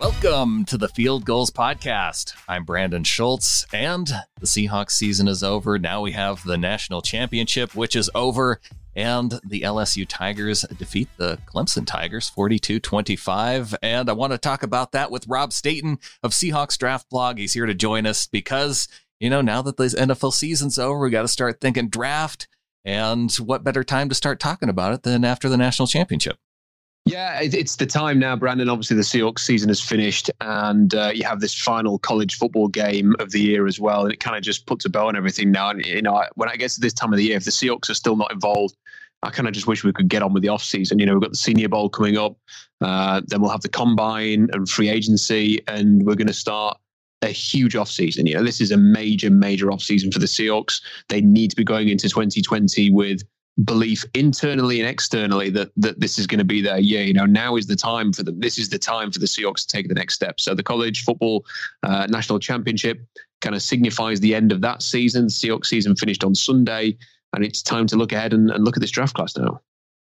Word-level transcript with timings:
Welcome 0.00 0.64
to 0.66 0.78
the 0.78 0.86
Field 0.86 1.24
Gulls 1.24 1.50
Podcast. 1.50 2.32
I'm 2.46 2.62
Brandon 2.62 3.02
Schultz, 3.02 3.66
and 3.72 4.06
the 4.38 4.46
Seahawks 4.46 4.92
season 4.92 5.26
is 5.26 5.42
over. 5.42 5.76
Now 5.76 6.02
we 6.02 6.12
have 6.12 6.44
the 6.44 6.56
national 6.56 7.02
championship, 7.02 7.74
which 7.74 7.96
is 7.96 8.08
over, 8.14 8.60
and 8.94 9.40
the 9.44 9.62
LSU 9.62 10.06
Tigers 10.08 10.60
defeat 10.78 11.08
the 11.16 11.40
Clemson 11.52 11.84
Tigers 11.84 12.28
42 12.28 12.78
25. 12.78 13.74
And 13.82 14.08
I 14.08 14.12
want 14.12 14.32
to 14.32 14.38
talk 14.38 14.62
about 14.62 14.92
that 14.92 15.10
with 15.10 15.26
Rob 15.26 15.52
Staton 15.52 15.98
of 16.22 16.30
Seahawks 16.30 16.78
Draft 16.78 17.10
Blog. 17.10 17.38
He's 17.38 17.54
here 17.54 17.66
to 17.66 17.74
join 17.74 18.06
us 18.06 18.28
because, 18.28 18.86
you 19.18 19.28
know, 19.28 19.40
now 19.40 19.62
that 19.62 19.78
this 19.78 19.96
NFL 19.96 20.32
season's 20.32 20.78
over, 20.78 21.00
we 21.00 21.10
got 21.10 21.22
to 21.22 21.28
start 21.28 21.60
thinking 21.60 21.88
draft. 21.88 22.46
And 22.84 23.34
what 23.34 23.64
better 23.64 23.82
time 23.82 24.08
to 24.10 24.14
start 24.14 24.38
talking 24.38 24.68
about 24.68 24.94
it 24.94 25.02
than 25.02 25.24
after 25.24 25.48
the 25.48 25.56
national 25.56 25.88
championship? 25.88 26.38
Yeah, 27.08 27.40
it's 27.40 27.76
the 27.76 27.86
time 27.86 28.18
now, 28.18 28.36
Brandon. 28.36 28.68
Obviously, 28.68 28.96
the 28.96 29.02
Seahawks 29.02 29.40
season 29.40 29.70
is 29.70 29.80
finished, 29.80 30.30
and 30.42 30.94
uh, 30.94 31.10
you 31.14 31.24
have 31.24 31.40
this 31.40 31.54
final 31.54 31.98
college 31.98 32.36
football 32.36 32.68
game 32.68 33.14
of 33.18 33.30
the 33.30 33.40
year 33.40 33.66
as 33.66 33.80
well. 33.80 34.04
And 34.04 34.12
it 34.12 34.20
kind 34.20 34.36
of 34.36 34.42
just 34.42 34.66
puts 34.66 34.84
a 34.84 34.90
bow 34.90 35.08
on 35.08 35.16
everything 35.16 35.50
now. 35.50 35.70
And 35.70 35.84
you 35.84 36.02
know, 36.02 36.22
when 36.34 36.50
I 36.50 36.56
get 36.56 36.70
to 36.72 36.80
this 36.80 36.92
time 36.92 37.12
of 37.12 37.16
the 37.16 37.24
year, 37.24 37.36
if 37.36 37.44
the 37.44 37.50
Seahawks 37.50 37.88
are 37.88 37.94
still 37.94 38.16
not 38.16 38.30
involved, 38.30 38.76
I 39.22 39.30
kind 39.30 39.48
of 39.48 39.54
just 39.54 39.66
wish 39.66 39.84
we 39.84 39.92
could 39.92 40.08
get 40.08 40.22
on 40.22 40.32
with 40.32 40.42
the 40.42 40.50
off 40.50 40.62
season. 40.62 40.98
You 40.98 41.06
know, 41.06 41.14
we've 41.14 41.22
got 41.22 41.30
the 41.30 41.36
Senior 41.36 41.68
Bowl 41.68 41.88
coming 41.88 42.18
up, 42.18 42.36
uh, 42.82 43.22
then 43.26 43.40
we'll 43.40 43.50
have 43.50 43.62
the 43.62 43.68
combine 43.68 44.48
and 44.52 44.68
free 44.68 44.90
agency, 44.90 45.62
and 45.66 46.04
we're 46.04 46.14
going 46.14 46.28
to 46.28 46.34
start 46.34 46.78
a 47.22 47.28
huge 47.28 47.74
off 47.74 47.88
season. 47.88 48.26
You 48.26 48.34
know, 48.34 48.44
this 48.44 48.60
is 48.60 48.70
a 48.70 48.76
major, 48.76 49.30
major 49.30 49.72
off 49.72 49.82
season 49.82 50.12
for 50.12 50.18
the 50.18 50.26
Seahawks. 50.26 50.80
They 51.08 51.20
need 51.20 51.50
to 51.50 51.56
be 51.56 51.64
going 51.64 51.88
into 51.88 52.08
2020 52.08 52.90
with 52.92 53.22
belief 53.64 54.04
internally 54.14 54.80
and 54.80 54.88
externally 54.88 55.50
that 55.50 55.70
that 55.76 55.98
this 56.00 56.18
is 56.18 56.26
going 56.26 56.38
to 56.38 56.44
be 56.44 56.60
their 56.60 56.78
year. 56.78 57.02
You 57.02 57.14
know, 57.14 57.26
now 57.26 57.56
is 57.56 57.66
the 57.66 57.76
time 57.76 58.12
for 58.12 58.22
them. 58.22 58.38
This 58.38 58.58
is 58.58 58.68
the 58.68 58.78
time 58.78 59.10
for 59.10 59.18
the 59.18 59.26
Seahawks 59.26 59.66
to 59.66 59.68
take 59.68 59.88
the 59.88 59.94
next 59.94 60.14
step. 60.14 60.40
So 60.40 60.54
the 60.54 60.62
college 60.62 61.04
football 61.04 61.44
uh, 61.82 62.06
national 62.08 62.38
championship 62.38 63.00
kind 63.40 63.54
of 63.54 63.62
signifies 63.62 64.20
the 64.20 64.34
end 64.34 64.52
of 64.52 64.60
that 64.60 64.82
season. 64.82 65.24
The 65.24 65.30
Seahawks 65.30 65.66
season 65.66 65.96
finished 65.96 66.24
on 66.24 66.34
Sunday, 66.34 66.96
and 67.34 67.44
it's 67.44 67.62
time 67.62 67.86
to 67.88 67.96
look 67.96 68.12
ahead 68.12 68.32
and, 68.32 68.50
and 68.50 68.64
look 68.64 68.76
at 68.76 68.80
this 68.80 68.90
draft 68.90 69.14
class 69.14 69.36
now. 69.36 69.60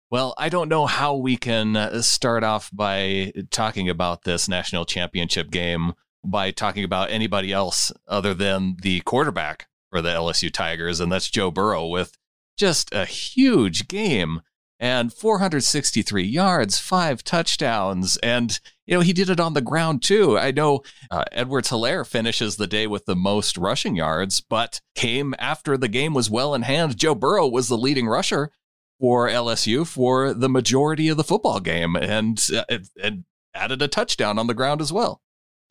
Well, 0.09 0.33
I 0.37 0.47
don't 0.47 0.69
know 0.69 0.85
how 0.85 1.15
we 1.15 1.35
can 1.35 1.75
uh, 1.75 2.01
start 2.01 2.43
off 2.43 2.69
by 2.71 3.33
talking 3.51 3.89
about 3.89 4.23
this 4.23 4.47
national 4.47 4.85
championship 4.85 5.51
game 5.51 5.93
by 6.23 6.51
talking 6.51 6.83
about 6.83 7.09
anybody 7.09 7.51
else 7.51 7.91
other 8.07 8.33
than 8.33 8.77
the 8.81 9.01
quarterback 9.01 9.67
for 9.89 10.01
the 10.01 10.09
LSU 10.09 10.51
Tigers, 10.51 10.99
and 10.99 11.11
that's 11.11 11.29
Joe 11.29 11.51
Burrow 11.51 11.87
with 11.87 12.17
just 12.57 12.93
a 12.93 13.05
huge 13.05 13.87
game 13.87 14.41
and 14.79 15.11
463 15.11 16.23
yards, 16.23 16.77
five 16.77 17.23
touchdowns. 17.23 18.17
And, 18.17 18.59
you 18.85 18.95
know, 18.95 19.01
he 19.01 19.13
did 19.13 19.29
it 19.29 19.39
on 19.39 19.53
the 19.53 19.61
ground 19.61 20.03
too. 20.03 20.37
I 20.37 20.51
know 20.51 20.81
uh, 21.09 21.23
Edwards 21.31 21.69
Helaire 21.69 22.05
finishes 22.05 22.57
the 22.57 22.67
day 22.67 22.85
with 22.87 23.05
the 23.05 23.15
most 23.15 23.57
rushing 23.57 23.95
yards, 23.95 24.41
but 24.41 24.81
came 24.95 25.33
after 25.39 25.77
the 25.77 25.87
game 25.87 26.13
was 26.13 26.29
well 26.29 26.53
in 26.53 26.61
hand. 26.63 26.97
Joe 26.97 27.15
Burrow 27.15 27.47
was 27.47 27.67
the 27.67 27.77
leading 27.77 28.07
rusher 28.07 28.51
for 28.99 29.27
LSU 29.27 29.85
for 29.85 30.33
the 30.33 30.49
majority 30.49 31.09
of 31.09 31.17
the 31.17 31.23
football 31.23 31.59
game 31.59 31.95
and, 31.95 32.45
uh, 32.55 32.77
and 33.01 33.23
added 33.53 33.81
a 33.81 33.87
touchdown 33.87 34.37
on 34.37 34.47
the 34.47 34.53
ground 34.53 34.81
as 34.81 34.93
well. 34.93 35.21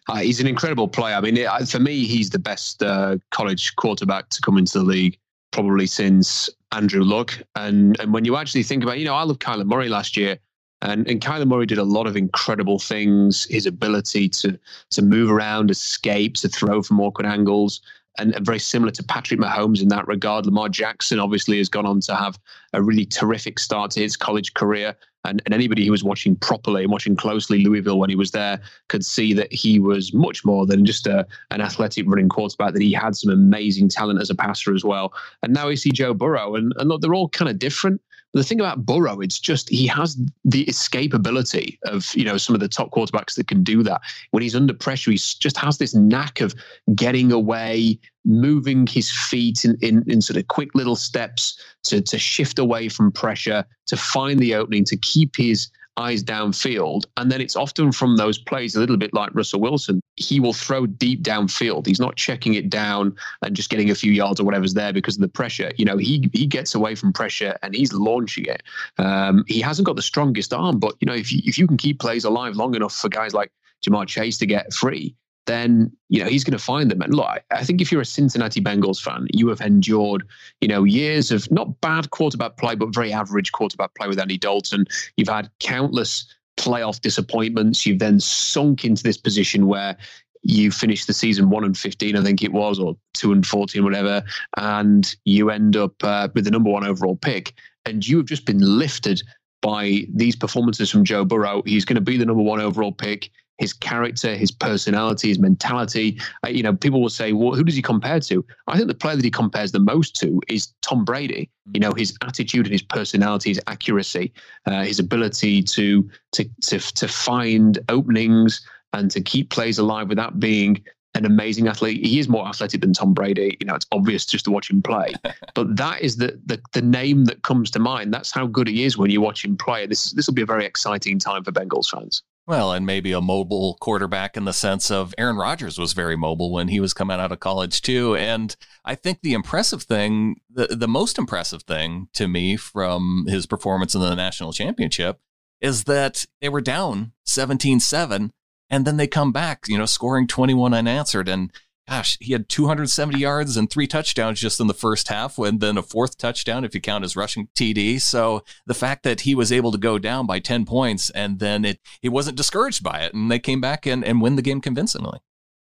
Uh, 0.09 0.19
he's 0.19 0.41
an 0.41 0.47
incredible 0.47 0.87
player. 0.87 1.17
I 1.17 1.21
mean, 1.21 1.37
it, 1.37 1.69
for 1.69 1.81
me, 1.81 2.05
he's 2.05 2.31
the 2.31 2.39
best 2.39 2.81
uh, 2.83 3.17
college 3.33 3.75
quarterback 3.75 4.29
to 4.31 4.41
come 4.41 4.57
into 4.57 4.79
the 4.79 4.85
league 4.85 5.19
probably 5.51 5.87
since 5.87 6.51
Andrew 6.73 7.03
Luck. 7.03 7.39
And 7.55 7.99
and 8.01 8.13
when 8.13 8.25
you 8.25 8.37
actually 8.37 8.63
think 8.63 8.83
about, 8.83 8.99
you 8.99 9.05
know, 9.05 9.15
I 9.15 9.23
love 9.23 9.39
Kyler 9.39 9.67
Murray 9.67 9.89
last 9.89 10.17
year. 10.17 10.39
And, 10.83 11.09
and 11.09 11.23
Kyler 11.23 11.47
Murray 11.47 11.65
did 11.65 11.79
a 11.79 11.85
lot 11.85 12.07
of 12.07 12.17
incredible 12.17 12.79
things. 12.79 13.47
His 13.49 13.67
ability 13.67 14.29
to 14.31 14.59
to 14.91 15.03
move 15.03 15.31
around, 15.31 15.71
escape, 15.71 16.35
to 16.37 16.49
throw 16.49 16.83
from 16.83 17.01
awkward 17.01 17.27
angles, 17.27 17.81
and 18.19 18.35
very 18.41 18.59
similar 18.59 18.91
to 18.93 19.03
Patrick 19.03 19.41
Mahomes 19.41 19.83
in 19.83 19.89
that 19.89 20.07
regard. 20.07 20.47
Lamar 20.47 20.69
Jackson 20.69 21.19
obviously 21.19 21.59
has 21.59 21.69
gone 21.69 21.87
on 21.87 22.01
to 22.03 22.15
have 22.15 22.39
a 22.73 22.83
really 22.83 23.05
terrific 23.05 23.59
start 23.59 23.91
to 23.93 24.01
his 24.01 24.17
college 24.17 24.55
career. 24.55 24.95
And, 25.25 25.43
and 25.45 25.53
anybody 25.53 25.85
who 25.85 25.91
was 25.91 26.05
watching 26.05 26.37
properly 26.37 26.85
and 26.85 26.93
watching 26.93 27.17
closely 27.17 27.65
Louisville 27.65 27.99
when 27.99 28.11
he 28.11 28.17
was 28.17 28.31
there 28.31 28.61
could 28.89 29.05
see 29.05 29.35
that 29.35 29.53
he 29.53 29.81
was 29.81 30.15
much 30.15 30.45
more 30.45 30.67
than 30.67 30.85
just 30.85 31.07
a, 31.07 31.27
an 31.51 31.61
athletic 31.61 32.05
running 32.07 32.29
quarterback, 32.29 32.75
that 32.75 32.83
he 32.83 32.93
had 32.93 33.17
some 33.17 33.33
amazing 33.33 33.89
talent 33.89 34.21
as 34.21 34.31
a 34.31 34.37
passer 34.37 34.73
as 34.73 34.85
well. 34.85 35.13
And 35.43 35.53
now 35.53 35.67
we 35.67 35.77
see 35.77 35.91
Joe 35.91 36.15
Burrow, 36.15 36.55
and, 36.55 36.73
and 36.77 36.89
look, 36.89 37.01
they're 37.01 37.15
all 37.15 37.29
kind 37.29 37.51
of 37.51 37.59
different 37.59 38.01
the 38.33 38.45
thing 38.45 38.61
about 38.61 38.85
Burrow, 38.85 39.21
it's 39.21 39.39
just 39.39 39.69
he 39.69 39.87
has 39.87 40.17
the 40.45 40.67
escapability 40.67 41.79
of 41.85 42.15
you 42.15 42.25
know 42.25 42.37
some 42.37 42.55
of 42.55 42.61
the 42.61 42.69
top 42.69 42.91
quarterbacks 42.91 43.35
that 43.37 43.49
can 43.49 43.63
do 43.63 43.83
that. 43.83 44.01
When 44.31 44.43
he's 44.43 44.57
under 44.57 44.75
pressure, 44.75 45.11
he 45.11 45.17
just 45.17 45.57
has 45.57 45.79
this 45.79 45.95
knack 45.95 46.41
of 46.41 46.55
getting 46.95 47.33
away, 47.33 47.99
moving 48.25 48.87
his 48.87 49.11
feet 49.11 49.65
in, 49.65 49.77
in, 49.81 50.05
in 50.07 50.21
sort 50.21 50.37
of 50.37 50.49
quick 50.49 50.75
little 50.75 50.97
steps 50.97 51.59
to 51.85 52.01
to 52.03 52.19
shift 52.19 52.59
away 52.59 52.89
from 52.89 53.11
pressure, 53.11 53.65
to 53.87 53.97
find 53.97 54.39
the 54.39 54.55
opening, 54.55 54.85
to 54.85 54.97
keep 54.97 55.37
his 55.37 55.69
eyes 55.97 56.23
downfield. 56.23 57.05
And 57.17 57.31
then 57.31 57.41
it's 57.41 57.57
often 57.57 57.93
from 57.93 58.17
those 58.17 58.39
plays, 58.39 58.77
a 58.77 58.81
little 58.81 58.97
bit 58.97 59.15
like 59.15 59.35
Russell 59.35 59.61
Wilson. 59.61 60.01
He 60.17 60.41
will 60.41 60.53
throw 60.53 60.87
deep 60.87 61.23
downfield. 61.23 61.87
He's 61.87 62.01
not 62.01 62.17
checking 62.17 62.55
it 62.55 62.71
down 62.71 63.17
and 63.43 63.57
just 63.57 63.71
getting 63.71 63.91
a 63.91 63.95
few 63.95 64.13
yards 64.13 64.41
or 64.41 64.45
whatever's 64.45 64.75
there 64.75 64.93
because 64.93 65.17
of 65.17 65.21
the 65.21 65.29
pressure. 65.29 65.73
You 65.77 65.85
know, 65.85 65.97
he 65.97 66.29
he 66.33 66.47
gets 66.47 66.75
away 66.75 66.95
from 66.95 67.13
pressure 67.13 67.57
and 67.63 67.75
he's 67.75 67.93
launching 67.93 68.47
it. 68.47 68.63
Um, 68.99 69.45
he 69.47 69.61
hasn't 69.61 69.87
got 69.87 69.97
the 69.97 70.03
strongest 70.03 70.53
arm, 70.53 70.79
but 70.79 70.95
you 71.01 71.07
know, 71.07 71.15
if 71.15 71.33
you, 71.33 71.41
if 71.45 71.59
you 71.59 71.67
can 71.67 71.77
keep 71.77 72.01
plays 72.01 72.25
alive 72.25 72.57
long 72.57 72.75
enough 72.75 72.95
for 72.95 73.09
guys 73.09 73.35
like 73.35 73.53
Ja'Marr 73.87 74.07
Chase 74.07 74.39
to 74.39 74.47
get 74.47 74.73
free, 74.73 75.15
then 75.47 75.91
you 76.09 76.23
know 76.23 76.29
he's 76.29 76.45
going 76.45 76.57
to 76.57 76.63
find 76.63 76.91
them. 76.91 77.01
And 77.01 77.15
look, 77.15 77.43
I 77.51 77.65
think 77.65 77.81
if 77.81 77.91
you're 77.91 78.01
a 78.01 78.07
Cincinnati 78.07 78.61
Bengals 78.61 79.01
fan, 79.01 79.27
you 79.33 79.49
have 79.49 79.61
endured 79.61 80.25
you 80.61 80.69
know 80.69 80.85
years 80.85 81.31
of 81.33 81.51
not 81.51 81.81
bad 81.81 82.11
quarterback 82.11 82.57
play, 82.57 82.75
but 82.75 82.95
very 82.95 83.13
average 83.13 83.53
quarterback 83.53 83.95
play 83.95 84.09
with 84.09 84.19
Andy 84.19 84.39
Dalton. 84.39 84.87
You've 85.17 85.29
had 85.29 85.51
countless 85.61 86.27
playoff 86.57 87.01
disappointments. 87.01 87.87
You've 87.87 87.99
then 87.99 88.21
sunk 88.21 88.85
into 88.85 89.03
this 89.03 89.17
position 89.19 89.67
where 89.67 89.97
you 90.43 90.71
finish 90.71 91.07
the 91.07 91.13
season 91.13 91.51
one 91.51 91.65
and 91.65 91.77
fifteen, 91.77 92.17
I 92.17 92.23
think 92.23 92.43
it 92.43 92.53
was, 92.53 92.79
or 92.79 92.97
two 93.15 93.33
and 93.33 93.47
fourteen, 93.47 93.85
whatever, 93.85 94.23
and 94.57 95.17
you 95.25 95.51
end 95.51 95.77
up 95.77 95.95
uh, 96.05 96.29
with 96.35 96.45
the 96.45 96.51
number 96.51 96.71
one 96.71 96.87
overall 96.87 97.17
pick, 97.17 97.55
and 97.85 98.07
you 98.07 98.17
have 98.19 98.27
just 98.27 98.47
been 98.47 98.61
lifted 98.61 99.23
by 99.63 100.07
these 100.15 100.37
performances 100.37 100.91
from 100.91 101.05
Joe 101.05 101.25
Burrow. 101.25 101.63
He's 101.67 101.85
going 101.85 101.97
to 101.97 102.01
be 102.01 102.17
the 102.17 102.27
number 102.27 102.43
one 102.43 102.61
overall 102.61 102.93
pick 102.93 103.31
his 103.59 103.73
character, 103.73 104.37
his 104.37 104.51
personality, 104.51 105.29
his 105.29 105.39
mentality. 105.39 106.21
Uh, 106.45 106.49
you 106.49 106.63
know, 106.63 106.75
people 106.75 107.01
will 107.01 107.09
say, 107.09 107.33
well, 107.33 107.55
who 107.55 107.65
does 107.65 107.75
he 107.75 107.83
compare 107.83 108.21
to? 108.21 108.45
I 108.67 108.77
think 108.77 108.89
the 108.89 108.95
player 108.95 109.17
that 109.17 109.25
he 109.25 109.31
compares 109.31 109.73
the 109.73 109.79
most 109.79 110.17
to 110.17 110.41
is 110.49 110.73
Tom 110.83 111.05
Brady. 111.05 111.51
You 111.73 111.81
know, 111.81 111.93
his 111.93 112.17
attitude 112.23 112.67
and 112.67 112.73
his 112.73 112.83
personality, 112.83 113.51
his 113.51 113.61
accuracy, 113.67 114.33
uh, 114.67 114.85
his 114.85 114.99
ability 114.99 115.63
to, 115.63 116.09
to 116.33 116.45
to 116.63 116.79
to 116.79 117.09
find 117.09 117.79
openings 117.89 118.67
and 118.93 119.11
to 119.11 119.21
keep 119.21 119.51
plays 119.51 119.79
alive 119.79 120.09
without 120.09 120.39
being 120.39 120.83
an 121.15 121.25
amazing 121.25 121.67
athlete. 121.67 122.05
He 122.05 122.19
is 122.19 122.29
more 122.29 122.47
athletic 122.47 122.83
than 122.83 122.93
Tom 122.93 123.15
Brady. 123.15 123.57
You 123.59 123.67
know, 123.67 123.75
it's 123.75 123.87
obvious 123.91 124.27
just 124.27 124.45
to 124.45 124.51
watch 124.51 124.71
him 124.71 124.83
play. 124.83 125.15
but 125.55 125.77
that 125.77 126.03
is 126.03 126.17
the, 126.17 126.39
the 126.45 126.61
the 126.73 126.83
name 126.83 127.25
that 127.25 127.43
comes 127.43 127.71
to 127.73 127.79
mind. 127.79 128.13
That's 128.13 128.31
how 128.31 128.47
good 128.47 128.69
he 128.69 128.85
is 128.85 128.99
when 128.99 129.11
you 129.11 129.21
watch 129.21 129.45
him 129.45 129.57
play. 129.57 129.87
This 129.87 130.13
this 130.13 130.27
will 130.27 130.35
be 130.35 130.43
a 130.43 130.47
very 130.47 130.67
exciting 130.67 131.19
time 131.19 131.43
for 131.43 131.53
Bengals 131.53 131.89
fans. 131.89 132.23
Well, 132.47 132.73
and 132.73 132.87
maybe 132.87 133.11
a 133.11 133.21
mobile 133.21 133.77
quarterback 133.81 134.37
in 134.37 134.45
the 134.45 134.53
sense 134.53 134.89
of 134.91 135.13
Aaron 135.19 135.37
Rodgers 135.37 135.79
was 135.79 135.95
very 135.95 136.17
mobile 136.17 136.53
when 136.53 136.69
he 136.69 136.79
was 136.79 136.95
coming 136.95 137.19
out 137.19 137.33
of 137.33 137.41
college 137.41 137.83
too. 137.83 138.15
And 138.15 138.55
I 138.85 138.95
think 138.95 139.21
the 139.21 139.33
impressive 139.33 139.83
thing, 139.83 140.37
the, 140.49 140.69
the 140.69 140.87
most 140.87 141.19
impressive 141.19 141.65
thing 141.65 142.09
to 142.15 142.29
me 142.29 142.57
from 142.57 143.27
his 143.27 143.47
performance 143.47 143.97
in 143.97 144.01
the 144.01 144.15
national 144.15 144.53
championship 144.53 145.19
is 145.61 145.85
that 145.85 146.25
they 146.41 146.49
were 146.49 146.61
down 146.61 147.13
17-7 147.27 148.31
and 148.71 148.85
then 148.85 148.97
they 148.97 149.09
come 149.09 149.33
back, 149.33 149.65
you 149.67 149.77
know, 149.77 149.87
scoring 149.87 150.29
21 150.29 150.73
unanswered. 150.73 151.29
And 151.29 151.51
gosh, 151.89 152.19
he 152.21 152.33
had 152.33 152.49
270 152.49 153.19
yards 153.19 153.57
and 153.57 153.71
three 153.71 153.87
touchdowns 153.87 154.41
just 154.41 154.61
in 154.61 154.67
the 154.67 154.75
first 154.75 155.09
half, 155.09 155.39
and 155.39 155.61
then 155.61 155.79
a 155.79 155.83
fourth 155.83 156.19
touchdown 156.19 156.65
if 156.65 156.75
you 156.75 156.81
count 156.81 157.05
his 157.05 157.17
rushing 157.17 157.49
TD. 157.55 158.01
So 158.01 158.45
the 158.67 158.75
fact 158.75 159.03
that 159.05 159.23
he 159.23 159.35
was 159.35 159.53
able 159.53 159.73
to 159.73 159.79
go 159.79 159.99
down 159.99 160.27
by 160.27 160.39
10 160.41 160.65
points 160.65 161.11
and 161.11 161.39
then 161.39 161.65
it 161.65 161.81
he 162.01 162.09
wasn't 162.09 162.37
discouraged 162.37 162.83
by 162.83 163.01
it, 163.01 163.15
and 163.15 163.31
they 163.31 163.39
came 163.39 163.61
back 163.61 163.87
and, 163.87 164.05
and 164.05 164.21
win 164.21 164.37
the 164.37 164.43
game 164.43 164.61
convincingly. 164.61 165.21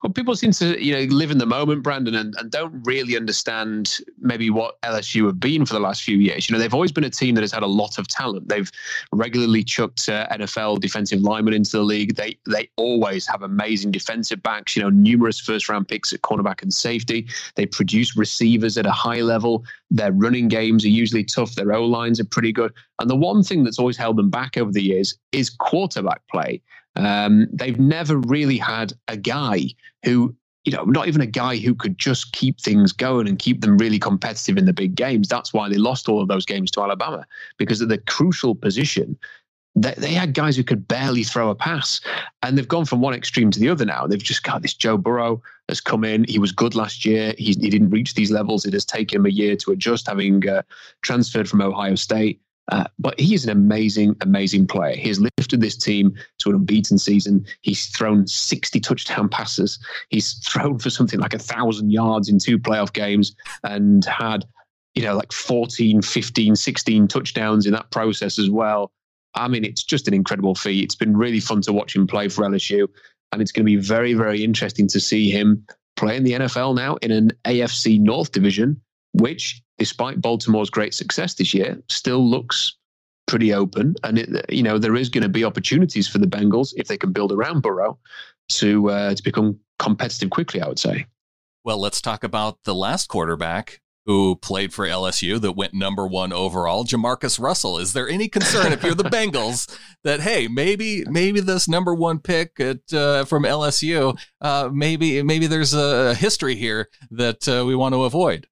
Well, 0.03 0.13
people 0.13 0.37
seem 0.37 0.53
to 0.53 0.83
you 0.83 0.93
know 0.93 1.15
live 1.15 1.33
in 1.33 1.39
the 1.39 1.47
moment, 1.47 1.83
Brandon, 1.83 2.15
and, 2.15 2.35
and 2.39 2.51
don't 2.53 2.83
really 2.85 3.17
understand 3.17 3.99
maybe 4.21 4.49
what 4.49 4.81
LSU 4.83 5.27
have 5.27 5.41
been 5.41 5.67
for 5.67 5.75
the 5.75 5.81
last 5.81 6.03
few 6.05 6.19
years. 6.19 6.49
You 6.49 6.55
know, 6.55 6.61
they've 6.61 6.75
always 6.75 6.93
been 6.93 7.05
a 7.05 7.11
team 7.11 7.35
that 7.35 7.41
has 7.41 7.51
had 7.51 7.65
a 7.65 7.69
lot 7.69 7.99
of 7.99 8.07
talent. 8.07 8.49
They've 8.49 8.71
regularly 9.13 9.65
chucked 9.65 10.09
uh, 10.09 10.29
NFL 10.29 10.81
defensive 10.81 11.21
linemen 11.23 11.53
into 11.53 11.73
the 11.73 11.83
league. 11.83 12.15
They 12.15 12.39
they 12.47 12.71
always 12.77 13.27
have 13.27 13.43
amazing 13.43 13.91
defensive 13.91 14.41
backs. 14.41 14.77
You 14.77 14.83
know, 14.83 14.91
numerous 14.91 15.41
first 15.41 15.69
round 15.69 15.89
picks 15.89 16.13
at 16.13 16.23
cornerback 16.23 16.63
and 16.63 16.73
safety. 16.73 17.27
They 17.57 17.67
produce 17.67 18.17
receivers 18.17 18.79
at 18.79 18.87
a 18.87 18.93
high 18.93 19.23
level. 19.23 19.65
Their 19.91 20.13
running 20.13 20.47
games 20.47 20.85
are 20.85 20.91
usually 20.91 21.25
tough. 21.25 21.57
Their 21.57 21.73
O 21.73 21.85
lines 21.85 22.21
are 22.21 22.25
pretty 22.25 22.53
good. 22.53 22.73
And 23.01 23.11
the 23.11 23.17
one 23.17 23.43
thing 23.43 23.65
that's 23.65 23.81
always 23.81 23.97
held 23.97 24.17
them 24.17 24.31
back 24.31 24.57
over 24.57 24.71
the 24.71 24.83
years 24.83 25.19
is 25.33 25.51
quarterback 25.51 26.23
play. 26.31 26.63
Um, 26.99 27.47
they've 27.53 27.79
never 27.79 28.19
really 28.19 28.59
had 28.59 28.93
a 29.07 29.17
guy 29.17 29.67
who, 30.05 30.35
you 30.65 30.73
know, 30.73 30.85
not 30.85 31.09
even 31.09 31.21
a 31.21 31.27
guy 31.27 31.57
who 31.57 31.75
could 31.75 31.97
just 31.97 32.33
keep 32.33 32.61
things 32.61 32.93
going 32.93 33.29
and 33.29 33.39
keep 33.39 33.61
them 33.61 33.79
really 33.79 33.99
competitive 33.99 34.59
in 34.59 34.67
the 34.67 34.73
big 34.73 34.95
games. 34.95 35.29
That's 35.29 35.55
why 35.55 35.69
they 35.69 35.77
lost 35.77 36.09
all 36.09 36.21
of 36.21 36.29
those 36.29 36.45
games 36.45 36.71
to 36.73 36.83
Alabama 36.83 37.27
because 37.57 37.81
at 37.81 37.89
the 37.89 37.99
crucial 37.99 38.55
position, 38.55 39.17
they, 39.77 39.95
they 39.97 40.13
had 40.13 40.35
guys 40.35 40.57
who 40.57 40.65
could 40.65 40.89
barely 40.89 41.23
throw 41.23 41.51
a 41.51 41.55
pass. 41.55 42.01
And 42.43 42.59
they've 42.59 42.67
gone 42.67 42.85
from 42.85 43.01
one 43.01 43.15
extreme 43.15 43.51
to 43.53 43.61
the 43.61 43.69
other 43.69 43.85
now. 43.85 44.07
They've 44.07 44.23
just 44.23 44.43
got 44.43 44.63
this 44.63 44.75
Joe 44.75 44.97
Burrow 44.97 45.41
has 45.69 45.81
come 45.81 46.05
in. 46.05 46.25
He 46.25 46.39
was 46.39 46.53
good 46.53 46.75
last 46.75 47.05
year. 47.05 47.35
He, 47.39 47.53
he 47.61 47.71
didn't 47.71 47.91
reach 47.91 48.15
these 48.15 48.31
levels. 48.31 48.65
It 48.65 48.73
has 48.73 48.85
taken 48.85 49.21
him 49.21 49.27
a 49.27 49.31
year 49.31 49.57
to 49.57 49.71
adjust, 49.71 50.09
having 50.09 50.49
uh, 50.49 50.63
transferred 51.03 51.49
from 51.49 51.63
Ohio 51.63 51.95
State. 51.95 52.41
Uh, 52.71 52.85
but 52.99 53.19
he 53.19 53.35
is 53.35 53.45
an 53.45 53.51
amazing, 53.51 54.15
amazing 54.21 54.67
player. 54.67 54.95
He 54.95 55.09
has 55.09 55.21
lifted 55.21 55.61
this 55.61 55.77
team 55.77 56.15
to 56.39 56.51
an 56.51 56.57
unbeaten 56.57 56.99
season. 56.99 57.47
He's 57.63 57.87
thrown 57.87 58.27
60 58.27 58.81
touchdown 58.81 59.29
passes. 59.31 59.79
He's 60.11 60.35
thrown 60.47 60.79
for 60.79 60.91
something 60.91 61.19
like 61.19 61.35
a 61.35 61.39
thousand 61.39 61.91
yards 61.91 62.29
in 62.29 62.39
two 62.39 62.59
playoff 62.59 62.93
games 62.93 63.35
and 63.65 64.05
had, 64.05 64.45
you 64.95 65.03
know, 65.03 65.17
like 65.17 65.33
14, 65.33 66.03
15, 66.03 66.57
16 66.57 67.09
touchdowns 67.09 67.67
in 67.67 67.73
that 67.73 67.91
process 67.91 68.39
as 68.39 68.51
well. 68.51 68.93
I 69.35 69.49
mean, 69.49 69.65
it's 69.65 69.85
just 69.85 70.09
an 70.09 70.15
incredible 70.15 70.55
feat. 70.55 70.85
It's 70.85 70.95
been 70.95 71.17
really 71.17 71.41
fun 71.41 71.63
to 71.63 71.73
watch 71.73 71.95
him 71.95 72.07
play 72.07 72.29
for 72.29 72.45
LSU, 72.45 72.89
and 73.33 73.41
it's 73.41 73.53
going 73.53 73.65
to 73.65 73.71
be 73.71 73.77
very, 73.77 74.15
very 74.15 74.43
interesting 74.43 74.89
to 74.89 75.01
see 75.01 75.31
him 75.31 75.67
play 75.97 76.17
in 76.17 76.25
the 76.25 76.33
NFL 76.33 76.75
now 76.75 76.97
in 76.97 77.11
an 77.11 77.31
AFC 77.45 78.01
North 78.01 78.33
division, 78.33 78.81
which, 79.13 79.63
despite 79.79 80.21
Baltimore's 80.21 80.71
great 80.71 80.95
success 80.95 81.35
this 81.35 81.55
year, 81.55 81.81
still 81.89 82.29
looks 82.29 82.77
pretty 83.27 83.55
open. 83.55 83.95
And 84.03 84.19
it, 84.19 84.47
you 84.51 84.63
know, 84.63 84.79
there 84.79 84.97
is 84.97 85.09
going 85.09 85.23
to 85.23 85.29
be 85.29 85.45
opportunities 85.45 86.09
for 86.09 86.19
the 86.19 86.27
Bengals 86.27 86.73
if 86.77 86.89
they 86.89 86.97
can 86.97 87.13
build 87.13 87.33
around 87.33 87.63
Burrow 87.63 87.99
to 88.53 88.91
uh, 88.91 89.15
to 89.15 89.23
become 89.23 89.59
competitive 89.79 90.31
quickly. 90.31 90.61
I 90.61 90.69
would 90.69 90.79
say. 90.79 91.07
Well, 91.65 91.79
let's 91.79 92.01
talk 92.01 92.25
about 92.25 92.59
the 92.65 92.75
last 92.75 93.09
quarterback 93.09 93.81
who 94.09 94.37
played 94.37 94.73
for 94.73 94.87
LSU 94.87 95.39
that 95.39 95.53
went 95.53 95.75
number 95.75 96.07
one 96.07 96.33
overall, 96.33 96.83
Jamarcus 96.87 97.39
Russell. 97.39 97.77
Is 97.77 97.93
there 97.93 98.09
any 98.09 98.27
concern 98.27 98.73
if 98.73 98.83
you're 98.83 98.95
the 98.95 99.03
Bengals 99.05 99.71
that 100.03 100.21
hey, 100.21 100.49
maybe 100.49 101.05
maybe 101.11 101.41
this 101.41 101.69
number 101.69 101.95
one 101.95 102.19
pick 102.19 102.59
at 102.59 102.91
uh, 102.91 103.27
from 103.27 103.43
LSU, 103.43 104.19
uh, 104.41 104.71
maybe 104.73 105.23
maybe 105.23 105.47
there's 105.47 105.75
a 105.75 106.15
history 106.15 106.57
here 106.57 106.89
that 107.11 107.47
uh, 107.47 107.67
we 107.67 107.77
want 107.77 107.95
to 107.95 108.05
avoid? 108.05 108.47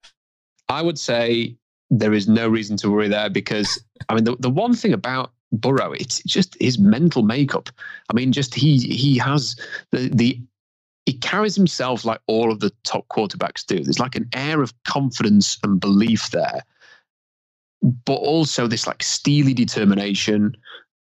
I 0.69 0.83
would 0.83 0.99
say 0.99 1.57
there 1.91 2.15
is 2.15 2.29
no 2.29 2.49
reason 2.49 2.77
to 2.79 2.91
worry 2.91 3.09
there 3.09 3.31
because 3.31 3.83
I 4.09 4.15
mean 4.15 4.25
the 4.25 4.37
the 4.39 4.51
one 4.51 4.75
thing 4.75 4.93
about 4.93 5.33
Burrow, 5.53 5.93
it's 5.93 6.23
just 6.25 6.57
his 6.61 6.79
mental 6.79 7.23
makeup. 7.23 7.71
I 8.11 8.15
mean, 8.15 8.33
just 8.33 8.55
he 8.55 8.79
he 8.79 9.19
has 9.19 9.57
the 9.93 10.11
the 10.13 10.41
he 11.07 11.13
carries 11.13 11.55
himself 11.55 12.05
like 12.05 12.21
all 12.27 12.51
of 12.51 12.61
the 12.61 12.73
top 12.83 13.07
quarterbacks 13.09 13.65
do. 13.65 13.83
There's 13.83 14.01
like 14.01 14.17
an 14.17 14.29
air 14.35 14.61
of 14.61 14.75
confidence 14.85 15.57
and 15.63 15.81
belief 15.81 16.31
there, 16.31 16.63
but 18.05 18.15
also 18.15 18.67
this 18.67 18.89
like 18.89 19.03
steely 19.05 19.55
determination. 19.55 20.57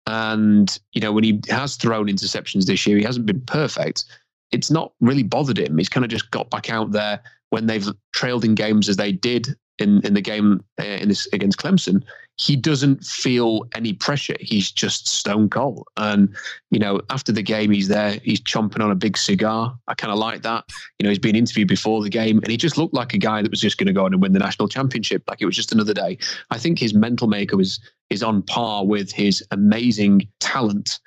And, 0.07 0.79
you 0.93 1.01
know, 1.01 1.11
when 1.13 1.25
he 1.25 1.41
has 1.49 1.77
thrown 1.77 2.09
interceptions 2.09 2.67
this 2.67 2.87
year, 2.87 2.99
he 2.99 3.05
hasn't 3.05 3.25
been 3.25 3.41
perfect. 3.41 4.05
It's 4.53 4.71
not 4.71 4.93
really 5.01 5.23
bothered 5.23 5.59
him. 5.59 5.79
He's 5.79 5.89
kind 5.89 6.05
of 6.05 6.11
just 6.11 6.31
got 6.31 6.51
back 6.51 6.71
out 6.71 6.93
there 6.93 7.23
when 7.55 7.67
they've 7.67 7.89
trailed 8.13 8.45
in 8.45 8.55
games 8.55 8.89
as 8.89 8.97
they 8.97 9.13
did 9.13 9.49
in, 9.79 10.05
in 10.05 10.15
the 10.15 10.21
game 10.21 10.63
uh, 10.81 10.85
in 10.85 11.09
this 11.09 11.27
against 11.33 11.59
Clemson 11.59 12.03
he 12.37 12.57
doesn't 12.57 13.05
feel 13.05 13.67
any 13.75 13.93
pressure. 13.93 14.37
He's 14.41 14.71
just 14.73 15.07
stone 15.07 15.49
cold. 15.49 15.87
And, 15.97 16.35
you 16.71 16.79
know, 16.79 17.01
after 17.11 17.31
the 17.31 17.43
game, 17.43 17.71
he's 17.71 17.89
there, 17.89 18.19
he's 18.25 18.41
chomping 18.41 18.83
on 18.83 18.91
a 18.91 18.97
big 18.97 19.17
cigar. 19.17 19.75
I 19.87 19.95
kind 19.95 20.13
of 20.13 20.19
like 20.19 20.43
that. 20.43 20.65
You 20.99 21.05
know, 21.05 21.11
he's 21.11 21.19
been 21.19 21.37
interviewed 21.37 21.69
before 21.69 22.03
the 22.03 22.11
game 22.11 22.39
and 22.39 22.49
he 22.49 22.57
just 22.57 22.77
looked 22.77 22.95
like 22.95 23.15
a 23.15 23.19
guy 23.19 23.43
that 23.43 23.51
was 23.51 23.61
just 23.61 23.79
going 23.79 23.87
to 23.87 23.93
go 23.93 24.05
on 24.05 24.13
and 24.13 24.21
win 24.21 24.33
the 24.33 24.41
national 24.41 24.69
championship. 24.69 25.23
Like 25.29 25.41
it 25.41 25.47
was 25.47 25.57
just 25.57 25.73
another 25.73 25.95
day. 25.95 26.19
I 26.51 26.59
think 26.59 26.79
his 26.79 26.93
mental 26.93 27.29
makeup 27.29 27.61
is, 27.61 27.79
is 28.11 28.23
on 28.23 28.43
par 28.43 28.85
with 28.85 29.13
his 29.13 29.43
amazing 29.53 30.29
talent. 30.41 30.99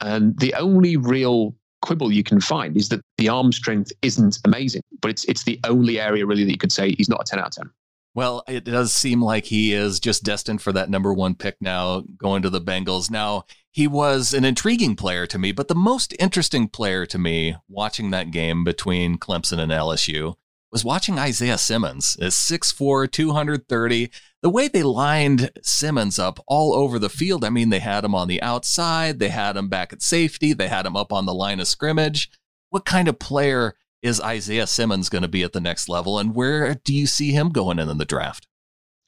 And 0.00 0.36
the 0.40 0.52
only 0.54 0.96
real 0.96 1.54
quibble 1.82 2.10
you 2.10 2.22
can 2.22 2.40
find 2.40 2.76
is 2.76 2.88
that 2.88 3.02
the 3.18 3.28
arm 3.28 3.52
strength 3.52 3.92
isn't 4.00 4.38
amazing, 4.44 4.82
but 5.00 5.10
it's, 5.10 5.24
it's 5.24 5.44
the 5.44 5.60
only 5.64 6.00
area 6.00 6.24
really 6.24 6.44
that 6.44 6.50
you 6.50 6.58
could 6.58 6.72
say 6.72 6.92
he's 6.92 7.08
not 7.08 7.20
a 7.20 7.24
10 7.24 7.38
out 7.38 7.46
of 7.46 7.52
10. 7.52 7.70
Well, 8.14 8.42
it 8.46 8.64
does 8.64 8.92
seem 8.92 9.22
like 9.22 9.46
he 9.46 9.72
is 9.72 9.98
just 9.98 10.22
destined 10.22 10.60
for 10.60 10.72
that 10.72 10.90
number 10.90 11.14
one 11.14 11.34
pick 11.34 11.56
now, 11.60 12.02
going 12.18 12.42
to 12.42 12.50
the 12.50 12.60
Bengals. 12.60 13.10
Now, 13.10 13.44
he 13.70 13.86
was 13.86 14.34
an 14.34 14.44
intriguing 14.44 14.96
player 14.96 15.26
to 15.26 15.38
me, 15.38 15.50
but 15.50 15.68
the 15.68 15.74
most 15.74 16.14
interesting 16.18 16.68
player 16.68 17.06
to 17.06 17.18
me 17.18 17.56
watching 17.68 18.10
that 18.10 18.30
game 18.30 18.64
between 18.64 19.16
Clemson 19.16 19.58
and 19.58 19.72
LSU 19.72 20.34
was 20.72 20.84
watching 20.84 21.18
Isaiah 21.18 21.58
Simmons 21.58 22.16
at 22.20 22.32
6'4, 22.32 23.10
230. 23.10 24.10
The 24.40 24.50
way 24.50 24.68
they 24.68 24.82
lined 24.82 25.50
Simmons 25.62 26.18
up 26.18 26.40
all 26.46 26.74
over 26.74 26.98
the 26.98 27.10
field, 27.10 27.44
I 27.44 27.50
mean, 27.50 27.68
they 27.68 27.78
had 27.78 28.04
him 28.04 28.14
on 28.14 28.26
the 28.26 28.40
outside, 28.42 29.18
they 29.18 29.28
had 29.28 29.56
him 29.56 29.68
back 29.68 29.92
at 29.92 30.02
safety, 30.02 30.52
they 30.54 30.68
had 30.68 30.86
him 30.86 30.96
up 30.96 31.12
on 31.12 31.26
the 31.26 31.34
line 31.34 31.60
of 31.60 31.68
scrimmage. 31.68 32.30
What 32.70 32.86
kind 32.86 33.06
of 33.06 33.18
player 33.18 33.74
is 34.00 34.20
Isaiah 34.20 34.66
Simmons 34.66 35.08
going 35.08 35.22
to 35.22 35.28
be 35.28 35.42
at 35.42 35.52
the 35.52 35.60
next 35.60 35.88
level, 35.88 36.18
and 36.18 36.34
where 36.34 36.74
do 36.74 36.94
you 36.94 37.06
see 37.06 37.30
him 37.30 37.50
going 37.50 37.78
in, 37.78 37.88
in 37.88 37.98
the 37.98 38.04
draft? 38.04 38.48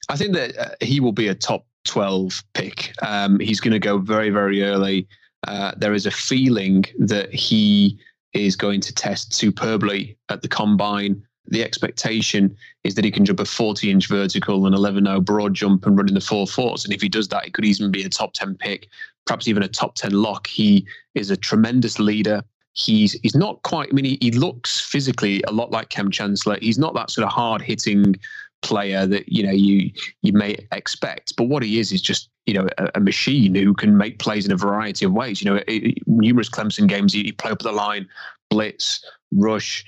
I 0.08 0.16
think 0.16 0.34
that 0.34 0.56
uh, 0.56 0.75
he 0.81 1.00
will 1.00 1.12
be 1.12 1.28
a 1.28 1.34
top 1.34 1.66
12 1.87 2.43
pick. 2.52 2.93
Um, 3.02 3.40
he's 3.40 3.61
going 3.61 3.72
to 3.72 3.78
go 3.78 3.99
very, 3.99 4.31
very 4.31 4.62
early. 4.62 5.08
Uh, 5.46 5.72
there 5.76 5.94
is 5.94 6.06
a 6.06 6.11
feeling 6.11 6.84
that 6.99 7.32
he 7.32 7.99
is 8.34 8.56
going 8.56 8.81
to 8.81 8.94
test 8.94 9.32
superbly 9.32 10.16
at 10.28 10.43
the 10.43 10.49
combine. 10.49 11.22
The 11.46 11.62
expectation 11.62 12.56
is 12.85 12.94
that 12.94 13.05
he 13.05 13.11
can 13.11 13.25
jump 13.25 13.41
a 13.41 13.44
40 13.44 13.91
inch 13.91 14.08
vertical 14.08 14.67
and 14.67 14.75
11 14.75 15.05
0 15.05 15.20
broad 15.20 15.55
jump 15.55 15.87
and 15.87 15.96
run 15.96 16.08
in 16.08 16.14
the 16.14 16.20
four 16.20 16.46
fours. 16.46 16.85
And 16.85 16.94
if 16.94 17.02
he 17.02 17.08
does 17.08 17.29
that, 17.29 17.46
it 17.46 17.55
could 17.55 17.64
even 17.64 17.91
be 17.91 18.02
a 18.02 18.08
top 18.08 18.32
10 18.32 18.56
pick, 18.56 18.88
perhaps 19.26 19.46
even 19.46 19.62
a 19.62 19.69
top 19.69 19.94
10 19.94 20.12
lock. 20.12 20.46
He 20.46 20.87
is 21.14 21.31
a 21.31 21.37
tremendous 21.37 21.99
leader 21.99 22.43
he's 22.75 23.12
he's 23.23 23.35
not 23.35 23.62
quite. 23.62 23.88
I 23.91 23.94
mean, 23.94 24.05
he, 24.05 24.19
he 24.20 24.31
looks 24.32 24.81
physically 24.81 25.43
a 25.46 25.52
lot 25.52 25.70
like 25.70 25.88
Kam 25.88 26.11
Chancellor. 26.11 26.58
He's 26.61 26.79
not 26.79 26.94
that 26.94 27.11
sort 27.11 27.26
of 27.26 27.32
hard 27.32 27.62
hitting 27.62 28.17
player 28.62 29.06
that 29.06 29.29
you 29.29 29.44
know 29.44 29.52
you 29.52 29.90
you 30.23 30.32
may 30.32 30.56
expect. 30.73 31.35
But 31.37 31.44
what 31.44 31.62
he 31.62 31.79
is 31.79 31.93
is 31.93 32.02
just 32.02 32.29
you 32.47 32.55
know 32.55 32.69
a, 32.79 32.90
a 32.97 33.00
machine 33.00 33.55
who 33.55 33.75
can 33.75 33.97
make 33.97 34.19
plays 34.19 34.44
in 34.44 34.52
a 34.52 34.56
variety 34.56 35.05
of 35.05 35.12
ways. 35.12 35.43
You 35.43 35.50
know, 35.50 35.62
it, 35.67 35.99
numerous 36.06 36.50
Clemson 36.50 36.88
games 36.88 37.12
he, 37.12 37.23
he 37.23 37.33
play 37.33 37.50
up 37.50 37.61
the 37.61 37.73
line, 37.73 38.09
blitz, 38.50 39.04
rush, 39.33 39.85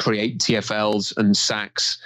create 0.00 0.38
TFLs 0.38 1.16
and 1.16 1.36
sacks 1.36 1.98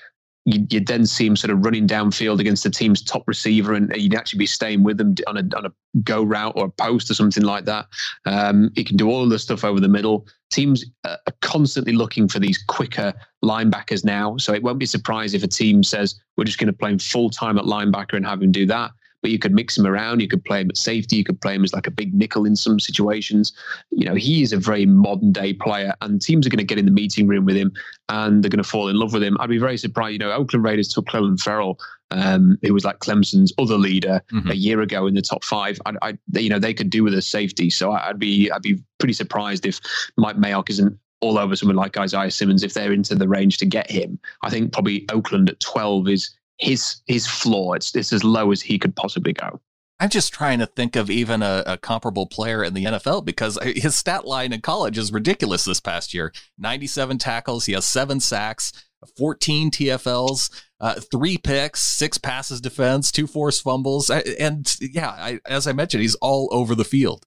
you'd, 0.45 0.73
you'd, 0.73 0.87
then 0.87 1.07
see 1.07 1.27
him 1.27 1.37
sort 1.37 1.51
of 1.51 1.65
running 1.65 1.87
downfield 1.87 2.39
against 2.39 2.65
the 2.65 2.71
team's 2.71 3.03
top 3.03 3.25
receiver, 3.27 3.75
and 3.75 3.95
you'd 3.97 4.15
actually 4.15 4.39
be 4.39 4.47
staying 4.47 4.83
with 4.83 4.99
them 4.99 5.15
on 5.27 5.37
a 5.39 5.57
on 5.57 5.67
a 5.67 5.73
go 6.03 6.23
route 6.23 6.53
or 6.57 6.67
a 6.67 6.71
post 6.71 7.11
or 7.11 7.15
something 7.15 7.45
like 7.45 7.65
that. 7.65 7.87
Um, 8.27 8.71
he 8.75 8.85
can 8.85 8.97
do 8.97 9.09
all 9.09 9.23
of 9.23 9.31
the 9.31 9.39
stuff 9.39 9.65
over 9.65 9.81
the 9.81 9.89
middle. 9.89 10.27
Teams 10.51 10.85
are 11.05 11.19
constantly 11.41 11.93
looking 11.93 12.29
for 12.29 12.39
these 12.39 12.59
quicker 12.59 13.13
linebackers 13.45 14.05
now, 14.05 14.37
so 14.37 14.53
it 14.53 14.63
won't 14.63 14.79
be 14.79 14.87
surprised 14.87 15.35
if 15.35 15.43
a 15.43 15.49
team 15.49 15.83
says 15.83 16.21
we're 16.37 16.45
just 16.45 16.59
going 16.59 16.67
to 16.67 16.73
play 16.73 16.91
him 16.91 16.99
full 16.99 17.31
time 17.31 17.59
at 17.59 17.65
linebacker 17.65 18.15
and 18.15 18.27
have 18.27 18.43
him 18.43 18.53
do 18.53 18.67
that 18.67 18.91
but 19.25 19.31
you 19.31 19.39
could 19.39 19.55
mix 19.55 19.79
him 19.79 19.87
around. 19.87 20.21
You 20.21 20.29
could 20.29 20.45
play 20.45 20.61
him 20.61 20.69
at 20.69 20.77
safety. 20.77 21.17
You 21.17 21.25
could 21.25 21.41
play 21.41 21.55
him 21.55 21.65
as 21.65 21.73
like 21.73 21.87
a 21.87 21.91
big 21.91 22.13
nickel 22.13 22.45
in 22.45 22.55
some 22.55 22.79
situations. 22.79 23.55
You 23.91 24.05
know, 24.05 24.15
he 24.15 24.43
is 24.43 24.53
a 24.53 24.59
very 24.59 24.85
modern 24.85 25.33
day 25.33 25.55
player, 25.55 25.95
and 26.03 26.21
teams 26.21 26.47
are 26.47 26.51
going 26.51 26.59
to 26.59 26.65
get 26.65 26.79
in 26.79 26.85
the 26.85 26.91
meeting 26.91 27.27
room 27.27 27.47
with 27.47 27.57
him 27.57 27.73
and 28.11 28.45
they're 28.45 28.51
going 28.51 28.63
to 28.63 28.69
fall 28.69 28.89
in 28.89 28.97
love 28.97 29.15
with 29.15 29.23
him. 29.23 29.39
I'd 29.41 29.49
be 29.49 29.57
very 29.57 29.79
surprised. 29.79 30.13
You 30.13 30.19
know, 30.19 30.31
Oakland 30.31 30.63
Raiders 30.63 30.89
took 30.89 31.07
Clelin 31.07 31.41
Ferrell, 31.41 31.79
um, 32.11 32.59
who 32.61 32.75
was 32.75 32.85
like 32.85 32.99
Clemson's 32.99 33.51
other 33.57 33.79
leader 33.79 34.21
mm-hmm. 34.31 34.51
a 34.51 34.55
year 34.55 34.83
ago 34.83 35.07
in 35.07 35.15
the 35.15 35.23
top 35.23 35.43
five. 35.43 35.81
I, 35.87 35.93
I, 36.03 36.19
you 36.35 36.51
know, 36.51 36.59
they 36.59 36.75
could 36.75 36.91
do 36.91 37.03
with 37.03 37.15
a 37.15 37.23
safety. 37.23 37.71
So 37.71 37.93
I'd 37.93 38.19
be, 38.19 38.51
I'd 38.51 38.61
be 38.61 38.79
pretty 38.99 39.15
surprised 39.15 39.65
if 39.65 39.81
Mike 40.19 40.37
Mayock 40.37 40.69
isn't 40.69 40.99
all 41.23 41.39
over 41.39 41.57
someone 41.57 41.77
like 41.77 41.97
Isaiah 41.97 42.31
Simmons 42.31 42.63
if 42.63 42.75
they're 42.75 42.93
into 42.93 43.15
the 43.15 43.27
range 43.27 43.57
to 43.57 43.65
get 43.65 43.91
him. 43.91 44.19
I 44.43 44.51
think 44.51 44.71
probably 44.71 45.07
Oakland 45.11 45.49
at 45.49 45.61
12 45.61 46.11
is 46.11 46.37
his 46.65 47.03
his 47.07 47.27
floor. 47.27 47.77
It's 47.77 47.95
it's 47.95 48.13
as 48.13 48.25
low 48.25 48.51
as 48.51 48.63
he 48.63 48.79
could 48.79 48.97
possibly 48.97 49.33
go. 49.33 49.61
I'm 50.01 50.09
just 50.09 50.33
trying 50.33 50.59
to 50.59 50.67
think 50.67 50.97
of 50.97 51.09
even 51.09 51.41
a, 51.43 51.63
a, 51.67 51.77
comparable 51.79 52.27
player 52.27 52.65
in 52.65 52.75
the 52.75 52.85
NFL 52.85 53.25
because 53.25 53.57
his 53.63 53.95
stat 53.95 54.27
line 54.27 54.53
in 54.53 54.61
college 54.61 54.99
is 54.99 55.13
ridiculous 55.13 55.65
this 55.65 55.79
past 55.79 56.13
year. 56.13 56.33
97 56.59 57.19
tackles, 57.19 57.67
he 57.67 57.75
has 57.75 57.87
seven 57.87 58.19
sacks, 58.19 58.73
14 59.17 59.71
TFLs, 59.71 60.51
uh, 60.81 60.95
three 61.13 61.39
picks, 61.39 61.81
six 61.81 62.19
passes 62.19 62.61
defense, 62.61 63.13
two 63.13 63.29
forced 63.29 63.63
fumbles, 63.63 64.11
and 64.11 64.75
yeah, 64.81 65.11
I, 65.11 65.41
as 65.47 65.67
I 65.69 65.73
mentioned, 65.73 66.03
he's 66.03 66.17
all 66.17 66.49
over 66.51 66.75
the 66.75 66.85
field. 66.85 67.25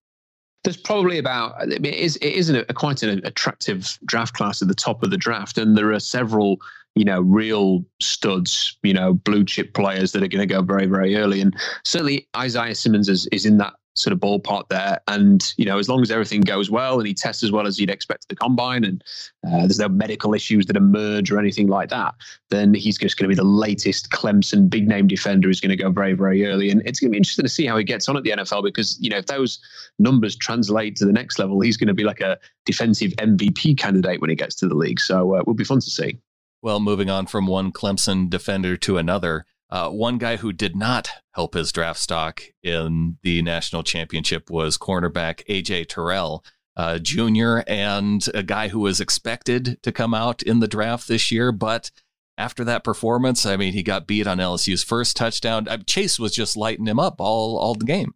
There's 0.64 0.78
probably 0.78 1.18
about 1.18 1.56
I 1.62 1.66
mean, 1.66 1.86
it 1.86 1.94
is 1.94 2.18
it 2.18 2.34
is 2.34 2.50
a, 2.50 2.66
quite 2.66 3.02
an 3.02 3.26
attractive 3.26 3.98
draft 4.06 4.34
class 4.34 4.62
at 4.62 4.68
the 4.68 4.76
top 4.76 5.02
of 5.04 5.12
the 5.12 5.18
draft, 5.18 5.58
and 5.58 5.78
there 5.78 5.94
are 5.94 6.00
several 6.00 6.58
you 6.98 7.06
know, 7.06 7.22
real 7.22 7.86
studs, 8.02 8.78
you 8.84 8.94
know, 8.94 9.14
blue 9.14 9.46
chip 9.46 9.74
players 9.74 10.12
that 10.12 10.24
are 10.24 10.28
going 10.28 10.48
to 10.48 10.54
go 10.54 10.62
very, 10.62 10.88
very 10.88 11.16
early. 11.16 11.42
And 11.42 11.56
certainly 11.86 12.28
Isaiah 12.36 12.76
Simmons 12.76 13.08
is, 13.10 13.28
is 13.32 13.46
in 13.46 13.58
that 13.58 13.74
sort 13.98 14.14
of 14.14 14.20
ballpark 14.20 14.70
there. 14.70 15.00
And, 15.08 15.54
you 15.58 15.66
know, 15.66 15.80
as 15.80 15.90
long 15.90 16.02
as 16.02 16.12
everything 16.12 16.42
goes 16.42 16.70
well 16.70 17.00
and 17.00 17.08
he 17.08 17.14
tests 17.14 17.44
as 17.44 17.52
well 17.52 17.66
as 17.66 17.80
you'd 17.80 17.90
expect 17.90 18.26
at 18.26 18.30
the 18.30 18.36
combine 18.36 18.84
and 18.84 19.04
uh, 19.46 19.62
there's 19.62 19.80
no 19.80 19.90
medical 19.90 20.34
issues 20.34 20.68
that 20.68 20.76
emerge 20.76 21.32
or 21.32 21.40
anything 21.40 21.68
like 21.68 21.90
that, 21.90 22.14
then 22.50 22.74
he's 22.74 22.98
just 22.98 23.18
going 23.18 23.26
to 23.26 23.36
be 23.36 23.36
the 23.36 23.44
latest 23.44 24.12
Clemson 24.12 24.70
big 24.70 24.88
name 24.88 25.08
defender 25.08 25.48
who's 25.48 25.60
going 25.60 25.76
to 25.76 25.84
go 25.84 25.90
very, 25.90 26.14
very 26.14 26.46
early. 26.46 26.70
And 26.70 26.82
it's 26.86 27.00
going 27.00 27.10
to 27.10 27.14
be 27.14 27.18
interesting 27.18 27.46
to 27.46 27.50
see 27.50 27.66
how 27.66 27.78
he 27.78 27.84
gets 27.84 28.08
on 28.08 28.18
at 28.18 28.24
the 28.24 28.32
NFL 28.32 28.64
because, 28.64 28.98
you 29.00 29.10
know, 29.10 29.18
if 29.18 29.26
those 29.26 29.60
numbers 30.00 30.36
translate 30.36 30.96
to 30.98 31.06
the 31.06 31.14
next 31.14 31.40
level, 31.40 31.60
he's 31.60 31.78
going 31.78 31.88
to 31.88 31.94
be 31.94 32.04
like 32.04 32.22
a 32.22 32.38
defensive 32.66 33.12
MVP 33.14 33.78
candidate 33.78 34.22
when 34.22 34.30
he 34.30 34.36
gets 34.36 34.56
to 34.56 34.68
the 34.68 34.76
league. 34.76 35.00
So 35.00 35.36
uh, 35.36 35.40
it 35.40 35.48
will 35.48 35.56
be 35.56 35.64
fun 35.64 35.80
to 35.80 35.90
see. 35.90 36.20
Well, 36.62 36.80
moving 36.80 37.10
on 37.10 37.28
from 37.28 37.48
one 37.48 37.72
Clemson 37.72 38.30
defender 38.30 38.78
to 38.78 38.98
another, 38.98 39.46
uh, 39.70 39.90
one 39.90 40.18
guy 40.18 40.38
who 40.38 40.54
did 40.54 40.76
not 40.76 41.10
help 41.32 41.54
his 41.54 41.72
draft 41.72 42.00
stock 42.00 42.42
in 42.64 43.18
the 43.22 43.42
national 43.42 43.84
championship 43.84 44.50
was 44.50 44.78
cornerback 44.78 45.46
AJ 45.48 45.90
Terrell. 45.90 46.44
Uh, 46.76 47.00
Jr. 47.00 47.60
and 47.66 48.24
a 48.36 48.44
guy 48.44 48.68
who 48.68 48.80
was 48.80 49.02
expected 49.02 49.82
to 49.82 49.92
come 49.92 50.14
out 50.14 50.44
in 50.44 50.60
the 50.60 50.68
draft 50.68 51.08
this 51.08 51.32
year, 51.32 51.52
but 51.52 51.90
after 52.38 52.64
that 52.64 52.84
performance, 52.84 53.48
I 53.48 53.58
mean, 53.58 53.74
he 53.74 53.82
got 53.82 54.06
beat 54.06 54.28
on 54.28 54.38
LSU's 54.38 54.84
first 54.84 55.18
touchdown. 55.18 55.68
Uh, 55.68 55.78
Chase 55.88 56.20
was 56.20 56.36
just 56.36 56.56
lighting 56.56 56.86
him 56.86 57.00
up 57.00 57.20
all 57.20 57.58
all 57.58 57.74
the 57.74 57.86
game. 57.86 58.14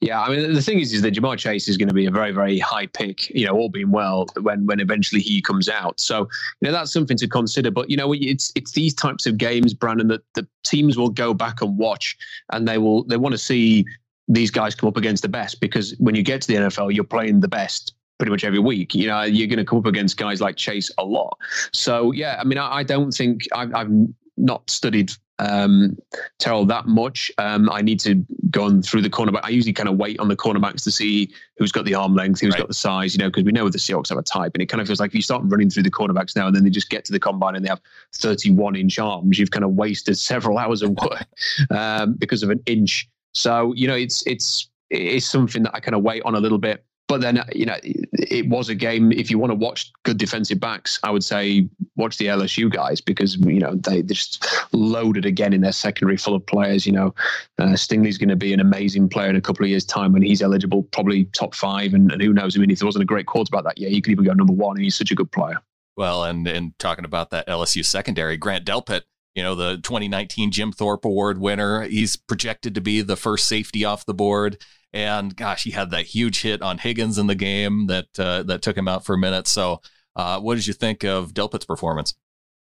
Yeah, 0.00 0.20
I 0.20 0.28
mean 0.28 0.52
the 0.52 0.62
thing 0.62 0.78
is, 0.78 0.92
is 0.92 1.02
that 1.02 1.14
Ja'Marr 1.14 1.36
Chase 1.36 1.68
is 1.68 1.76
going 1.76 1.88
to 1.88 1.94
be 1.94 2.06
a 2.06 2.10
very, 2.10 2.30
very 2.30 2.60
high 2.60 2.86
pick. 2.86 3.30
You 3.30 3.46
know, 3.46 3.54
all 3.54 3.68
being 3.68 3.90
well, 3.90 4.26
when 4.42 4.64
when 4.66 4.78
eventually 4.78 5.20
he 5.20 5.42
comes 5.42 5.68
out. 5.68 5.98
So 5.98 6.20
you 6.60 6.66
know 6.66 6.72
that's 6.72 6.92
something 6.92 7.16
to 7.16 7.26
consider. 7.26 7.72
But 7.72 7.90
you 7.90 7.96
know, 7.96 8.12
it's 8.14 8.52
it's 8.54 8.72
these 8.72 8.94
types 8.94 9.26
of 9.26 9.38
games, 9.38 9.74
Brandon, 9.74 10.06
that 10.08 10.22
the 10.34 10.46
teams 10.64 10.96
will 10.96 11.10
go 11.10 11.34
back 11.34 11.62
and 11.62 11.76
watch, 11.76 12.16
and 12.52 12.68
they 12.68 12.78
will 12.78 13.02
they 13.04 13.16
want 13.16 13.32
to 13.32 13.38
see 13.38 13.84
these 14.28 14.52
guys 14.52 14.74
come 14.74 14.88
up 14.88 14.96
against 14.96 15.22
the 15.22 15.28
best 15.28 15.60
because 15.60 15.96
when 15.98 16.14
you 16.14 16.22
get 16.22 16.42
to 16.42 16.48
the 16.48 16.54
NFL, 16.54 16.94
you're 16.94 17.02
playing 17.02 17.40
the 17.40 17.48
best 17.48 17.94
pretty 18.18 18.30
much 18.30 18.44
every 18.44 18.58
week. 18.58 18.94
You 18.94 19.06
know, 19.06 19.22
you're 19.22 19.46
going 19.46 19.58
to 19.58 19.64
come 19.64 19.78
up 19.78 19.86
against 19.86 20.16
guys 20.16 20.40
like 20.40 20.56
Chase 20.56 20.90
a 20.98 21.04
lot. 21.04 21.36
So 21.72 22.12
yeah, 22.12 22.36
I 22.38 22.44
mean, 22.44 22.58
I, 22.58 22.78
I 22.78 22.82
don't 22.82 23.10
think 23.10 23.42
I've, 23.52 23.74
I've 23.74 23.90
not 24.36 24.68
studied 24.70 25.10
um, 25.38 25.96
Terrell 26.38 26.64
that 26.66 26.86
much. 26.86 27.30
Um, 27.38 27.70
I 27.70 27.82
need 27.82 28.00
to 28.00 28.24
go 28.50 28.64
on 28.64 28.82
through 28.82 29.02
the 29.02 29.10
cornerback. 29.10 29.40
I 29.44 29.50
usually 29.50 29.72
kind 29.72 29.88
of 29.88 29.96
wait 29.96 30.18
on 30.18 30.28
the 30.28 30.36
cornerbacks 30.36 30.82
to 30.84 30.90
see 30.90 31.32
who's 31.56 31.72
got 31.72 31.84
the 31.84 31.94
arm 31.94 32.14
length, 32.14 32.40
who's 32.40 32.52
right. 32.52 32.58
got 32.58 32.68
the 32.68 32.74
size, 32.74 33.14
you 33.14 33.18
know, 33.18 33.28
because 33.28 33.44
we 33.44 33.52
know 33.52 33.68
the 33.68 33.78
Seahawks 33.78 34.08
have 34.08 34.18
a 34.18 34.22
type. 34.22 34.52
And 34.54 34.62
it 34.62 34.66
kind 34.66 34.80
of 34.80 34.86
feels 34.86 35.00
like 35.00 35.10
if 35.10 35.14
you 35.14 35.22
start 35.22 35.42
running 35.44 35.70
through 35.70 35.84
the 35.84 35.90
cornerbacks 35.90 36.34
now 36.34 36.46
and 36.46 36.56
then 36.56 36.64
they 36.64 36.70
just 36.70 36.90
get 36.90 37.04
to 37.06 37.12
the 37.12 37.20
combine 37.20 37.56
and 37.56 37.64
they 37.64 37.68
have 37.68 37.80
31 38.14 38.76
inch 38.76 38.98
arms, 38.98 39.38
you've 39.38 39.50
kind 39.50 39.64
of 39.64 39.72
wasted 39.72 40.18
several 40.18 40.58
hours 40.58 40.82
of 40.82 40.90
work 40.90 41.26
um, 41.70 42.14
because 42.14 42.42
of 42.42 42.50
an 42.50 42.60
inch. 42.66 43.08
So, 43.32 43.72
you 43.74 43.86
know, 43.86 43.96
it's, 43.96 44.26
it's, 44.26 44.70
it's 44.90 45.26
something 45.26 45.62
that 45.64 45.74
I 45.74 45.80
kind 45.80 45.94
of 45.94 46.02
wait 46.02 46.22
on 46.24 46.34
a 46.34 46.40
little 46.40 46.58
bit. 46.58 46.84
But 47.08 47.22
then, 47.22 47.42
you 47.54 47.64
know, 47.64 47.76
it 47.82 48.48
was 48.48 48.68
a 48.68 48.74
game. 48.74 49.12
If 49.12 49.30
you 49.30 49.38
want 49.38 49.50
to 49.50 49.54
watch 49.54 49.90
good 50.04 50.18
defensive 50.18 50.60
backs, 50.60 51.00
I 51.02 51.10
would 51.10 51.24
say 51.24 51.66
watch 51.96 52.18
the 52.18 52.26
LSU 52.26 52.70
guys 52.70 53.00
because 53.00 53.36
you 53.36 53.58
know 53.58 53.74
they 53.76 54.02
just 54.02 54.46
loaded 54.72 55.24
again 55.24 55.54
in 55.54 55.62
their 55.62 55.72
secondary 55.72 56.18
full 56.18 56.34
of 56.34 56.44
players. 56.44 56.86
You 56.86 56.92
know, 56.92 57.14
uh, 57.58 57.74
Stingley's 57.74 58.18
going 58.18 58.28
to 58.28 58.36
be 58.36 58.52
an 58.52 58.60
amazing 58.60 59.08
player 59.08 59.30
in 59.30 59.36
a 59.36 59.40
couple 59.40 59.64
of 59.64 59.70
years' 59.70 59.86
time 59.86 60.12
when 60.12 60.20
he's 60.20 60.42
eligible, 60.42 60.82
probably 60.82 61.24
top 61.26 61.54
five, 61.54 61.94
and, 61.94 62.12
and 62.12 62.20
who 62.20 62.34
knows? 62.34 62.56
I 62.56 62.60
mean, 62.60 62.70
if 62.70 62.78
there 62.78 62.86
wasn't 62.86 63.02
a 63.02 63.06
great 63.06 63.26
quarterback 63.26 63.64
that 63.64 63.78
year, 63.78 63.88
he 63.88 64.02
could 64.02 64.10
even 64.10 64.24
go 64.24 64.34
number 64.34 64.52
one. 64.52 64.76
And 64.76 64.84
he's 64.84 64.96
such 64.96 65.10
a 65.10 65.14
good 65.14 65.32
player. 65.32 65.58
Well, 65.96 66.24
and 66.24 66.46
and 66.46 66.78
talking 66.78 67.06
about 67.06 67.30
that 67.30 67.48
LSU 67.48 67.86
secondary, 67.86 68.36
Grant 68.36 68.66
Delpit 68.66 69.02
you 69.38 69.44
know, 69.44 69.54
the 69.54 69.76
2019 69.76 70.50
Jim 70.50 70.72
Thorpe 70.72 71.04
Award 71.04 71.38
winner. 71.38 71.82
He's 71.82 72.16
projected 72.16 72.74
to 72.74 72.80
be 72.80 73.02
the 73.02 73.14
first 73.14 73.46
safety 73.46 73.84
off 73.84 74.04
the 74.04 74.12
board. 74.12 74.60
And 74.92 75.36
gosh, 75.36 75.62
he 75.62 75.70
had 75.70 75.92
that 75.92 76.06
huge 76.06 76.42
hit 76.42 76.60
on 76.60 76.78
Higgins 76.78 77.18
in 77.18 77.28
the 77.28 77.36
game 77.36 77.86
that 77.86 78.06
uh, 78.18 78.42
that 78.42 78.62
took 78.62 78.76
him 78.76 78.88
out 78.88 79.04
for 79.04 79.14
a 79.14 79.18
minute. 79.18 79.46
So, 79.46 79.80
uh, 80.16 80.40
what 80.40 80.56
did 80.56 80.66
you 80.66 80.72
think 80.72 81.04
of 81.04 81.34
Delpit's 81.34 81.66
performance? 81.66 82.16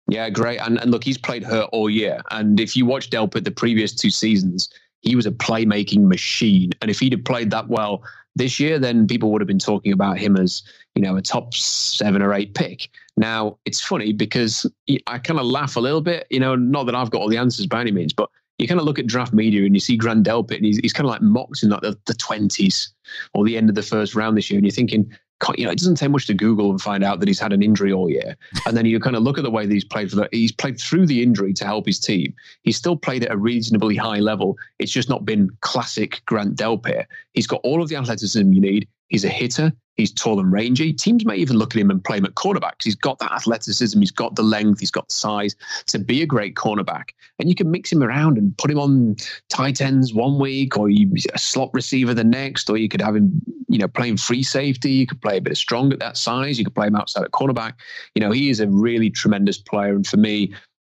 Yeah, 0.07 0.29
great. 0.29 0.61
And, 0.61 0.79
and 0.79 0.89
look, 0.89 1.03
he's 1.03 1.17
played 1.17 1.43
hurt 1.43 1.67
all 1.73 1.89
year. 1.89 2.21
And 2.31 2.57
if 2.57 2.77
you 2.77 2.85
watch 2.85 3.09
Delpit 3.09 3.43
the 3.43 3.51
previous 3.51 3.93
two 3.93 4.09
seasons, 4.09 4.69
he 5.01 5.17
was 5.17 5.25
a 5.25 5.31
playmaking 5.31 6.07
machine. 6.07 6.71
And 6.81 6.89
if 6.89 6.97
he'd 6.97 7.11
have 7.11 7.25
played 7.25 7.51
that 7.51 7.67
well 7.67 8.03
this 8.35 8.59
year, 8.59 8.79
then 8.79 9.07
people 9.07 9.31
would 9.31 9.41
have 9.41 9.47
been 9.47 9.59
talking 9.59 9.91
about 9.91 10.17
him 10.17 10.37
as, 10.37 10.63
you 10.95 11.01
know, 11.01 11.15
a 11.15 11.21
top 11.21 11.53
seven 11.53 12.21
or 12.21 12.33
eight 12.33 12.53
pick. 12.53 12.89
Now, 13.15 13.57
it's 13.65 13.81
funny 13.81 14.11
because 14.11 14.65
I 15.07 15.19
kind 15.19 15.39
of 15.39 15.45
laugh 15.45 15.75
a 15.75 15.79
little 15.79 16.01
bit, 16.01 16.25
you 16.29 16.39
know, 16.39 16.55
not 16.55 16.85
that 16.85 16.95
I've 16.95 17.11
got 17.11 17.21
all 17.21 17.29
the 17.29 17.37
answers 17.37 17.67
by 17.67 17.81
any 17.81 17.91
means, 17.91 18.13
but 18.13 18.29
you 18.57 18.67
kind 18.67 18.79
of 18.79 18.85
look 18.85 18.99
at 18.99 19.07
draft 19.07 19.33
media 19.33 19.65
and 19.65 19.75
you 19.75 19.79
see 19.79 19.97
Grant 19.97 20.25
Delpit 20.25 20.57
and 20.57 20.65
he's, 20.65 20.77
he's 20.77 20.93
kind 20.93 21.05
of 21.05 21.11
like 21.11 21.21
mocked 21.21 21.63
in 21.63 21.69
like 21.69 21.81
the, 21.81 21.97
the 22.05 22.13
20s 22.13 22.89
or 23.33 23.43
the 23.43 23.57
end 23.57 23.69
of 23.69 23.75
the 23.75 23.81
first 23.81 24.15
round 24.15 24.37
this 24.37 24.49
year. 24.49 24.57
And 24.57 24.65
you're 24.65 24.71
thinking, 24.71 25.11
you 25.57 25.65
know, 25.65 25.71
it 25.71 25.77
doesn't 25.77 25.95
take 25.95 26.09
much 26.09 26.27
to 26.27 26.33
Google 26.33 26.69
and 26.69 26.81
find 26.81 27.03
out 27.03 27.19
that 27.19 27.27
he's 27.27 27.39
had 27.39 27.53
an 27.53 27.61
injury 27.61 27.91
all 27.91 28.09
year. 28.09 28.35
And 28.65 28.77
then 28.77 28.85
you 28.85 28.99
kind 28.99 29.15
of 29.15 29.23
look 29.23 29.37
at 29.37 29.43
the 29.43 29.51
way 29.51 29.65
that 29.65 29.73
he's 29.73 29.83
played 29.83 30.09
for 30.09 30.15
the, 30.15 30.29
he's 30.31 30.51
played 30.51 30.79
through 30.79 31.05
the 31.07 31.21
injury 31.21 31.53
to 31.53 31.65
help 31.65 31.85
his 31.85 31.99
team. 31.99 32.33
He's 32.63 32.77
still 32.77 32.95
played 32.95 33.23
at 33.23 33.31
a 33.31 33.37
reasonably 33.37 33.95
high 33.95 34.19
level. 34.19 34.57
It's 34.79 34.91
just 34.91 35.09
not 35.09 35.25
been 35.25 35.49
classic 35.61 36.21
Grant 36.25 36.55
Delpit. 36.55 37.05
He's 37.33 37.47
got 37.47 37.61
all 37.63 37.81
of 37.81 37.89
the 37.89 37.95
athleticism 37.95 38.53
you 38.53 38.61
need. 38.61 38.87
He's 39.07 39.25
a 39.25 39.29
hitter. 39.29 39.71
He's 39.95 40.11
tall 40.11 40.39
and 40.39 40.51
rangy. 40.51 40.91
Teams 40.93 41.25
may 41.25 41.35
even 41.35 41.57
look 41.57 41.75
at 41.75 41.79
him 41.79 41.91
and 41.91 42.03
play 42.03 42.17
him 42.17 42.25
at 42.25 42.33
cornerback 42.33 42.73
he's 42.83 42.95
got 42.95 43.19
that 43.19 43.31
athleticism, 43.31 43.99
he's 43.99 44.11
got 44.11 44.35
the 44.35 44.43
length, 44.43 44.79
he's 44.79 44.91
got 44.91 45.07
the 45.07 45.13
size 45.13 45.55
to 45.87 45.99
be 45.99 46.21
a 46.21 46.25
great 46.25 46.55
cornerback. 46.55 47.09
And 47.39 47.49
you 47.49 47.55
can 47.55 47.71
mix 47.71 47.91
him 47.91 48.03
around 48.03 48.37
and 48.37 48.57
put 48.57 48.71
him 48.71 48.79
on 48.79 49.15
tight 49.49 49.81
ends 49.81 50.13
one 50.13 50.39
week, 50.39 50.77
or 50.77 50.89
you 50.89 51.11
a 51.33 51.39
slot 51.39 51.69
receiver 51.73 52.13
the 52.13 52.23
next, 52.23 52.69
or 52.69 52.77
you 52.77 52.89
could 52.89 53.01
have 53.01 53.15
him, 53.15 53.41
you 53.67 53.77
know, 53.77 53.87
playing 53.87 54.17
free 54.17 54.43
safety. 54.43 54.91
You 54.91 55.07
could 55.07 55.21
play 55.21 55.37
a 55.37 55.41
bit 55.41 55.51
of 55.51 55.57
strong 55.57 55.91
at 55.93 55.99
that 55.99 56.17
size. 56.17 56.57
You 56.57 56.65
could 56.65 56.75
play 56.75 56.87
him 56.87 56.95
outside 56.95 57.23
at 57.23 57.31
cornerback. 57.31 57.73
You 58.15 58.21
know, 58.21 58.31
he 58.31 58.49
is 58.49 58.59
a 58.59 58.67
really 58.67 59.09
tremendous 59.09 59.57
player. 59.57 59.95
And 59.95 60.05
for 60.05 60.17
me, 60.17 60.53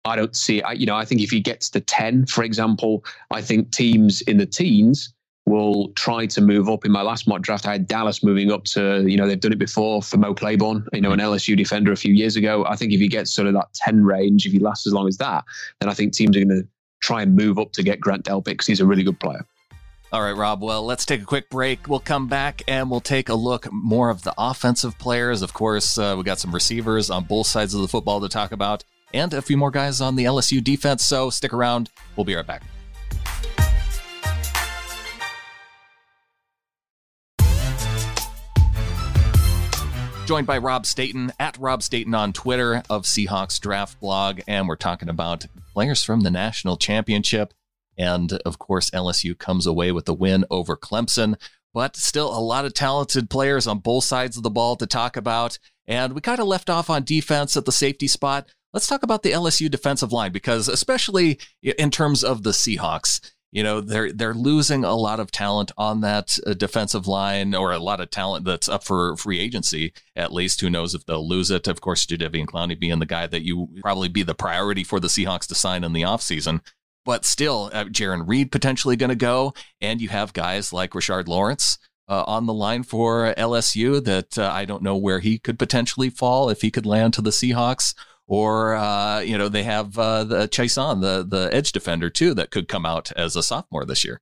I 0.06 0.16
don't 0.16 0.36
see, 0.36 0.62
I, 0.62 0.74
you 0.74 0.86
know, 0.86 0.96
I 0.96 1.06
think 1.06 1.22
if 1.22 1.32
he 1.32 1.40
gets 1.40 1.70
to 1.72 1.82
10, 1.82 2.28
for 2.28 2.44
example, 2.44 3.04
I 3.32 3.42
think 3.42 3.72
teams 3.72 4.22
in 4.22 4.38
the 4.38 4.46
teens 4.46 5.15
will 5.46 5.90
try 5.90 6.26
to 6.26 6.42
move 6.42 6.70
up. 6.70 6.86
In 6.86 6.92
my 6.92 7.02
last 7.02 7.28
mock 7.28 7.42
draft, 7.42 7.68
I 7.68 7.74
had 7.74 7.88
Dallas 7.88 8.24
moving 8.24 8.52
up 8.52 8.64
to, 8.66 9.06
you 9.08 9.16
know, 9.16 9.28
they've 9.28 9.40
done 9.40 9.54
it 9.54 9.60
before 9.60 10.02
for 10.02 10.18
Mo 10.18 10.34
Claiborne, 10.34 10.88
you 10.92 11.02
know, 11.02 11.12
an 11.12 11.20
LSU 11.20 11.56
defender 11.56 11.92
a 11.92 11.96
few 11.96 12.14
years 12.14 12.36
ago. 12.36 12.66
I 12.68 12.76
think 12.76 12.94
if 12.94 13.00
he 13.00 13.08
gets 13.08 13.32
sort 13.32 13.48
of 13.48 13.54
that 13.54 13.68
10 13.76 14.04
range, 14.04 14.46
if 14.46 14.52
he 14.52 14.60
lasts 14.60 14.88
as 14.88 14.94
long 14.94 15.08
as 15.08 15.18
that, 15.18 15.44
then 15.80 15.90
I 15.90 15.94
think 15.94 16.14
teams 16.14 16.36
are 16.36 16.44
going 16.44 16.64
to 16.64 16.68
try 17.02 17.22
and 17.22 17.36
move 17.36 17.60
up 17.60 17.72
to 17.74 17.84
get 17.84 18.00
Grant 18.00 18.26
Delpit 18.26 18.46
because 18.46 18.68
he's 18.68 18.80
a 18.80 18.86
really 18.86 19.04
good 19.04 19.20
player. 19.20 19.46
All 20.12 20.22
right, 20.22 20.36
Rob. 20.36 20.64
Well, 20.64 20.84
let's 20.86 21.06
take 21.06 21.22
a 21.22 21.26
quick 21.26 21.50
break. 21.50 21.88
We'll 21.88 22.00
come 22.00 22.28
back 22.28 22.64
and 22.68 22.90
we'll 22.90 23.02
take 23.02 23.30
a 23.30 23.36
look 23.36 23.72
more 23.72 24.10
of 24.10 24.24
the 24.24 24.34
offensive 24.38 24.98
players. 24.98 25.42
Of 25.42 25.54
course, 25.54 25.98
uh, 25.98 26.16
we 26.18 26.24
got 26.24 26.40
some 26.40 26.54
receivers 26.54 27.10
on 27.10 27.26
both 27.26 27.48
sides 27.48 27.74
of 27.74 27.82
the 27.82 27.88
football 27.88 28.22
to 28.22 28.30
talk 28.30 28.52
about 28.52 28.84
and 29.14 29.34
a 29.34 29.42
few 29.42 29.58
more 29.58 29.72
guys 29.72 30.02
on 30.02 30.16
the 30.16 30.26
LSU 30.26 30.64
defense. 30.64 31.06
So 31.06 31.30
stick 31.30 31.54
around. 31.54 31.90
We'll 32.16 32.26
be 32.26 32.36
right 32.36 32.48
back. 32.48 32.64
Joined 40.26 40.48
by 40.48 40.58
Rob 40.58 40.88
Staton 40.88 41.32
at 41.40 41.56
Rob 41.60 41.84
Staton 41.84 42.16
on 42.16 42.34
Twitter 42.34 42.82
of 42.90 43.04
Seahawks 43.04 43.60
Draft 43.60 44.00
Blog. 44.00 44.42
And 44.48 44.68
we're 44.68 44.76
talking 44.76 45.08
about 45.08 45.46
players 45.72 46.04
from 46.04 46.22
the 46.22 46.32
national 46.32 46.78
championship. 46.78 47.54
And 47.96 48.34
of 48.44 48.58
course, 48.58 48.90
LSU 48.90 49.38
comes 49.38 49.68
away 49.68 49.92
with 49.92 50.06
the 50.06 50.16
win 50.16 50.44
over 50.50 50.76
Clemson, 50.76 51.36
but 51.76 51.96
still 51.96 52.36
a 52.36 52.42
lot 52.42 52.66
of 52.66 52.74
talented 52.74 53.30
players 53.30 53.68
on 53.68 53.78
both 53.80 54.06
sides 54.06 54.36
of 54.36 54.42
the 54.42 54.50
ball 54.50 54.76
to 54.78 54.88
talk 54.88 55.16
about. 55.16 55.60
And 55.86 56.14
we 56.14 56.22
kind 56.22 56.40
of 56.40 56.48
left 56.48 56.72
off 56.72 56.90
on 56.90 57.04
defense 57.04 57.56
at 57.56 57.66
the 57.66 57.72
safety 57.72 58.08
spot. 58.08 58.50
Let's 58.74 58.88
talk 58.88 59.04
about 59.04 59.22
the 59.22 59.32
LSU 59.32 59.70
defensive 59.70 60.12
line 60.12 60.32
because, 60.32 60.68
especially 60.68 61.38
in 61.62 61.92
terms 61.92 62.24
of 62.24 62.42
the 62.42 62.50
Seahawks, 62.50 63.22
you 63.56 63.64
know 63.64 63.80
they're 63.80 64.12
they're 64.12 64.34
losing 64.34 64.84
a 64.84 64.96
lot 64.96 65.22
of 65.22 65.32
talent 65.32 65.72
on 65.78 66.02
that 66.02 66.38
uh, 66.46 66.54
defensive 66.54 67.08
line 67.08 67.56
or 67.56 67.72
a 67.72 67.80
lot 67.80 68.02
of 68.02 68.10
talent 68.10 68.44
that's 68.44 68.68
up 68.68 68.84
for 68.84 69.16
free 69.16 69.40
agency 69.40 69.94
at 70.14 70.34
least. 70.34 70.60
Who 70.60 70.70
knows 70.70 70.94
if 70.94 71.06
they'll 71.06 71.26
lose 71.26 71.50
it? 71.52 71.70
Of 71.70 71.80
course 71.80 72.06
Jadeveon 72.06 72.48
Clowney 72.48 72.78
being 72.78 73.00
the 73.00 73.06
guy 73.06 73.28
that 73.28 73.44
you 73.44 73.70
probably 73.80 74.10
be 74.10 74.24
the 74.24 74.36
priority 74.36 74.84
for 74.84 75.00
the 75.00 75.08
Seahawks 75.08 75.48
to 75.48 75.56
sign 75.56 75.86
in 75.86 75.94
the 75.94 76.02
offseason. 76.02 76.60
But 77.06 77.24
still 77.24 77.70
uh, 77.72 77.86
Jarran 77.86 78.28
Reed 78.28 78.52
potentially 78.52 78.98
going 78.98 79.10
to 79.10 79.16
go 79.16 79.54
and 79.80 80.02
you 80.02 80.10
have 80.10 80.34
guys 80.34 80.74
like 80.74 80.92
Rashard 80.92 81.30
Lawrence 81.30 81.78
uh, 82.10 82.26
on 82.28 82.48
the 82.48 82.54
line 82.54 82.84
for 82.84 83.34
LSU 83.38 84.04
that 84.04 84.38
uh, 84.38 84.52
I 84.52 84.66
don't 84.66 84.84
know 84.84 84.98
where 84.98 85.20
he 85.20 85.40
could 85.40 85.58
potentially 85.58 86.10
fall 86.10 86.50
if 86.50 86.62
he 86.62 86.72
could 86.72 86.86
land 86.86 87.14
to 87.14 87.22
the 87.22 87.30
Seahawks 87.30 87.94
or 88.28 88.76
uh, 88.76 89.20
you 89.20 89.38
know 89.38 89.50
they 89.50 89.64
have 89.64 89.98
uh, 89.98 90.24
the 90.24 90.48
Chaisson, 90.48 91.02
the 91.02 91.26
the 91.28 91.54
edge 91.54 91.72
defender 91.72 92.10
too, 92.10 92.34
that 92.34 92.52
could 92.52 92.68
come 92.68 92.86
out 92.86 93.12
as 93.14 93.36
a 93.36 93.44
sophomore 93.44 93.86
this 93.86 94.04
year. 94.04 94.22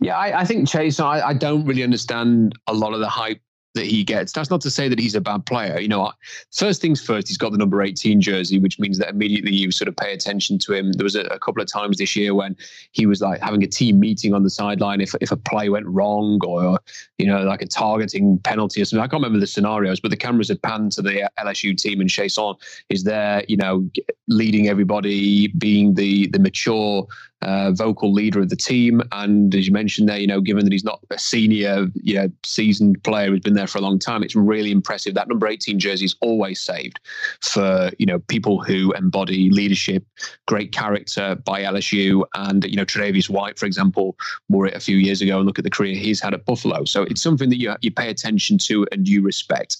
Yeah, 0.00 0.16
I, 0.16 0.40
I 0.40 0.44
think 0.44 0.68
Chase. 0.68 0.98
I, 0.98 1.20
I, 1.20 1.34
don't 1.34 1.64
really 1.64 1.84
understand 1.84 2.54
a 2.66 2.74
lot 2.74 2.92
of 2.92 2.98
the 2.98 3.08
hype 3.08 3.40
that 3.74 3.86
he 3.86 4.04
gets. 4.04 4.32
That's 4.32 4.50
not 4.50 4.60
to 4.62 4.70
say 4.70 4.88
that 4.88 4.98
he's 4.98 5.14
a 5.14 5.20
bad 5.20 5.46
player. 5.46 5.78
You 5.80 5.88
know, 5.88 6.12
first 6.52 6.82
things 6.82 7.00
first, 7.00 7.28
he's 7.28 7.38
got 7.38 7.52
the 7.52 7.58
number 7.58 7.82
18 7.82 8.20
jersey, 8.20 8.58
which 8.58 8.78
means 8.78 8.98
that 8.98 9.08
immediately 9.08 9.52
you 9.52 9.70
sort 9.70 9.88
of 9.88 9.96
pay 9.96 10.12
attention 10.12 10.58
to 10.58 10.74
him. 10.74 10.92
There 10.92 11.04
was 11.04 11.14
a, 11.14 11.22
a 11.22 11.38
couple 11.38 11.62
of 11.62 11.68
times 11.68 11.98
this 11.98 12.14
year 12.14 12.34
when 12.34 12.56
he 12.92 13.06
was 13.06 13.22
like 13.22 13.40
having 13.40 13.62
a 13.62 13.66
team 13.66 13.98
meeting 13.98 14.34
on 14.34 14.42
the 14.42 14.50
sideline 14.50 15.00
if, 15.00 15.14
if 15.20 15.32
a 15.32 15.36
play 15.36 15.70
went 15.70 15.86
wrong 15.86 16.38
or, 16.44 16.78
you 17.18 17.26
know, 17.26 17.42
like 17.42 17.62
a 17.62 17.66
targeting 17.66 18.38
penalty 18.38 18.82
or 18.82 18.84
something. 18.84 19.02
I 19.02 19.06
can't 19.06 19.22
remember 19.22 19.40
the 19.40 19.46
scenarios, 19.46 20.00
but 20.00 20.10
the 20.10 20.16
cameras 20.16 20.48
had 20.48 20.60
panned 20.62 20.92
to 20.92 21.02
the 21.02 21.30
LSU 21.38 21.76
team 21.76 22.00
and 22.00 22.10
Chaisson 22.10 22.56
is 22.90 23.04
there, 23.04 23.42
you 23.48 23.56
know, 23.56 23.88
leading 24.28 24.68
everybody, 24.68 25.48
being 25.48 25.94
the, 25.94 26.26
the 26.28 26.38
mature 26.38 27.06
uh, 27.42 27.72
vocal 27.72 28.12
leader 28.12 28.40
of 28.40 28.48
the 28.48 28.56
team. 28.56 29.02
And 29.12 29.54
as 29.54 29.66
you 29.66 29.72
mentioned 29.72 30.08
there, 30.08 30.18
you 30.18 30.26
know, 30.26 30.40
given 30.40 30.64
that 30.64 30.72
he's 30.72 30.84
not 30.84 31.00
a 31.10 31.18
senior, 31.18 31.88
you 31.94 32.14
know, 32.14 32.28
seasoned 32.44 33.02
player 33.04 33.30
who's 33.30 33.40
been 33.40 33.54
there 33.54 33.66
for 33.66 33.78
a 33.78 33.82
long 33.82 33.98
time, 33.98 34.22
it's 34.22 34.36
really 34.36 34.70
impressive. 34.70 35.14
That 35.14 35.28
number 35.28 35.46
18 35.46 35.78
jersey 35.78 36.04
is 36.04 36.16
always 36.20 36.60
saved 36.60 37.00
for, 37.42 37.90
you 37.98 38.06
know, 38.06 38.20
people 38.20 38.62
who 38.62 38.92
embody 38.92 39.50
leadership, 39.50 40.04
great 40.46 40.72
character 40.72 41.34
by 41.44 41.62
LSU. 41.62 42.24
And, 42.34 42.64
you 42.64 42.76
know, 42.76 42.84
Tre'Davious 42.84 43.28
White, 43.28 43.58
for 43.58 43.66
example, 43.66 44.16
wore 44.48 44.66
it 44.66 44.74
a 44.74 44.80
few 44.80 44.96
years 44.96 45.20
ago 45.20 45.38
and 45.38 45.46
look 45.46 45.58
at 45.58 45.64
the 45.64 45.70
career 45.70 45.94
he's 45.94 46.20
had 46.20 46.34
at 46.34 46.44
Buffalo. 46.44 46.84
So 46.84 47.02
it's 47.02 47.22
something 47.22 47.48
that 47.50 47.58
you, 47.58 47.74
you 47.80 47.90
pay 47.90 48.08
attention 48.08 48.58
to 48.58 48.86
and 48.92 49.08
you 49.08 49.22
respect. 49.22 49.76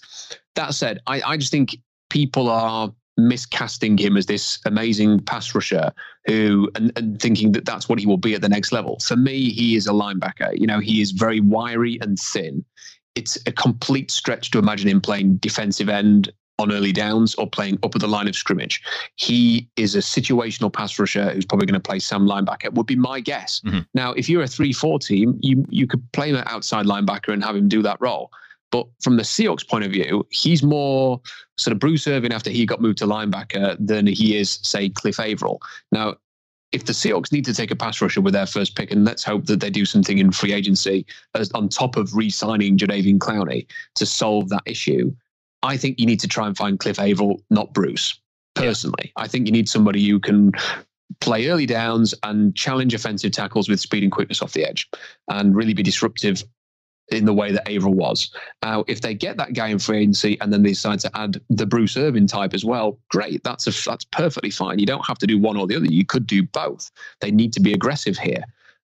That 0.54 0.75
said, 0.75 1.00
I, 1.07 1.23
I 1.23 1.37
just 1.37 1.50
think 1.50 1.76
people 2.11 2.50
are 2.50 2.92
miscasting 3.19 3.99
him 3.99 4.16
as 4.16 4.26
this 4.26 4.59
amazing 4.64 5.21
pass 5.21 5.54
rusher 5.54 5.92
who 6.26 6.71
and, 6.75 6.92
and, 6.97 7.21
thinking 7.21 7.52
that 7.52 7.64
that's 7.64 7.88
what 7.88 7.99
he 7.99 8.07
will 8.07 8.16
be 8.16 8.35
at 8.35 8.40
the 8.40 8.49
next 8.49 8.73
level. 8.73 8.99
For 9.00 9.16
me, 9.16 9.50
he 9.50 9.76
is 9.76 9.87
a 9.87 9.92
linebacker. 9.92 10.59
You 10.59 10.66
know, 10.66 10.81
he 10.81 11.00
is 11.00 11.11
very 11.11 11.40
wiry 11.40 11.99
and 12.00 12.19
thin. 12.19 12.64
It's 13.14 13.37
a 13.47 13.52
complete 13.52 14.11
stretch 14.11 14.50
to 14.52 14.59
imagine 14.59 14.88
him 14.88 15.00
playing 15.00 15.37
defensive 15.37 15.88
end 15.88 16.33
on 16.59 16.73
early 16.73 16.92
downs 16.92 17.35
or 17.35 17.49
playing 17.49 17.78
up 17.83 17.95
at 17.95 18.00
the 18.00 18.09
line 18.09 18.28
of 18.28 18.37
scrimmage. 18.37 18.83
He 19.16 19.69
is 19.76 19.95
a 19.95 19.99
situational 19.99 20.73
pass 20.73 20.99
rusher 20.99 21.31
who's 21.31 21.45
probably 21.45 21.66
going 21.66 21.81
to 21.81 21.81
play 21.81 21.99
some 21.99 22.26
linebacker, 22.26 22.73
would 22.73 22.87
be 22.87 22.97
my 22.97 23.21
guess. 23.21 23.61
Mm-hmm. 23.66 23.81
Now, 23.95 24.12
if 24.12 24.28
you're 24.28 24.42
a 24.42 24.49
3 24.49 24.73
4 24.73 24.99
team, 25.00 25.38
you, 25.40 25.66
you 25.69 25.87
could 25.87 26.02
play 26.12 26.31
him 26.31 26.37
outside 26.47 26.87
linebacker 26.87 27.33
and 27.33 27.45
have 27.45 27.57
him 27.57 27.69
do 27.69 27.83
that 27.83 28.00
role. 28.00 28.31
But 28.73 28.87
from 29.00 29.19
the 29.19 29.23
Seahawks 29.23 29.69
point 29.69 29.85
of 29.85 29.93
view, 29.93 30.26
he's 30.31 30.62
more 30.62 31.21
sort 31.59 31.73
of 31.73 31.79
Bruce 31.79 32.09
Irvin 32.09 32.33
after 32.33 32.50
he 32.50 32.67
got 32.67 32.81
moved 32.81 32.99
to 32.99 33.07
linebacker 33.07 33.76
than 33.79 34.07
he 34.09 34.37
is, 34.37 34.59
say, 34.62 34.88
Cliff 34.88 35.21
Avril. 35.21 35.61
Now, 35.93 36.17
if 36.73 36.87
the 36.87 36.95
Seahawks 36.95 37.31
need 37.31 37.45
to 37.45 37.55
take 37.55 37.71
a 37.71 37.76
pass 37.76 38.00
rusher 38.00 38.23
with 38.23 38.33
their 38.33 38.47
first 38.47 38.75
pick, 38.75 38.91
and 38.91 39.05
let's 39.05 39.23
hope 39.23 39.45
that 39.45 39.61
they 39.61 39.69
do 39.69 39.85
something 39.85 40.17
in 40.17 40.33
free 40.33 40.55
agency 40.55 41.07
as 41.35 41.52
on 41.52 41.69
top 41.69 41.97
of 41.97 42.17
re-signing 42.17 42.79
Jadeveon 42.79 43.19
Clowney 43.19 43.67
to 43.95 44.07
solve 44.07 44.49
that 44.49 44.62
issue, 44.64 45.14
I 45.62 45.76
think 45.76 46.00
you 46.00 46.07
need 46.07 46.21
to 46.21 46.29
try 46.29 46.47
and 46.47 46.57
find 46.57 46.79
Cliff 46.81 46.99
Avril, 46.99 47.43
not 47.50 47.75
Bruce. 47.75 48.19
Personally, 48.55 49.12
yeah. 49.17 49.23
I 49.23 49.29
think 49.29 49.47
you 49.47 49.52
need 49.52 49.69
somebody 49.69 50.07
who 50.09 50.19
can 50.19 50.52
play 51.21 51.49
early 51.49 51.67
downs 51.67 52.14
and 52.23 52.55
challenge 52.57 52.95
offensive 52.95 53.33
tackles 53.33 53.69
with 53.69 53.81
speed 53.81 54.02
and 54.02 54.11
quickness 54.11 54.43
off 54.43 54.55
the 54.55 54.64
edge, 54.64 54.88
and 55.29 55.55
really 55.55 55.75
be 55.75 55.83
disruptive 55.83 56.43
in 57.11 57.25
the 57.25 57.35
way 57.35 57.53
that 57.53 57.69
Avril 57.69 57.95
was. 57.95 58.31
Now, 58.63 58.85
if 58.89 59.01
they 59.01 59.15
get 59.15 59.37
that 59.37 59.55
guy 59.55 59.69
in 59.69 59.79
free 59.79 59.99
agency 59.99 60.41
and 60.41 60.53
then 60.53 60.63
they 60.63 60.71
decide 60.71 61.01
to 61.01 61.11
add 61.17 61.41
the 61.51 61.67
Bruce 61.67 61.97
Irvin 61.97 62.27
type 62.27 62.55
as 62.55 62.65
well, 62.65 62.99
great. 63.11 63.43
That's 63.45 63.67
a, 63.67 63.89
that's 63.89 64.05
perfectly 64.05 64.51
fine. 64.51 64.79
You 64.79 64.87
don't 64.87 65.07
have 65.07 65.19
to 65.19 65.27
do 65.27 65.39
one 65.39 65.57
or 65.57 65.67
the 65.67 65.77
other. 65.77 65.87
You 65.87 66.07
could 66.07 66.27
do 66.27 66.43
both. 66.43 66.91
They 67.21 67.31
need 67.31 67.53
to 67.55 67.61
be 67.61 67.73
aggressive 67.73 68.17
here. 68.17 68.45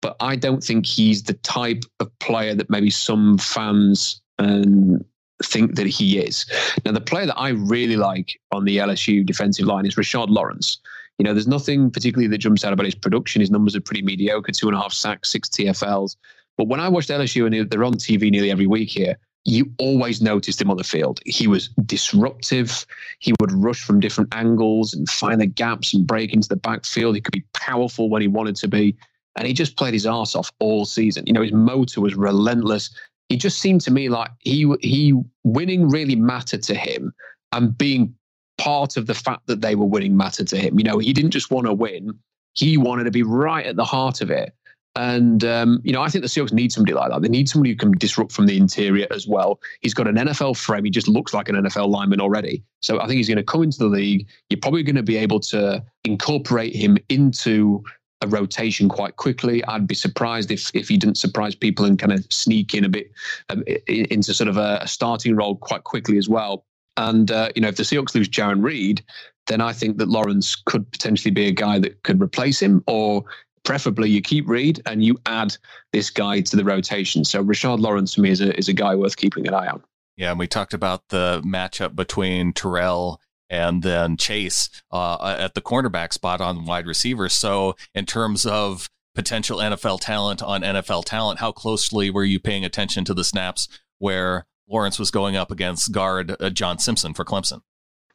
But 0.03 0.17
I 0.21 0.37
don't 0.37 0.63
think 0.63 0.87
he's 0.87 1.23
the 1.23 1.35
type 1.35 1.85
of 2.01 2.17
player 2.21 2.55
that 2.55 2.71
maybe 2.71 2.91
some 2.91 3.39
fans 3.39 4.21
um, 4.39 5.05
think 5.43 5.75
that 5.77 5.87
he 5.87 6.19
is. 6.19 6.47
Now, 6.85 6.93
the 6.93 7.01
player 7.01 7.27
that 7.27 7.39
I 7.39 7.51
really 7.51 7.97
like 7.97 8.41
on 8.53 8.65
the 8.65 8.79
LSU 8.79 9.25
defensive 9.25 9.67
line 9.67 9.87
is 9.87 9.97
Rashard 9.97 10.29
Lawrence. 10.31 10.79
You 11.19 11.25
know, 11.25 11.35
there's 11.35 11.47
nothing 11.47 11.91
particularly 11.91 12.29
that 12.29 12.39
jumps 12.39 12.65
out 12.65 12.73
about 12.73 12.87
his 12.87 12.95
production. 12.95 13.41
His 13.41 13.51
numbers 13.51 13.77
are 13.77 13.81
pretty 13.81 14.01
mediocre 14.01 14.53
two 14.53 14.69
and 14.69 14.77
a 14.77 14.81
half 14.81 14.95
sacks, 14.95 15.31
six 15.31 15.51
TFLs. 15.51 16.17
But 16.61 16.69
when 16.69 16.79
I 16.79 16.91
watched 16.91 17.09
LSU 17.09 17.47
and 17.47 17.71
they're 17.71 17.85
on 17.85 17.95
TV 17.95 18.31
nearly 18.31 18.51
every 18.51 18.67
week 18.67 18.91
here, 18.91 19.17
you 19.47 19.73
always 19.79 20.21
noticed 20.21 20.61
him 20.61 20.71
on 20.71 20.77
the 20.77 20.85
field. 20.85 21.19
He 21.25 21.47
was 21.47 21.69
disruptive. 21.87 22.85
He 23.19 23.33
would 23.41 23.51
rush 23.51 23.83
from 23.83 23.99
different 23.99 24.35
angles 24.35 24.93
and 24.93 25.09
find 25.09 25.41
the 25.41 25.47
gaps 25.47 25.95
and 25.95 26.07
break 26.07 26.35
into 26.35 26.51
the 26.51 26.57
backfield. 26.57 27.15
He 27.15 27.23
could 27.23 27.33
be 27.33 27.47
powerful 27.55 28.11
when 28.11 28.21
he 28.21 28.29
wanted 28.29 28.57
to 28.57 28.69
be. 28.69 28.95
And 29.37 29.47
he 29.47 29.55
just 29.55 29.79
played 29.79 29.95
his 29.95 30.05
ass 30.05 30.35
off 30.35 30.53
all 30.59 30.85
season. 30.85 31.25
You 31.27 31.33
know, 31.33 31.41
his 31.41 31.55
motor 31.55 32.03
was 32.03 32.15
relentless. 32.15 32.91
He 33.31 33.39
just 33.39 33.59
seemed 33.59 33.81
to 33.81 33.91
me 33.91 34.11
like 34.11 34.31
he 34.41 34.71
he 34.83 35.15
winning 35.45 35.89
really 35.89 36.15
mattered 36.15 36.63
to 36.65 36.75
him 36.75 37.15
and 37.53 37.79
being 37.79 38.15
part 38.59 38.99
of 38.99 39.07
the 39.07 39.15
fact 39.15 39.47
that 39.47 39.63
they 39.63 39.77
were 39.77 39.87
winning 39.87 40.15
mattered 40.15 40.49
to 40.49 40.59
him. 40.59 40.79
You 40.79 40.85
know, 40.85 40.99
he 40.99 41.15
didn't 41.15 41.31
just 41.31 41.51
want 41.51 41.69
to 41.69 41.73
win. 41.73 42.19
He 42.53 42.77
wanted 42.77 43.05
to 43.05 43.11
be 43.11 43.23
right 43.23 43.65
at 43.65 43.77
the 43.77 43.85
heart 43.87 44.21
of 44.21 44.31
it. 44.31 44.55
And 44.97 45.45
um, 45.45 45.81
you 45.85 45.93
know, 45.93 46.03
I 46.03 46.09
think 46.09 46.23
the 46.23 46.29
Seahawks 46.29 46.53
need 46.53 46.73
somebody 46.73 46.95
like 46.95 47.11
that. 47.11 47.23
They 47.23 47.29
need 47.29 47.49
somebody 47.49 47.71
who 47.71 47.77
can 47.77 47.93
disrupt 47.93 48.33
from 48.33 48.47
the 48.47 48.57
interior 48.57 49.07
as 49.11 49.27
well. 49.27 49.61
He's 49.81 49.95
got 49.95 50.09
an 50.09 50.17
NFL 50.17 50.57
frame. 50.57 50.85
He 50.85 50.91
just 50.91 51.09
looks 51.09 51.33
like 51.33 51.49
an 51.49 51.55
NFL 51.55 51.89
lineman 51.89 52.21
already. 52.21 52.65
So 52.81 53.01
I 53.01 53.07
think 53.07 53.19
he's 53.19 53.29
going 53.29 53.39
to 53.39 53.45
come 53.45 53.63
into 53.63 53.79
the 53.79 53.87
league. 53.87 54.27
You're 54.49 54.61
probably 54.61 54.83
going 54.83 54.97
to 54.97 55.03
be 55.03 55.17
able 55.17 55.41
to 55.41 55.83
incorporate 56.05 56.75
him 56.75 56.99
into 57.09 57.85
a 58.23 58.27
rotation 58.27 58.89
quite 58.89 59.17
quickly. 59.17 59.65
I'd 59.65 59.87
be 59.87 59.95
surprised 59.95 60.51
if 60.51 60.71
if 60.75 60.89
he 60.89 60.97
didn't 60.97 61.19
surprise 61.19 61.55
people 61.55 61.85
and 61.85 61.99
kind 61.99 62.13
of 62.13 62.27
sneak 62.31 62.75
in 62.75 62.85
a 62.85 62.89
bit 62.89 63.11
um, 63.49 63.63
into 63.87 64.35
sort 64.35 64.49
of 64.49 64.57
a, 64.57 64.81
a, 64.83 64.89
starting 64.89 65.37
role 65.37 65.57
quite 65.57 65.85
quickly 65.85 66.19
as 66.19 66.29
well. 66.29 66.67
And 66.97 67.31
uh, 67.31 67.51
you 67.55 67.63
know, 67.63 67.69
if 67.69 67.77
the 67.77 67.83
Seahawks 67.83 68.15
lose 68.15 68.29
Jarran 68.29 68.63
Reed, 68.63 69.03
then 69.47 69.61
I 69.61 69.73
think 69.73 69.97
that 69.99 70.09
Lawrence 70.09 70.55
could 70.55 70.91
potentially 70.93 71.31
be 71.31 71.47
a 71.47 71.53
guy 71.53 71.79
that 71.79 72.03
could 72.03 72.21
replace 72.21 72.61
him, 72.61 72.83
or 72.87 73.25
preferably 73.71 74.11
you 74.11 74.21
keep 74.21 74.49
Reed 74.49 74.83
and 74.87 75.05
you 75.05 75.17
add 75.27 75.57
this 75.93 76.11
guy 76.11 76.41
to 76.41 76.57
the 76.57 76.65
rotation. 76.65 77.25
So 77.25 77.45
Rashard 77.45 77.79
Lawrence 77.79 78.15
to 78.15 78.21
me 78.21 78.31
is 78.31 78.41
a 78.41 78.53
is 78.59 78.69
a 78.69 78.73
guy 78.73 78.97
worth 78.97 79.17
keeping 79.17 79.47
an 79.47 79.55
eye 79.55 79.69
on. 79.69 79.81
Yeah, 80.17 80.31
and 80.31 80.41
we 80.41 80.49
talked 80.49 80.75
about 80.75 81.09
the 81.11 81.41
matchup 81.47 81.95
between 81.95 82.53
Terrell 82.53 83.21
and 83.49 83.85
then 83.85 84.17
Chase 84.17 84.71
uh, 84.91 85.37
at 85.39 85.55
the 85.55 85.61
cornerback 85.61 86.13
spot 86.13 86.41
on 86.41 86.65
wide 86.65 86.89
receiver. 86.89 87.29
So 87.29 87.77
in 87.95 88.07
terms 88.07 88.45
of 88.45 88.89
potential 89.15 89.59
NFL 89.59 90.01
talent 90.01 90.43
on 90.43 90.63
NFL 90.63 91.05
talent, 91.05 91.39
how 91.39 91.53
closely 91.53 92.11
were 92.11 92.25
you 92.25 92.41
paying 92.41 92.65
attention 92.65 93.05
to 93.05 93.15
the 93.15 93.23
snaps 93.23 93.69
where 93.99 94.47
Lawrence 94.69 94.99
was 94.99 95.13
going 95.13 95.37
up 95.37 95.53
against 95.53 95.93
guard 95.93 96.35
uh, 96.41 96.51
John 96.51 96.81
Simpson 96.81 97.15
for 97.15 97.25
Clemson? 97.25 97.61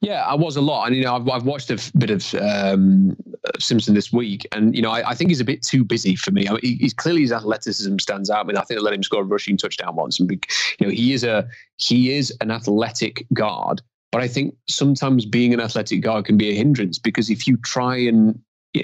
Yeah, 0.02 0.24
I 0.24 0.36
was 0.36 0.56
a 0.56 0.62
lot, 0.62 0.88
and 0.88 0.96
you 0.96 1.04
know, 1.04 1.16
I've, 1.16 1.28
I've 1.30 1.46
watched 1.46 1.72
a 1.72 1.92
bit 1.98 2.10
of 2.10 2.36
um, 2.36 3.16
Simpson 3.60 3.94
this 3.94 4.12
week, 4.12 4.46
and 4.52 4.76
you 4.76 4.82
know, 4.82 4.92
I, 4.92 5.12
I, 5.12 5.16
think 5.16 5.30
he's 5.30 5.40
a 5.40 5.46
bit 5.46 5.64
too 5.64 5.84
busy 5.84 6.16
for 6.16 6.32
me. 6.32 6.48
I 6.48 6.52
mean, 6.52 6.60
he, 6.62 6.76
he's 6.76 6.94
clearly 6.94 7.22
his 7.22 7.32
athleticism 7.32 7.98
stands 8.00 8.30
out. 8.30 8.42
I 8.42 8.44
mean, 8.44 8.58
I 8.58 8.62
think 8.62 8.80
they 8.80 8.84
let 8.84 8.94
him 8.94 9.04
score 9.04 9.22
a 9.22 9.26
rushing 9.26 9.58
touchdown 9.58 9.96
once, 9.96 10.20
and 10.20 10.30
you 10.30 10.88
know, 10.88 10.90
he 10.92 11.14
is 11.14 11.24
a 11.24 11.48
he 11.78 12.14
is 12.14 12.36
an 12.42 12.52
athletic 12.52 13.26
guard. 13.34 13.82
But 14.12 14.22
I 14.22 14.28
think 14.28 14.56
sometimes 14.68 15.26
being 15.26 15.54
an 15.54 15.60
athletic 15.60 16.02
guard 16.02 16.26
can 16.26 16.38
be 16.38 16.50
a 16.50 16.54
hindrance 16.54 17.00
because 17.00 17.30
if 17.30 17.48
you 17.48 17.58
try 17.58 17.98
and 17.98 18.40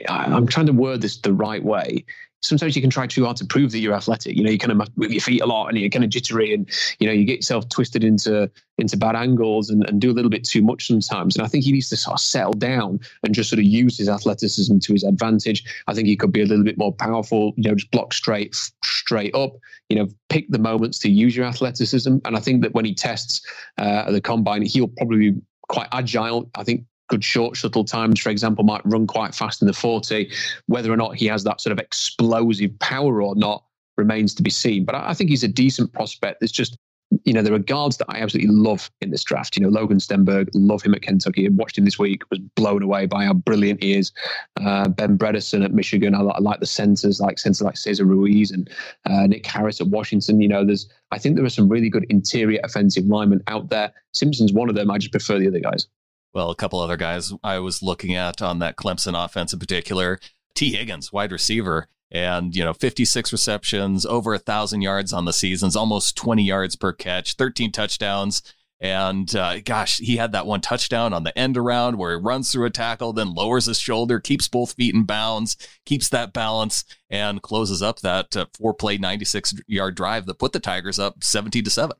I'm 0.07 0.47
trying 0.47 0.65
to 0.67 0.73
word 0.73 1.01
this 1.01 1.17
the 1.17 1.33
right 1.33 1.63
way 1.63 2.05
sometimes 2.41 2.75
you 2.75 2.81
can 2.81 2.91
try 2.91 3.07
too 3.07 3.25
hard 3.25 3.37
to 3.37 3.45
prove 3.45 3.71
that 3.71 3.79
you're 3.79 3.93
athletic. 3.93 4.35
You 4.35 4.43
know, 4.43 4.49
you 4.49 4.57
kind 4.57 4.71
of 4.71 4.97
move 4.97 5.11
your 5.11 5.21
feet 5.21 5.41
a 5.41 5.45
lot 5.45 5.67
and 5.67 5.77
you're 5.77 5.89
kind 5.89 6.03
of 6.03 6.09
jittery 6.09 6.53
and, 6.53 6.69
you 6.99 7.07
know, 7.07 7.13
you 7.13 7.25
get 7.25 7.37
yourself 7.37 7.69
twisted 7.69 8.03
into 8.03 8.49
into 8.77 8.97
bad 8.97 9.15
angles 9.15 9.69
and, 9.69 9.87
and 9.87 10.01
do 10.01 10.09
a 10.09 10.13
little 10.13 10.29
bit 10.29 10.43
too 10.43 10.61
much 10.61 10.87
sometimes. 10.87 11.35
And 11.35 11.45
I 11.45 11.47
think 11.47 11.63
he 11.63 11.71
needs 11.71 11.89
to 11.89 11.97
sort 11.97 12.15
of 12.15 12.19
settle 12.19 12.53
down 12.53 12.99
and 13.23 13.35
just 13.35 13.49
sort 13.49 13.59
of 13.59 13.65
use 13.65 13.97
his 13.97 14.09
athleticism 14.09 14.79
to 14.79 14.93
his 14.93 15.03
advantage. 15.03 15.63
I 15.87 15.93
think 15.93 16.07
he 16.07 16.17
could 16.17 16.31
be 16.31 16.41
a 16.41 16.45
little 16.45 16.65
bit 16.65 16.79
more 16.79 16.93
powerful, 16.93 17.53
you 17.57 17.69
know, 17.69 17.75
just 17.75 17.91
block 17.91 18.13
straight, 18.13 18.55
straight 18.83 19.35
up, 19.35 19.53
you 19.89 19.97
know, 19.97 20.07
pick 20.29 20.49
the 20.49 20.57
moments 20.57 20.97
to 20.99 21.11
use 21.11 21.35
your 21.35 21.45
athleticism. 21.45 22.17
And 22.25 22.35
I 22.35 22.39
think 22.39 22.63
that 22.63 22.73
when 22.73 22.85
he 22.85 22.95
tests 22.95 23.45
uh, 23.77 24.09
the 24.11 24.21
combine, 24.21 24.63
he'll 24.63 24.87
probably 24.87 25.31
be 25.31 25.41
quite 25.67 25.87
agile. 25.91 26.49
I 26.55 26.63
think 26.63 26.85
good 27.11 27.23
short 27.23 27.57
shuttle 27.57 27.83
times, 27.83 28.19
for 28.19 28.29
example, 28.29 28.63
might 28.63 28.81
run 28.85 29.05
quite 29.05 29.35
fast 29.35 29.61
in 29.61 29.67
the 29.67 29.73
40. 29.73 30.31
Whether 30.67 30.91
or 30.91 30.97
not 30.97 31.15
he 31.15 31.27
has 31.27 31.43
that 31.43 31.59
sort 31.59 31.73
of 31.73 31.79
explosive 31.79 32.77
power 32.79 33.21
or 33.21 33.35
not 33.35 33.65
remains 33.97 34.33
to 34.35 34.43
be 34.43 34.49
seen. 34.49 34.85
But 34.85 34.95
I 34.95 35.13
think 35.13 35.29
he's 35.29 35.43
a 35.43 35.49
decent 35.49 35.91
prospect. 35.91 36.39
There's 36.39 36.53
just, 36.53 36.77
you 37.25 37.33
know, 37.33 37.41
there 37.41 37.53
are 37.53 37.59
guards 37.59 37.97
that 37.97 38.05
I 38.07 38.21
absolutely 38.21 38.55
love 38.55 38.89
in 39.01 39.11
this 39.11 39.25
draft. 39.25 39.57
You 39.57 39.63
know, 39.63 39.69
Logan 39.69 39.97
Stenberg, 39.97 40.47
love 40.53 40.81
him 40.81 40.93
at 40.93 41.01
Kentucky. 41.01 41.45
I 41.45 41.49
watched 41.51 41.77
him 41.77 41.83
this 41.83 41.99
week, 41.99 42.23
was 42.29 42.39
blown 42.55 42.81
away 42.81 43.07
by 43.07 43.25
how 43.25 43.33
brilliant 43.33 43.83
he 43.83 43.97
is. 43.97 44.13
Uh, 44.61 44.87
ben 44.87 45.17
Bredeson 45.17 45.65
at 45.65 45.73
Michigan, 45.73 46.15
I, 46.15 46.21
I, 46.21 46.39
like 46.39 46.61
the 46.61 46.65
centers, 46.65 47.19
like 47.19 47.39
centers 47.39 47.61
like 47.61 47.75
Cesar 47.75 48.05
Ruiz 48.05 48.51
and 48.51 48.69
uh, 49.05 49.27
Nick 49.27 49.45
Harris 49.45 49.81
at 49.81 49.87
Washington. 49.87 50.39
You 50.39 50.47
know, 50.47 50.63
there's, 50.63 50.87
I 51.11 51.17
think 51.17 51.35
there 51.35 51.43
are 51.43 51.49
some 51.49 51.67
really 51.67 51.89
good 51.89 52.05
interior 52.09 52.61
offensive 52.63 53.03
linemen 53.03 53.43
out 53.47 53.69
there. 53.69 53.91
Simpson's 54.13 54.53
one 54.53 54.69
of 54.69 54.75
them. 54.75 54.89
I 54.89 54.97
just 54.97 55.11
prefer 55.11 55.37
the 55.37 55.49
other 55.49 55.59
guys 55.59 55.87
well, 56.33 56.49
a 56.49 56.55
couple 56.55 56.79
other 56.79 56.97
guys 56.97 57.33
I 57.43 57.59
was 57.59 57.81
looking 57.83 58.15
at 58.15 58.41
on 58.41 58.59
that 58.59 58.75
Clemson 58.77 59.13
offense 59.23 59.53
in 59.53 59.59
particular. 59.59 60.19
Tee 60.55 60.73
Higgins, 60.73 61.11
wide 61.13 61.31
receiver. 61.31 61.87
and 62.11 62.55
you 62.55 62.63
know 62.63 62.73
56 62.73 63.31
receptions 63.31 64.05
over 64.05 64.33
a 64.33 64.39
thousand 64.39 64.81
yards 64.81 65.13
on 65.13 65.23
the 65.25 65.31
seasons 65.33 65.75
almost 65.77 66.17
20 66.17 66.43
yards 66.43 66.75
per 66.75 66.91
catch 66.91 67.35
13 67.35 67.71
touchdowns 67.71 68.41
and 68.81 69.33
uh, 69.35 69.61
gosh 69.61 69.97
he 69.99 70.17
had 70.17 70.33
that 70.33 70.45
one 70.45 70.59
touchdown 70.59 71.13
on 71.13 71.23
the 71.23 71.37
end 71.39 71.55
around 71.55 71.97
where 71.97 72.17
he 72.17 72.21
runs 72.21 72.51
through 72.51 72.65
a 72.65 72.69
tackle 72.69 73.13
then 73.13 73.33
lowers 73.33 73.65
his 73.65 73.79
shoulder 73.79 74.19
keeps 74.19 74.49
both 74.49 74.73
feet 74.73 74.93
in 74.93 75.03
bounds 75.05 75.55
keeps 75.85 76.09
that 76.09 76.33
balance 76.33 76.83
and 77.09 77.41
closes 77.41 77.81
up 77.81 78.01
that 78.01 78.35
uh, 78.35 78.45
four 78.57 78.73
play 78.73 78.97
96 78.97 79.53
yard 79.67 79.95
drive 79.95 80.25
that 80.25 80.37
put 80.39 80.51
the 80.51 80.59
tigers 80.59 80.99
up 80.99 81.23
17 81.23 81.63
to 81.63 81.69
7 81.69 81.95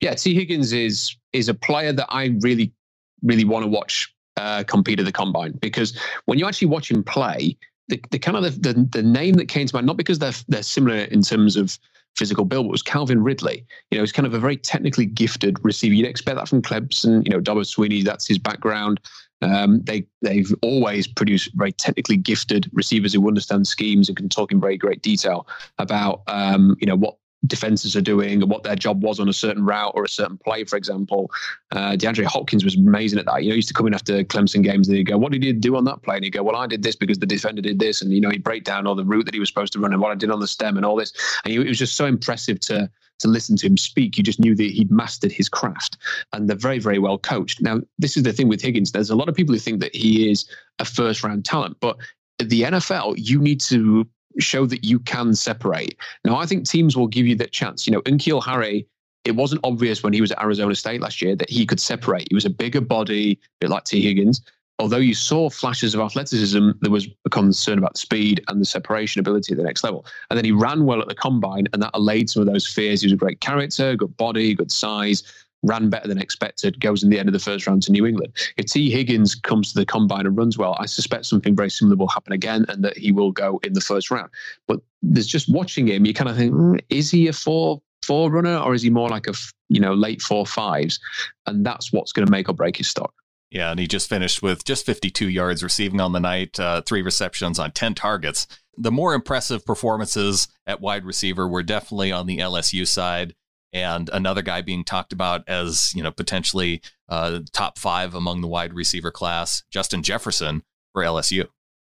yeah 0.00 0.14
Tee 0.14 0.34
Higgins 0.34 0.72
is 0.72 1.16
is 1.32 1.48
a 1.48 1.54
player 1.54 1.92
that 1.92 2.08
i 2.08 2.36
really 2.40 2.72
really 3.22 3.44
want 3.44 3.64
to 3.64 3.68
watch 3.68 4.14
uh, 4.36 4.64
compete 4.64 4.98
at 4.98 5.04
the 5.04 5.12
combine 5.12 5.52
because 5.60 5.98
when 6.24 6.38
you 6.38 6.46
actually 6.46 6.68
watch 6.68 6.90
him 6.90 7.04
play 7.04 7.56
the, 7.88 8.00
the 8.10 8.18
kind 8.18 8.36
of 8.36 8.42
the, 8.42 8.72
the, 8.72 8.88
the 8.92 9.02
name 9.02 9.34
that 9.34 9.48
came 9.48 9.66
to 9.66 9.74
mind, 9.74 9.86
not 9.86 9.96
because 9.96 10.18
they're 10.18 10.32
they're 10.48 10.62
similar 10.62 10.96
in 10.96 11.22
terms 11.22 11.56
of 11.56 11.78
physical 12.16 12.44
build, 12.44 12.66
but 12.66 12.72
was 12.72 12.82
Calvin 12.82 13.22
Ridley. 13.22 13.64
You 13.90 13.98
know, 13.98 14.02
he's 14.02 14.12
kind 14.12 14.26
of 14.26 14.34
a 14.34 14.38
very 14.38 14.56
technically 14.56 15.06
gifted 15.06 15.56
receiver. 15.62 15.94
You'd 15.94 16.06
expect 16.06 16.36
that 16.36 16.48
from 16.48 16.62
Clemson. 16.62 17.24
You 17.24 17.30
know, 17.30 17.40
Dabo 17.40 17.62
Swinney, 17.62 18.04
that's 18.04 18.26
his 18.26 18.38
background. 18.38 19.00
Um, 19.40 19.82
they 19.82 20.06
they've 20.20 20.54
always 20.62 21.06
produced 21.06 21.50
very 21.54 21.72
technically 21.72 22.16
gifted 22.16 22.70
receivers 22.72 23.12
who 23.12 23.26
understand 23.26 23.66
schemes 23.66 24.08
and 24.08 24.16
can 24.16 24.28
talk 24.28 24.52
in 24.52 24.60
very 24.60 24.76
great 24.76 25.02
detail 25.02 25.46
about 25.78 26.22
um, 26.28 26.76
you 26.80 26.86
know 26.86 26.96
what 26.96 27.16
defenses 27.46 27.96
are 27.96 28.00
doing 28.00 28.42
and 28.42 28.50
what 28.50 28.62
their 28.62 28.76
job 28.76 29.02
was 29.02 29.18
on 29.18 29.28
a 29.28 29.32
certain 29.32 29.64
route 29.64 29.92
or 29.94 30.04
a 30.04 30.08
certain 30.08 30.38
play, 30.38 30.64
for 30.64 30.76
example. 30.76 31.30
Uh, 31.72 31.92
DeAndre 31.92 32.24
Hopkins 32.24 32.64
was 32.64 32.76
amazing 32.76 33.18
at 33.18 33.26
that. 33.26 33.42
You 33.42 33.48
know, 33.48 33.54
he 33.54 33.56
used 33.56 33.68
to 33.68 33.74
come 33.74 33.86
in 33.86 33.94
after 33.94 34.22
Clemson 34.24 34.62
games 34.62 34.88
and 34.88 34.96
he'd 34.96 35.04
go, 35.04 35.18
What 35.18 35.32
did 35.32 35.42
you 35.42 35.52
do 35.52 35.76
on 35.76 35.84
that 35.86 36.02
play? 36.02 36.16
And 36.16 36.24
he'd 36.24 36.30
go, 36.30 36.42
Well, 36.42 36.56
I 36.56 36.66
did 36.66 36.82
this 36.82 36.96
because 36.96 37.18
the 37.18 37.26
defender 37.26 37.62
did 37.62 37.78
this. 37.78 38.02
And, 38.02 38.12
you 38.12 38.20
know, 38.20 38.30
he'd 38.30 38.44
break 38.44 38.64
down 38.64 38.86
all 38.86 38.94
the 38.94 39.04
route 39.04 39.24
that 39.24 39.34
he 39.34 39.40
was 39.40 39.48
supposed 39.48 39.72
to 39.72 39.80
run 39.80 39.92
and 39.92 40.00
what 40.00 40.12
I 40.12 40.14
did 40.14 40.30
on 40.30 40.40
the 40.40 40.48
stem 40.48 40.76
and 40.76 40.86
all 40.86 40.96
this. 40.96 41.12
And 41.44 41.52
it 41.52 41.58
was 41.58 41.78
just 41.78 41.96
so 41.96 42.06
impressive 42.06 42.60
to 42.60 42.90
to 43.18 43.28
listen 43.28 43.56
to 43.56 43.66
him 43.66 43.76
speak. 43.76 44.18
You 44.18 44.24
just 44.24 44.40
knew 44.40 44.54
that 44.56 44.70
he'd 44.70 44.90
mastered 44.90 45.30
his 45.32 45.48
craft 45.48 45.96
and 46.32 46.48
they're 46.48 46.56
very, 46.56 46.80
very 46.80 46.98
well 46.98 47.18
coached. 47.18 47.60
Now, 47.60 47.80
this 47.98 48.16
is 48.16 48.24
the 48.24 48.32
thing 48.32 48.48
with 48.48 48.60
Higgins. 48.60 48.92
There's 48.92 49.10
a 49.10 49.16
lot 49.16 49.28
of 49.28 49.34
people 49.34 49.54
who 49.54 49.60
think 49.60 49.80
that 49.80 49.94
he 49.94 50.30
is 50.30 50.44
a 50.80 50.84
first 50.84 51.22
round 51.22 51.44
talent, 51.44 51.76
but 51.80 51.96
the 52.38 52.62
NFL, 52.62 53.14
you 53.16 53.40
need 53.40 53.60
to 53.62 54.06
show 54.38 54.66
that 54.66 54.84
you 54.84 54.98
can 54.98 55.34
separate. 55.34 55.96
Now, 56.24 56.36
I 56.36 56.46
think 56.46 56.68
teams 56.68 56.96
will 56.96 57.06
give 57.06 57.26
you 57.26 57.36
that 57.36 57.52
chance. 57.52 57.86
You 57.86 57.92
know, 57.92 58.02
N'Keal 58.02 58.44
Harry, 58.44 58.86
it 59.24 59.36
wasn't 59.36 59.60
obvious 59.64 60.02
when 60.02 60.12
he 60.12 60.20
was 60.20 60.32
at 60.32 60.42
Arizona 60.42 60.74
State 60.74 61.00
last 61.00 61.22
year 61.22 61.36
that 61.36 61.50
he 61.50 61.64
could 61.64 61.80
separate. 61.80 62.28
He 62.30 62.34
was 62.34 62.44
a 62.44 62.50
bigger 62.50 62.80
body, 62.80 63.32
a 63.32 63.48
bit 63.60 63.70
like 63.70 63.84
Tee 63.84 64.02
Higgins. 64.02 64.42
Although 64.78 64.96
you 64.96 65.14
saw 65.14 65.48
flashes 65.48 65.94
of 65.94 66.00
athleticism, 66.00 66.70
there 66.80 66.90
was 66.90 67.06
a 67.24 67.30
concern 67.30 67.78
about 67.78 67.96
speed 67.96 68.42
and 68.48 68.60
the 68.60 68.64
separation 68.64 69.20
ability 69.20 69.52
at 69.52 69.58
the 69.58 69.64
next 69.64 69.84
level. 69.84 70.04
And 70.28 70.36
then 70.36 70.44
he 70.44 70.50
ran 70.50 70.86
well 70.86 71.00
at 71.00 71.08
the 71.08 71.14
combine, 71.14 71.68
and 71.72 71.82
that 71.82 71.92
allayed 71.94 72.30
some 72.30 72.42
of 72.42 72.52
those 72.52 72.66
fears. 72.66 73.02
He 73.02 73.06
was 73.06 73.12
a 73.12 73.16
great 73.16 73.40
character, 73.40 73.94
good 73.94 74.16
body, 74.16 74.54
good 74.54 74.72
size, 74.72 75.22
ran 75.62 75.90
better 75.90 76.08
than 76.08 76.18
expected, 76.18 76.80
goes 76.80 77.02
in 77.02 77.10
the 77.10 77.18
end 77.18 77.28
of 77.28 77.32
the 77.32 77.38
first 77.38 77.66
round 77.66 77.82
to 77.84 77.92
New 77.92 78.06
England. 78.06 78.32
If 78.56 78.66
Tee 78.66 78.90
Higgins 78.90 79.34
comes 79.34 79.72
to 79.72 79.78
the 79.78 79.86
combine 79.86 80.26
and 80.26 80.36
runs 80.36 80.58
well, 80.58 80.76
I 80.78 80.86
suspect 80.86 81.26
something 81.26 81.54
very 81.54 81.70
similar 81.70 81.96
will 81.96 82.08
happen 82.08 82.32
again 82.32 82.64
and 82.68 82.84
that 82.84 82.96
he 82.96 83.12
will 83.12 83.32
go 83.32 83.60
in 83.62 83.72
the 83.72 83.80
first 83.80 84.10
round. 84.10 84.30
But 84.66 84.80
there's 85.02 85.26
just 85.26 85.48
watching 85.48 85.88
him, 85.88 86.04
you 86.04 86.14
kind 86.14 86.30
of 86.30 86.36
think, 86.36 86.52
mm, 86.52 86.80
is 86.88 87.10
he 87.10 87.28
a 87.28 87.32
four 87.32 87.80
four 88.04 88.32
runner 88.32 88.58
or 88.58 88.74
is 88.74 88.82
he 88.82 88.90
more 88.90 89.08
like 89.08 89.28
a 89.28 89.32
you 89.68 89.80
know 89.80 89.94
late 89.94 90.20
four 90.20 90.46
fives? 90.46 90.98
And 91.46 91.64
that's 91.64 91.92
what's 91.92 92.12
going 92.12 92.26
to 92.26 92.30
make 92.30 92.48
or 92.48 92.54
break 92.54 92.76
his 92.76 92.88
stock. 92.88 93.12
Yeah, 93.50 93.70
and 93.70 93.78
he 93.78 93.86
just 93.86 94.08
finished 94.08 94.42
with 94.42 94.64
just 94.64 94.86
52 94.86 95.28
yards 95.28 95.62
receiving 95.62 96.00
on 96.00 96.12
the 96.12 96.20
night, 96.20 96.58
uh, 96.58 96.80
three 96.80 97.02
receptions 97.02 97.58
on 97.58 97.72
10 97.72 97.94
targets. 97.94 98.46
The 98.78 98.90
more 98.90 99.12
impressive 99.12 99.66
performances 99.66 100.48
at 100.66 100.80
wide 100.80 101.04
receiver 101.04 101.46
were 101.46 101.62
definitely 101.62 102.10
on 102.10 102.26
the 102.26 102.38
LSU 102.38 102.86
side 102.88 103.34
and 103.72 104.10
another 104.12 104.42
guy 104.42 104.62
being 104.62 104.84
talked 104.84 105.12
about 105.12 105.48
as 105.48 105.92
you 105.94 106.02
know 106.02 106.10
potentially 106.10 106.82
uh, 107.08 107.40
top 107.52 107.78
five 107.78 108.14
among 108.14 108.40
the 108.40 108.48
wide 108.48 108.74
receiver 108.74 109.10
class, 109.10 109.62
Justin 109.70 110.02
Jefferson 110.02 110.62
for 110.92 111.02
LSU. 111.02 111.48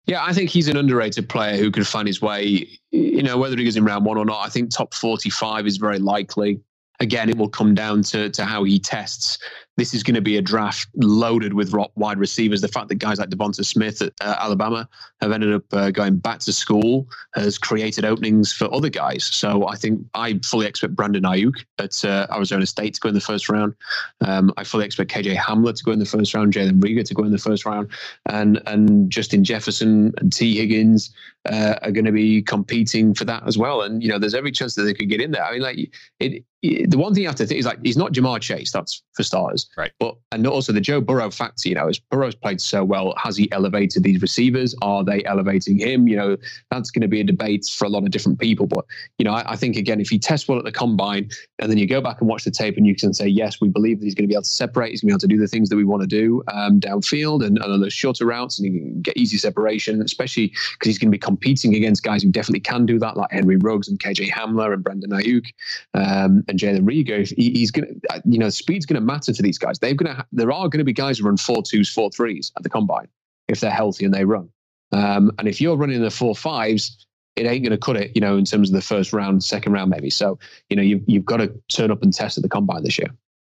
Yeah, 0.06 0.24
I 0.24 0.32
think 0.32 0.50
he's 0.50 0.68
an 0.68 0.76
underrated 0.76 1.28
player 1.28 1.56
who 1.56 1.70
could 1.70 1.87
find 1.87 2.08
his 2.08 2.20
way. 2.20 2.68
You 2.90 3.22
know, 3.22 3.38
whether 3.38 3.56
he 3.56 3.64
goes 3.64 3.76
in 3.76 3.85
round 3.85 4.04
one 4.04 4.18
or 4.18 4.24
not, 4.24 4.44
I 4.44 4.48
think 4.48 4.70
top 4.70 4.94
forty-five 4.94 5.66
is 5.66 5.76
very 5.76 5.98
likely. 5.98 6.61
Again, 7.00 7.28
it 7.28 7.37
will 7.37 7.48
come 7.48 7.74
down 7.74 8.02
to 8.04 8.28
to 8.30 8.44
how 8.44 8.64
he 8.64 8.78
tests 8.78 9.38
this 9.76 9.94
is 9.94 10.02
going 10.02 10.14
to 10.14 10.20
be 10.20 10.37
a 10.37 10.42
draft 10.42 10.88
loaded 10.96 11.54
with 11.54 11.74
wide 11.94 12.18
receivers. 12.18 12.61
The 12.61 12.68
fact 12.68 12.88
that 12.88 12.96
guys 12.96 13.18
like 13.18 13.30
Devonta 13.30 13.64
Smith 13.64 14.02
at 14.02 14.12
uh, 14.20 14.37
Alabama 14.38 14.88
have 15.20 15.32
ended 15.32 15.54
up 15.54 15.64
uh, 15.72 15.90
going 15.90 16.18
back 16.18 16.40
to 16.40 16.52
school 16.52 17.06
has 17.35 17.58
created 17.58 18.04
openings 18.04 18.52
for 18.52 18.72
other 18.72 18.90
guys. 18.90 19.24
So 19.24 19.66
I 19.68 19.76
think 19.76 20.04
I 20.14 20.38
fully 20.44 20.66
expect 20.66 20.94
Brandon 20.94 21.22
Aiyuk 21.22 21.64
at 21.78 22.04
uh, 22.04 22.26
Arizona 22.30 22.66
State 22.66 22.94
to 22.94 23.00
go 23.00 23.08
in 23.08 23.14
the 23.14 23.20
first 23.20 23.48
round. 23.48 23.74
Um, 24.20 24.52
I 24.56 24.64
fully 24.64 24.85
expect 24.85 25.11
KJ 25.11 25.37
Hamler 25.37 25.74
to 25.74 25.85
go 25.85 25.92
in 25.92 25.98
the 25.98 26.04
first 26.04 26.35
round, 26.35 26.52
Jalen 26.52 26.80
Reagor 26.80 27.04
to 27.04 27.14
go 27.14 27.24
in 27.24 27.32
the 27.32 27.38
first 27.38 27.64
round, 27.64 27.88
and 28.26 28.61
and 28.66 29.11
Justin 29.11 29.42
Jefferson 29.42 30.12
and 30.18 30.32
Tee 30.32 30.56
Higgins 30.56 31.14
uh, 31.46 31.76
are 31.82 31.90
going 31.90 32.04
to 32.04 32.12
be 32.12 32.42
competing 32.42 33.14
for 33.14 33.24
that 33.24 33.42
as 33.46 33.58
well. 33.58 33.82
And 33.82 34.02
you 34.02 34.08
know, 34.08 34.18
there's 34.18 34.35
every 34.35 34.52
chance 34.52 34.74
that 34.74 34.82
they 34.82 34.94
could 34.94 35.08
get 35.08 35.20
in 35.20 35.30
there. 35.30 35.44
I 35.44 35.52
mean, 35.52 35.62
like 35.62 35.78
it, 36.20 36.44
the 36.62 36.98
one 36.98 37.12
thing 37.12 37.22
you 37.22 37.28
have 37.28 37.37
to 37.37 37.46
think 37.46 37.58
is 37.58 37.66
like 37.66 37.78
he's 37.82 37.96
not 37.96 38.12
Ja'Marr 38.12 38.40
Chase. 38.40 38.70
That's 38.70 39.02
for 39.14 39.22
starters. 39.22 39.62
Right. 39.77 39.92
But 39.98 40.16
and 40.31 40.46
also 40.46 40.72
the 40.72 40.81
Joe 40.81 41.01
Burrow 41.01 41.31
factor, 41.31 41.68
you 41.68 41.75
know, 41.75 41.88
as 41.88 41.98
Burrow's 41.98 42.35
played 42.35 42.61
so 42.61 42.85
well, 42.85 43.14
has 43.16 43.37
he 43.37 43.51
elevated 43.53 44.03
these 44.03 44.20
receivers? 44.22 44.75
Are 44.83 45.05
they 45.05 45.25
elevating 45.25 45.79
him? 45.79 46.09
You 46.09 46.16
know, 46.16 46.37
that's 46.70 46.90
going 46.90 47.03
to 47.03 47.09
be 47.09 47.20
a 47.20 47.25
debate 47.25 47.66
for 47.66 47.85
a 47.85 47.88
lot 47.88 48.03
of 48.05 48.11
different 48.11 48.38
people. 48.38 48.66
But, 48.66 48.85
you 49.18 49.25
know, 49.25 49.33
I, 49.33 49.53
I 49.53 49.57
think 49.57 49.77
again, 49.77 50.01
if 50.01 50.09
he 50.09 50.18
tests 50.18 50.48
well 50.48 50.59
at 50.59 50.64
the 50.64 50.72
combine 50.72 51.31
and 51.59 51.70
then 51.70 51.79
you 51.79 51.87
go 51.87 52.01
back 52.01 52.20
and 52.20 52.29
watch 52.29 52.44
the 52.44 52.51
tape 52.51 52.77
and 52.77 52.87
you 52.87 52.94
can 52.94 53.12
say, 53.12 53.27
yes, 53.27 53.61
we 53.61 53.68
believe 53.68 54.01
that 54.01 54.05
he's 54.05 54.14
going 54.14 54.25
to 54.25 54.29
be 54.29 54.35
able 54.35 54.42
to 54.42 54.48
separate, 54.48 54.90
he's 54.90 55.03
going 55.03 55.09
to 55.09 55.12
be 55.12 55.14
able 55.14 55.20
to 55.20 55.27
do 55.29 55.38
the 55.38 55.48
things 55.48 55.68
that 55.68 55.77
we 55.77 55.85
want 55.85 56.03
to 56.03 56.09
do 56.09 56.42
um, 56.53 56.81
downfield 56.81 57.44
and, 57.44 57.59
and 57.59 57.72
on 57.72 57.81
those 57.81 57.92
shorter 57.92 58.27
routes 58.27 58.59
and 58.59 58.72
he 58.72 58.79
can 58.79 59.03
get 59.03 59.16
easy 59.16 59.37
separation, 59.37 60.01
especially 60.03 60.48
because 60.48 60.87
he's 60.87 60.98
going 60.98 61.09
to 61.09 61.12
be 61.12 61.18
competing 61.18 61.75
against 61.75 62.03
guys 62.03 62.22
who 62.22 62.31
definitely 62.31 62.61
can 62.61 62.87
do 62.87 62.98
that, 62.98 63.16
like 63.16 63.31
Henry 63.31 63.57
Ruggs 63.57 63.88
and 63.88 63.98
KJ 63.98 64.31
Hamler 64.31 64.72
and 64.72 64.83
Brandon 64.83 65.11
Aiyuk 65.11 65.46
um, 65.94 66.44
and 66.48 66.59
Jalen 66.59 66.85
Reagor. 66.85 67.27
He, 67.37 67.51
he's 67.51 67.70
going 67.70 67.87
to, 67.87 68.22
you 68.25 68.38
know, 68.38 68.48
speed's 68.48 68.87
going 68.87 69.01
to 69.01 69.07
matter 69.07 69.33
to 69.33 69.42
these 69.42 69.51
guys. 69.58 69.78
They're 69.78 69.94
going 69.94 70.10
to 70.10 70.16
ha- 70.16 70.26
there 70.32 70.52
are 70.52 70.68
going 70.68 70.78
to 70.78 70.84
be 70.84 70.92
guys 70.92 71.18
who 71.18 71.26
run 71.26 71.36
four 71.36 71.62
twos, 71.62 71.92
four 71.92 72.10
threes 72.10 72.52
at 72.56 72.62
the 72.62 72.68
combine 72.68 73.08
if 73.48 73.60
they're 73.60 73.70
healthy 73.70 74.04
and 74.04 74.14
they 74.14 74.24
run. 74.24 74.48
Um, 74.92 75.32
and 75.38 75.48
if 75.48 75.60
you're 75.60 75.76
running 75.76 76.00
the 76.02 76.10
four 76.10 76.36
fives, 76.36 77.06
it 77.36 77.46
ain't 77.46 77.64
going 77.64 77.72
to 77.72 77.78
cut 77.78 77.96
it, 77.96 78.12
you 78.14 78.20
know, 78.20 78.36
in 78.36 78.44
terms 78.44 78.68
of 78.68 78.74
the 78.74 78.82
first 78.82 79.12
round, 79.12 79.42
second 79.42 79.72
round, 79.72 79.90
maybe. 79.90 80.10
So, 80.10 80.38
you 80.68 80.76
know, 80.76 80.82
you've, 80.82 81.02
you've 81.06 81.24
got 81.24 81.38
to 81.38 81.52
turn 81.72 81.90
up 81.90 82.02
and 82.02 82.12
test 82.12 82.36
at 82.36 82.42
the 82.42 82.48
combine 82.48 82.84
this 82.84 82.98
year. 82.98 83.08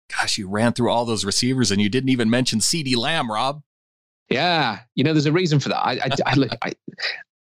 Gosh, 0.09 0.37
you 0.37 0.47
ran 0.47 0.73
through 0.73 0.89
all 0.89 1.03
those 1.03 1.25
receivers 1.25 1.71
and 1.71 1.81
you 1.81 1.89
didn't 1.89 2.09
even 2.09 2.29
mention 2.29 2.59
CeeDee 2.59 2.95
Lamb, 2.95 3.29
Rob. 3.29 3.61
Yeah. 4.29 4.79
You 4.95 5.03
know, 5.03 5.13
there's 5.13 5.25
a 5.25 5.31
reason 5.31 5.59
for 5.59 5.69
that. 5.69 5.85
I, 5.85 5.93
I, 5.93 6.09
I, 6.25 6.49
I, 6.61 6.73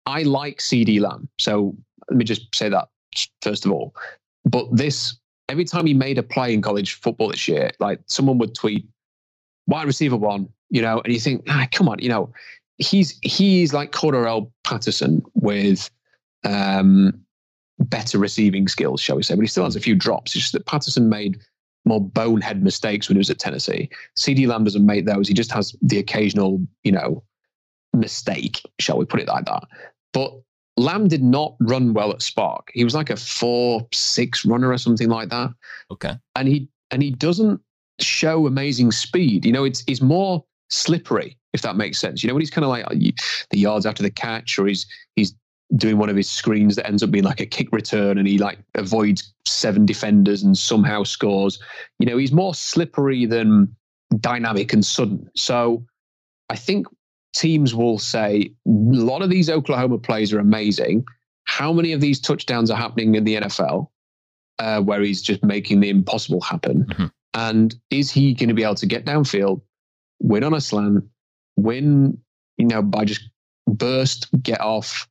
I 0.06 0.22
like 0.24 0.58
CeeDee 0.58 1.00
Lamb. 1.00 1.28
So 1.38 1.74
let 2.10 2.16
me 2.16 2.24
just 2.24 2.54
say 2.54 2.68
that 2.68 2.88
first 3.40 3.64
of 3.64 3.72
all. 3.72 3.94
But 4.44 4.66
this 4.76 5.16
every 5.50 5.64
time 5.64 5.86
he 5.86 5.94
made 5.94 6.18
a 6.18 6.22
play 6.22 6.54
in 6.54 6.62
college 6.62 6.94
football 6.94 7.28
this 7.28 7.48
year, 7.48 7.70
like 7.80 8.00
someone 8.06 8.38
would 8.38 8.54
tweet 8.54 8.86
wide 9.66 9.86
receiver 9.86 10.16
one, 10.16 10.48
you 10.70 10.80
know, 10.80 11.00
and 11.04 11.12
you 11.12 11.20
think, 11.20 11.44
ah, 11.48 11.66
come 11.72 11.88
on, 11.88 11.98
you 11.98 12.08
know, 12.08 12.32
he's 12.78 13.18
he's 13.22 13.72
like 13.72 13.92
Cordarrelle 13.92 14.50
Patterson 14.64 15.22
with 15.34 15.90
um, 16.44 17.20
better 17.78 18.18
receiving 18.18 18.68
skills, 18.68 19.00
shall 19.00 19.16
we 19.16 19.22
say, 19.22 19.34
but 19.34 19.42
he 19.42 19.48
still 19.48 19.64
has 19.64 19.76
a 19.76 19.80
few 19.80 19.94
drops. 19.94 20.34
It's 20.34 20.42
just 20.42 20.52
that 20.52 20.66
Patterson 20.66 21.08
made 21.08 21.38
more 21.84 22.00
bonehead 22.00 22.62
mistakes 22.62 23.08
when 23.08 23.16
he 23.16 23.20
was 23.20 23.30
at 23.30 23.38
Tennessee. 23.38 23.88
CeeDee 24.18 24.46
Lamb 24.46 24.64
doesn't 24.64 24.84
make 24.84 25.06
those. 25.06 25.28
He 25.28 25.34
just 25.34 25.52
has 25.52 25.74
the 25.82 25.98
occasional, 25.98 26.60
you 26.84 26.92
know, 26.92 27.22
mistake, 27.94 28.60
shall 28.78 28.98
we 28.98 29.04
put 29.04 29.20
it 29.20 29.28
like 29.28 29.46
that. 29.46 29.64
But 30.12 30.32
Lamb 30.80 31.08
did 31.08 31.22
not 31.22 31.56
run 31.60 31.92
well 31.92 32.10
at 32.10 32.20
SPARQ. 32.20 32.62
He 32.72 32.84
was 32.84 32.94
like 32.94 33.10
a 33.10 33.16
four 33.16 33.86
six 33.92 34.46
runner 34.46 34.72
or 34.72 34.78
something 34.78 35.10
like 35.10 35.28
that. 35.28 35.50
Okay. 35.90 36.14
And 36.36 36.48
he 36.48 36.68
and 36.90 37.02
he 37.02 37.10
doesn't 37.10 37.60
show 38.00 38.46
amazing 38.46 38.90
speed. 38.92 39.44
You 39.44 39.52
know, 39.52 39.64
it's 39.64 39.84
he's 39.86 40.00
more 40.00 40.42
slippery, 40.70 41.36
if 41.52 41.60
that 41.62 41.76
makes 41.76 41.98
sense. 41.98 42.22
You 42.22 42.28
know, 42.28 42.34
when 42.34 42.40
he's 42.40 42.50
kind 42.50 42.64
of 42.64 42.70
like 42.70 42.86
uh, 42.86 42.94
the 43.50 43.58
yards 43.58 43.84
after 43.84 44.02
the 44.02 44.10
catch, 44.10 44.58
or 44.58 44.66
he's 44.66 44.86
he's 45.16 45.34
doing 45.76 45.98
one 45.98 46.08
of 46.08 46.16
his 46.16 46.30
screens 46.30 46.76
that 46.76 46.86
ends 46.86 47.02
up 47.02 47.10
being 47.10 47.24
like 47.24 47.40
a 47.40 47.46
kick 47.46 47.68
return, 47.72 48.16
and 48.16 48.26
he 48.26 48.38
like 48.38 48.58
avoids 48.74 49.34
seven 49.46 49.84
defenders 49.84 50.42
and 50.42 50.56
somehow 50.56 51.02
scores. 51.02 51.60
You 51.98 52.06
know, 52.06 52.16
he's 52.16 52.32
more 52.32 52.54
slippery 52.54 53.26
than 53.26 53.76
dynamic 54.18 54.72
and 54.72 54.84
sudden. 54.84 55.28
So 55.36 55.84
I 56.48 56.56
think 56.56 56.86
teams 57.34 57.74
will 57.74 57.98
say 57.98 58.52
a 58.66 58.70
lot 58.70 59.22
of 59.22 59.30
these 59.30 59.50
Oklahoma 59.50 59.98
plays 59.98 60.32
are 60.32 60.38
amazing. 60.38 61.04
How 61.44 61.72
many 61.72 61.92
of 61.92 62.00
these 62.00 62.20
touchdowns 62.20 62.70
are 62.70 62.76
happening 62.76 63.14
in 63.14 63.24
the 63.24 63.36
NFL 63.36 63.88
uh, 64.58 64.80
where 64.80 65.02
he's 65.02 65.22
just 65.22 65.42
making 65.42 65.80
the 65.80 65.88
impossible 65.88 66.40
happen? 66.40 66.84
Mm-hmm. 66.84 67.06
And 67.34 67.74
is 67.90 68.10
he 68.10 68.34
going 68.34 68.48
to 68.48 68.54
be 68.54 68.64
able 68.64 68.74
to 68.76 68.86
get 68.86 69.04
downfield, 69.04 69.60
win 70.20 70.44
on 70.44 70.54
a 70.54 70.60
slant, 70.60 71.04
win, 71.56 72.18
you 72.56 72.66
know, 72.66 72.82
by 72.82 73.04
just 73.04 73.22
burst, 73.66 74.28
get 74.42 74.60
off, 74.60 75.08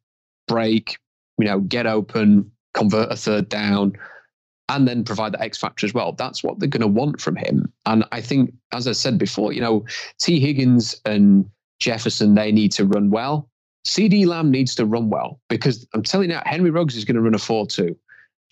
break, 0.48 0.98
you 1.38 1.46
know, 1.46 1.62
get 1.62 1.88
open, 1.88 2.52
convert 2.74 3.12
a 3.12 3.16
third 3.16 3.48
down, 3.48 3.94
and 4.68 4.88
then 4.88 5.04
provide 5.04 5.34
the 5.34 5.42
X 5.42 5.58
factor 5.58 5.86
as 5.86 5.94
well. 5.94 6.12
That's 6.12 6.44
what 6.44 6.60
they're 6.60 6.70
going 6.70 6.82
to 6.82 6.88
want 6.88 7.20
from 7.22 7.36
him. 7.36 7.72
And 7.86 8.06
I 8.12 8.22
think, 8.22 8.54
as 8.72 8.88
I 8.88 8.92
said 8.92 9.18
before, 9.18 9.54
you 9.54 9.62
know, 9.62 9.86
Tee 10.20 10.40
Higgins 10.40 11.00
and 11.06 11.50
Jefferson, 11.80 12.36
they 12.36 12.52
need 12.52 12.72
to 12.74 12.86
run 12.86 13.10
well. 13.10 13.50
CeeDee 13.88 14.26
Lamb 14.26 14.52
needs 14.52 14.76
to 14.76 14.86
run 14.86 15.10
well 15.10 15.40
because 15.50 15.88
I'm 15.94 16.04
telling 16.04 16.30
you 16.30 16.40
Henry 16.46 16.70
Ruggs 16.70 16.96
is 16.96 17.06
going 17.06 17.16
to 17.16 17.22
run 17.22 17.34
a 17.34 17.40
4 17.40 17.66
2. 17.68 17.96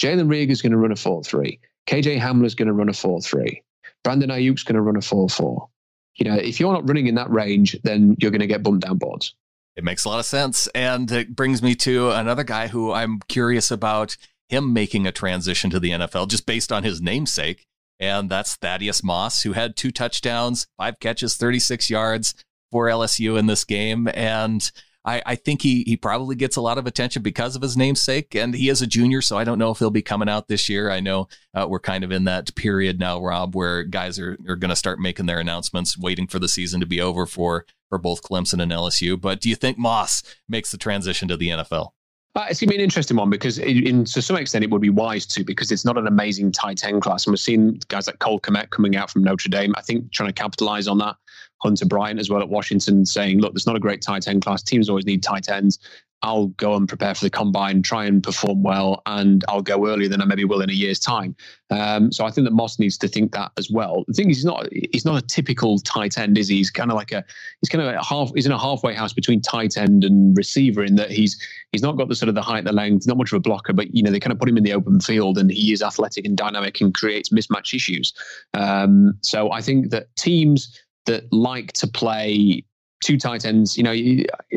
Jalen 0.02 0.28
Reagor 0.28 0.52
is 0.52 0.62
going 0.62 0.72
to 0.72 0.78
run 0.78 0.92
a 0.92 0.96
4 0.96 1.24
3. 1.24 1.60
KJ 1.88 2.20
Hamler 2.20 2.46
is 2.46 2.56
going 2.56 2.68
to 2.68 2.74
run 2.74 2.90
a 2.90 2.94
4 2.94 3.22
3. 3.22 3.62
Brandon 4.04 4.30
Aiyuk's 4.30 4.64
going 4.64 4.76
to 4.76 4.82
run 4.82 4.96
a 4.96 5.02
4 5.02 5.30
4. 5.30 5.70
You 6.16 6.26
know, 6.26 6.36
if 6.36 6.60
you're 6.60 6.74
not 6.74 6.88
running 6.88 7.08
in 7.08 7.16
that 7.16 7.30
range, 7.30 7.78
then 7.84 8.16
you're 8.20 8.32
going 8.32 8.42
to 8.42 8.48
get 8.48 8.64
bumped 8.64 8.86
down 8.86 8.98
boards. 8.98 9.36
It 9.76 9.84
makes 9.84 10.06
a 10.06 10.10
lot 10.10 10.20
of 10.20 10.26
sense. 10.26 10.68
And 10.74 11.12
it 11.12 11.36
brings 11.36 11.62
me 11.62 11.76
to 11.76 12.10
another 12.12 12.44
guy 12.44 12.68
who 12.68 12.92
I'm 12.92 13.20
curious 13.28 13.70
about 13.70 14.18
him 14.50 14.74
making 14.74 15.06
a 15.06 15.12
transition 15.12 15.70
to 15.70 15.80
the 15.80 15.92
NFL 15.92 16.30
just 16.30 16.46
based 16.46 16.72
on 16.72 16.84
his 16.84 17.02
namesake. 17.02 17.66
And 18.00 18.30
that's 18.30 18.56
Thaddeus 18.56 19.04
Moss, 19.04 19.44
who 19.44 19.54
had 19.54 19.76
two 19.76 19.92
touchdowns, 19.92 20.68
five 20.78 21.00
catches, 21.00 21.36
36 21.36 21.90
yards 21.90 22.34
for 22.72 22.88
LSU 22.88 23.38
in 23.38 23.48
this 23.48 23.64
game. 23.64 24.08
And 24.14 24.70
I, 25.08 25.22
I, 25.26 25.36
think 25.36 25.62
he 25.62 25.84
he 25.84 25.96
probably 25.96 26.36
gets 26.36 26.58
a 26.58 26.62
lot 26.62 26.78
of 26.78 26.86
attention 26.86 27.22
because 27.22 27.56
of 27.56 27.62
his 27.62 27.78
namesake, 27.78 28.36
and 28.36 28.54
he 28.54 28.68
is 28.68 28.82
a 28.82 28.88
junior, 28.88 29.22
so 29.22 29.38
I 29.38 29.46
don't 29.46 29.58
know 29.58 29.72
if 29.72 29.80
he'll 29.80 29.90
be 29.90 30.02
coming 30.02 30.28
out 30.28 30.50
this 30.50 30.68
year. 30.68 30.92
I 30.92 31.00
know 31.00 31.30
uh, 31.54 31.66
we're 31.70 31.80
kind 31.80 32.04
of 32.04 32.12
in 32.12 32.26
that 32.26 32.54
period 32.56 33.00
now, 33.00 33.22
Rob, 33.22 33.56
where 33.56 33.84
guys 33.84 34.20
are, 34.20 34.38
are 34.50 34.58
going 34.58 34.70
to 34.70 34.76
start 34.76 35.00
making 35.00 35.26
their 35.26 35.40
announcements, 35.40 35.98
waiting 35.98 36.28
for 36.28 36.40
the 36.40 36.50
season 36.50 36.82
to 36.82 36.86
be 36.86 37.00
over 37.00 37.26
for 37.26 37.66
for 37.88 37.98
both 37.98 38.22
Clemson 38.22 38.62
and 38.62 38.72
LSU. 38.72 39.20
But 39.20 39.40
do 39.40 39.48
you 39.48 39.56
think 39.56 39.78
Moss 39.78 40.24
makes 40.50 40.72
the 40.72 40.78
transition 40.78 41.30
to 41.30 41.38
the 41.38 41.50
NFL? 41.50 41.92
Uh, 42.38 42.46
it's 42.52 42.60
going 42.60 42.68
to 42.68 42.74
be 42.74 42.76
an 42.76 42.84
interesting 42.84 43.18
one 43.18 43.32
because, 43.32 43.58
in, 43.58 43.88
in, 43.88 44.06
to 44.06 44.22
some 44.22 44.36
extent, 44.36 44.64
it 44.64 44.70
would 44.70 44.82
be 44.82 44.92
wise 44.92 45.26
to 45.26 45.44
because 45.44 45.72
it's 45.72 45.84
not 45.84 45.98
an 45.98 46.06
amazing 46.06 46.52
tight 46.52 46.86
end 46.86 47.02
class. 47.02 47.26
And 47.26 47.32
we're 47.32 47.38
seeing 47.38 47.82
guys 47.88 48.06
like 48.06 48.20
Cole 48.20 48.40
Kmet 48.40 48.70
coming 48.70 48.96
out 48.96 49.10
from 49.10 49.24
Notre 49.24 49.50
Dame. 49.50 49.74
I 49.76 49.82
think 49.82 50.12
trying 50.12 50.30
to 50.30 50.34
capitalize 50.34 50.88
on 50.88 51.00
that. 51.00 51.16
Hunter 51.64 51.88
Bryant 51.88 52.20
as 52.20 52.30
well 52.30 52.40
at 52.40 52.50
Washington 52.50 53.08
saying, 53.08 53.40
look, 53.40 53.54
there's 53.54 53.66
not 53.66 53.76
a 53.76 53.80
great 53.80 54.04
tight 54.04 54.28
end 54.28 54.44
class. 54.44 54.62
Teams 54.62 54.88
always 54.88 55.08
need 55.08 55.24
tight 55.24 55.50
ends. 55.50 55.80
I'll 56.24 56.48
go 56.48 56.76
and 56.76 56.88
prepare 56.88 57.14
for 57.14 57.24
the 57.24 57.30
combine, 57.30 57.84
try 57.84 58.06
and 58.06 58.24
perform 58.24 58.64
well, 58.64 59.04
and 59.06 59.46
I'll 59.48 59.62
go 59.62 59.88
earlier 59.88 60.10
than 60.10 60.22
I 60.22 60.26
maybe 60.26 60.46
will 60.46 60.62
in 60.62 60.70
a 60.70 60.74
year's 60.74 61.00
time. 61.00 61.36
Um, 61.70 62.12
so 62.12 62.26
I 62.26 62.32
think 62.32 62.46
that 62.46 62.54
Moss 62.54 62.80
needs 62.80 62.98
to 63.00 63.08
think 63.08 63.34
that 63.34 63.52
as 63.58 63.70
well. 63.70 64.04
The 64.08 64.14
thing 64.14 64.30
is, 64.32 64.38
he's 64.38 64.46
not 64.46 64.68
he's 64.72 65.06
not 65.06 65.22
a 65.22 65.26
typical 65.26 65.78
tight 65.80 66.18
end, 66.18 66.38
is 66.38 66.48
he? 66.48 66.58
He's 66.58 66.72
kind 66.72 66.90
of 66.90 66.98
like 66.98 67.12
a 67.12 67.24
he's 67.62 67.70
kind 67.70 67.84
of 67.84 67.94
a 67.94 68.04
half 68.04 68.32
he's 68.34 68.48
in 68.48 68.52
a 68.52 68.60
halfway 68.60 68.96
house 68.96 69.14
between 69.14 69.42
tight 69.42 69.78
end 69.78 70.04
and 70.04 70.36
receiver 70.36 70.84
in 70.84 70.96
that 70.96 71.12
he's 71.12 71.40
he's 71.72 71.84
not 71.84 71.98
got 71.98 72.10
the 72.10 72.16
sort 72.16 72.30
of 72.30 72.36
the 72.36 72.42
height, 72.42 72.64
the 72.64 72.74
length, 72.74 73.06
not 73.06 73.18
much 73.18 73.32
of 73.32 73.38
a 73.38 73.42
blocker, 73.42 73.74
but 73.74 73.94
you 73.94 74.02
know 74.02 74.12
they 74.12 74.20
kind 74.20 74.34
of 74.34 74.40
put 74.40 74.50
him 74.50 74.58
in 74.58 74.64
the 74.64 74.74
open 74.74 75.00
field, 75.00 75.38
and 75.38 75.52
he 75.52 75.72
is 75.72 75.84
athletic 75.84 76.26
and 76.26 76.36
dynamic 76.36 76.82
and 76.82 76.96
creates 76.96 77.30
mismatch 77.30 77.76
issues. 77.76 78.14
Um, 78.56 79.14
so 79.22 79.52
I 79.52 79.62
think 79.62 79.92
that 79.92 80.08
teams 80.16 80.82
that 81.06 81.32
like 81.32 81.74
to 81.74 81.88
play 81.88 82.64
two 83.04 83.18
tight 83.18 83.46
ends. 83.46 83.78
You 83.78 83.84
know, 83.84 83.96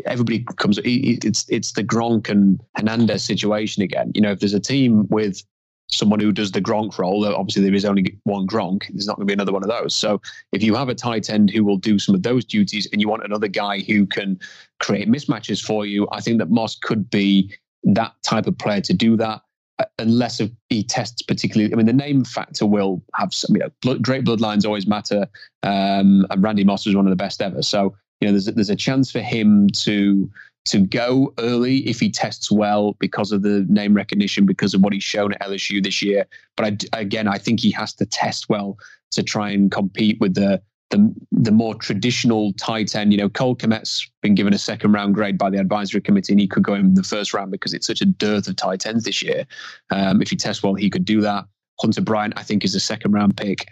everybody 0.05 0.45
comes. 0.57 0.79
It's 0.83 1.45
it's 1.49 1.73
the 1.73 1.83
Gronk 1.83 2.29
and 2.29 2.61
Hernandez 2.75 3.23
situation 3.23 3.83
again. 3.83 4.11
You 4.15 4.21
know, 4.21 4.31
if 4.31 4.39
there's 4.39 4.53
a 4.53 4.59
team 4.59 5.07
with 5.09 5.43
someone 5.91 6.19
who 6.19 6.31
does 6.31 6.51
the 6.51 6.61
Gronk 6.61 6.97
role, 6.97 7.25
obviously 7.25 7.63
there 7.63 7.73
is 7.73 7.85
only 7.85 8.17
one 8.23 8.47
Gronk. 8.47 8.87
There's 8.89 9.07
not 9.07 9.17
going 9.17 9.27
to 9.27 9.31
be 9.31 9.33
another 9.33 9.51
one 9.51 9.63
of 9.63 9.69
those. 9.69 9.93
So 9.93 10.21
if 10.53 10.63
you 10.63 10.73
have 10.75 10.89
a 10.89 10.95
tight 10.95 11.29
end 11.29 11.49
who 11.49 11.65
will 11.65 11.77
do 11.77 11.99
some 11.99 12.15
of 12.15 12.23
those 12.23 12.45
duties, 12.45 12.87
and 12.91 13.01
you 13.01 13.09
want 13.09 13.25
another 13.25 13.47
guy 13.47 13.79
who 13.81 14.05
can 14.05 14.39
create 14.79 15.09
mismatches 15.09 15.61
for 15.61 15.85
you, 15.85 16.07
I 16.11 16.21
think 16.21 16.39
that 16.39 16.49
Moss 16.49 16.75
could 16.75 17.09
be 17.09 17.53
that 17.83 18.13
type 18.23 18.47
of 18.47 18.57
player 18.57 18.81
to 18.81 18.93
do 18.93 19.17
that. 19.17 19.41
Uh, 19.79 19.85
unless 19.99 20.41
he 20.69 20.83
tests 20.83 21.21
particularly, 21.21 21.73
I 21.73 21.75
mean, 21.75 21.87
the 21.87 21.93
name 21.93 22.23
factor 22.23 22.65
will 22.65 23.03
have 23.15 23.33
some. 23.33 23.55
You 23.55 23.63
know, 23.63 23.69
blood, 23.81 24.01
great 24.01 24.23
bloodlines 24.23 24.65
always 24.65 24.87
matter. 24.87 25.27
Um, 25.63 26.25
and 26.29 26.41
Randy 26.41 26.63
Moss 26.63 26.85
was 26.85 26.95
one 26.95 27.05
of 27.05 27.09
the 27.09 27.15
best 27.15 27.41
ever. 27.41 27.61
So 27.61 27.95
you 28.21 28.27
know, 28.27 28.31
there's 28.31 28.47
a, 28.47 28.51
there's 28.51 28.69
a 28.69 28.75
chance 28.75 29.11
for 29.11 29.19
him 29.19 29.67
to 29.69 30.29
to 30.65 30.79
go 30.79 31.33
early 31.39 31.79
if 31.89 31.99
he 31.99 32.11
tests 32.11 32.51
well 32.51 32.95
because 32.99 33.31
of 33.31 33.41
the 33.41 33.65
name 33.67 33.95
recognition, 33.95 34.45
because 34.45 34.75
of 34.75 34.81
what 34.81 34.93
he's 34.93 35.03
shown 35.03 35.33
at 35.33 35.41
LSU 35.41 35.83
this 35.83 36.03
year. 36.03 36.27
But 36.55 36.65
I, 36.93 36.99
again, 36.99 37.27
I 37.27 37.39
think 37.39 37.59
he 37.59 37.71
has 37.71 37.95
to 37.95 38.05
test 38.05 38.47
well 38.47 38.77
to 39.11 39.23
try 39.23 39.49
and 39.49 39.71
compete 39.71 40.19
with 40.19 40.35
the 40.35 40.61
the, 40.91 41.13
the 41.31 41.51
more 41.51 41.73
traditional 41.73 42.51
tight 42.53 42.95
end. 42.95 43.13
You 43.13 43.17
know, 43.17 43.29
Cole 43.29 43.55
Kmet's 43.55 44.11
been 44.21 44.35
given 44.35 44.53
a 44.53 44.57
second 44.57 44.91
round 44.91 45.15
grade 45.15 45.37
by 45.37 45.49
the 45.49 45.57
advisory 45.57 46.01
committee, 46.01 46.33
and 46.33 46.39
he 46.39 46.47
could 46.47 46.63
go 46.63 46.73
in 46.73 46.93
the 46.93 47.03
first 47.03 47.33
round 47.33 47.49
because 47.49 47.73
it's 47.73 47.87
such 47.87 48.01
a 48.01 48.05
dearth 48.05 48.47
of 48.47 48.57
tight 48.57 48.85
ends 48.85 49.05
this 49.05 49.21
year. 49.21 49.45
Um, 49.89 50.21
if 50.21 50.29
he 50.29 50.35
tests 50.35 50.61
well, 50.61 50.75
he 50.75 50.89
could 50.89 51.05
do 51.05 51.21
that. 51.21 51.45
Hunter 51.79 52.01
Bryant, 52.01 52.33
I 52.37 52.43
think, 52.43 52.63
is 52.63 52.75
a 52.75 52.79
second 52.79 53.13
round 53.13 53.37
pick. 53.37 53.67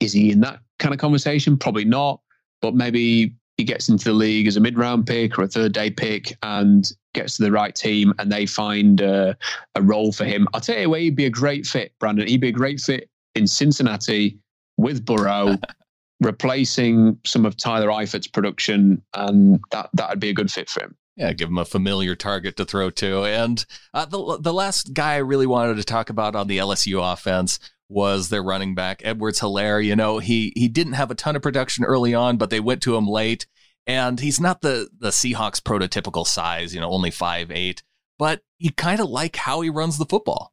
Is 0.00 0.12
he 0.12 0.32
in 0.32 0.40
that 0.40 0.60
kind 0.78 0.94
of 0.94 1.00
conversation? 1.00 1.56
Probably 1.56 1.84
not. 1.84 2.20
But 2.62 2.74
maybe 2.74 3.34
he 3.56 3.64
gets 3.64 3.88
into 3.88 4.04
the 4.06 4.12
league 4.12 4.46
as 4.46 4.56
a 4.56 4.60
mid 4.60 4.76
round 4.76 5.06
pick 5.06 5.38
or 5.38 5.42
a 5.42 5.48
third 5.48 5.72
day 5.72 5.90
pick 5.90 6.36
and 6.42 6.92
gets 7.12 7.36
to 7.36 7.44
the 7.44 7.52
right 7.52 7.74
team 7.74 8.12
and 8.18 8.30
they 8.30 8.46
find 8.46 9.00
uh, 9.00 9.34
a 9.76 9.82
role 9.82 10.12
for 10.12 10.24
him. 10.24 10.48
I'll 10.52 10.60
tell 10.60 10.78
you 10.78 10.90
where 10.90 11.00
he'd 11.00 11.16
be 11.16 11.26
a 11.26 11.30
great 11.30 11.66
fit, 11.66 11.92
Brandon. 12.00 12.26
He'd 12.26 12.40
be 12.40 12.48
a 12.48 12.52
great 12.52 12.80
fit 12.80 13.08
in 13.34 13.46
Cincinnati 13.46 14.38
with 14.76 15.04
Burrow, 15.04 15.56
replacing 16.20 17.18
some 17.24 17.46
of 17.46 17.56
Tyler 17.56 17.88
Eifert's 17.88 18.26
production, 18.26 19.02
and 19.14 19.60
that 19.70 19.90
that'd 19.92 20.20
be 20.20 20.30
a 20.30 20.34
good 20.34 20.50
fit 20.50 20.68
for 20.68 20.84
him. 20.84 20.96
Yeah, 21.16 21.32
give 21.32 21.48
him 21.48 21.58
a 21.58 21.64
familiar 21.64 22.16
target 22.16 22.56
to 22.56 22.64
throw 22.64 22.90
to. 22.90 23.24
And 23.24 23.64
uh, 23.92 24.04
the 24.04 24.38
the 24.40 24.52
last 24.52 24.94
guy 24.94 25.14
I 25.14 25.18
really 25.18 25.46
wanted 25.46 25.76
to 25.76 25.84
talk 25.84 26.10
about 26.10 26.34
on 26.34 26.48
the 26.48 26.58
LSU 26.58 27.12
offense 27.12 27.60
was 27.88 28.28
their 28.28 28.42
running 28.42 28.74
back 28.74 29.02
Edwards 29.04 29.40
Helaire. 29.40 29.84
You 29.84 29.96
know, 29.96 30.18
he 30.18 30.52
he 30.56 30.68
didn't 30.68 30.94
have 30.94 31.10
a 31.10 31.14
ton 31.14 31.36
of 31.36 31.42
production 31.42 31.84
early 31.84 32.14
on, 32.14 32.36
but 32.36 32.50
they 32.50 32.60
went 32.60 32.82
to 32.82 32.96
him 32.96 33.06
late, 33.06 33.46
and 33.86 34.20
he's 34.20 34.40
not 34.40 34.60
the 34.60 34.88
the 34.98 35.10
Seahawks 35.10 35.60
prototypical 35.60 36.26
size. 36.26 36.74
You 36.74 36.80
know, 36.80 36.90
only 36.90 37.10
five 37.10 37.50
eight, 37.50 37.82
but 38.18 38.40
you 38.58 38.70
kind 38.72 39.00
of 39.00 39.08
like 39.08 39.36
how 39.36 39.60
he 39.60 39.70
runs 39.70 39.98
the 39.98 40.06
football. 40.06 40.52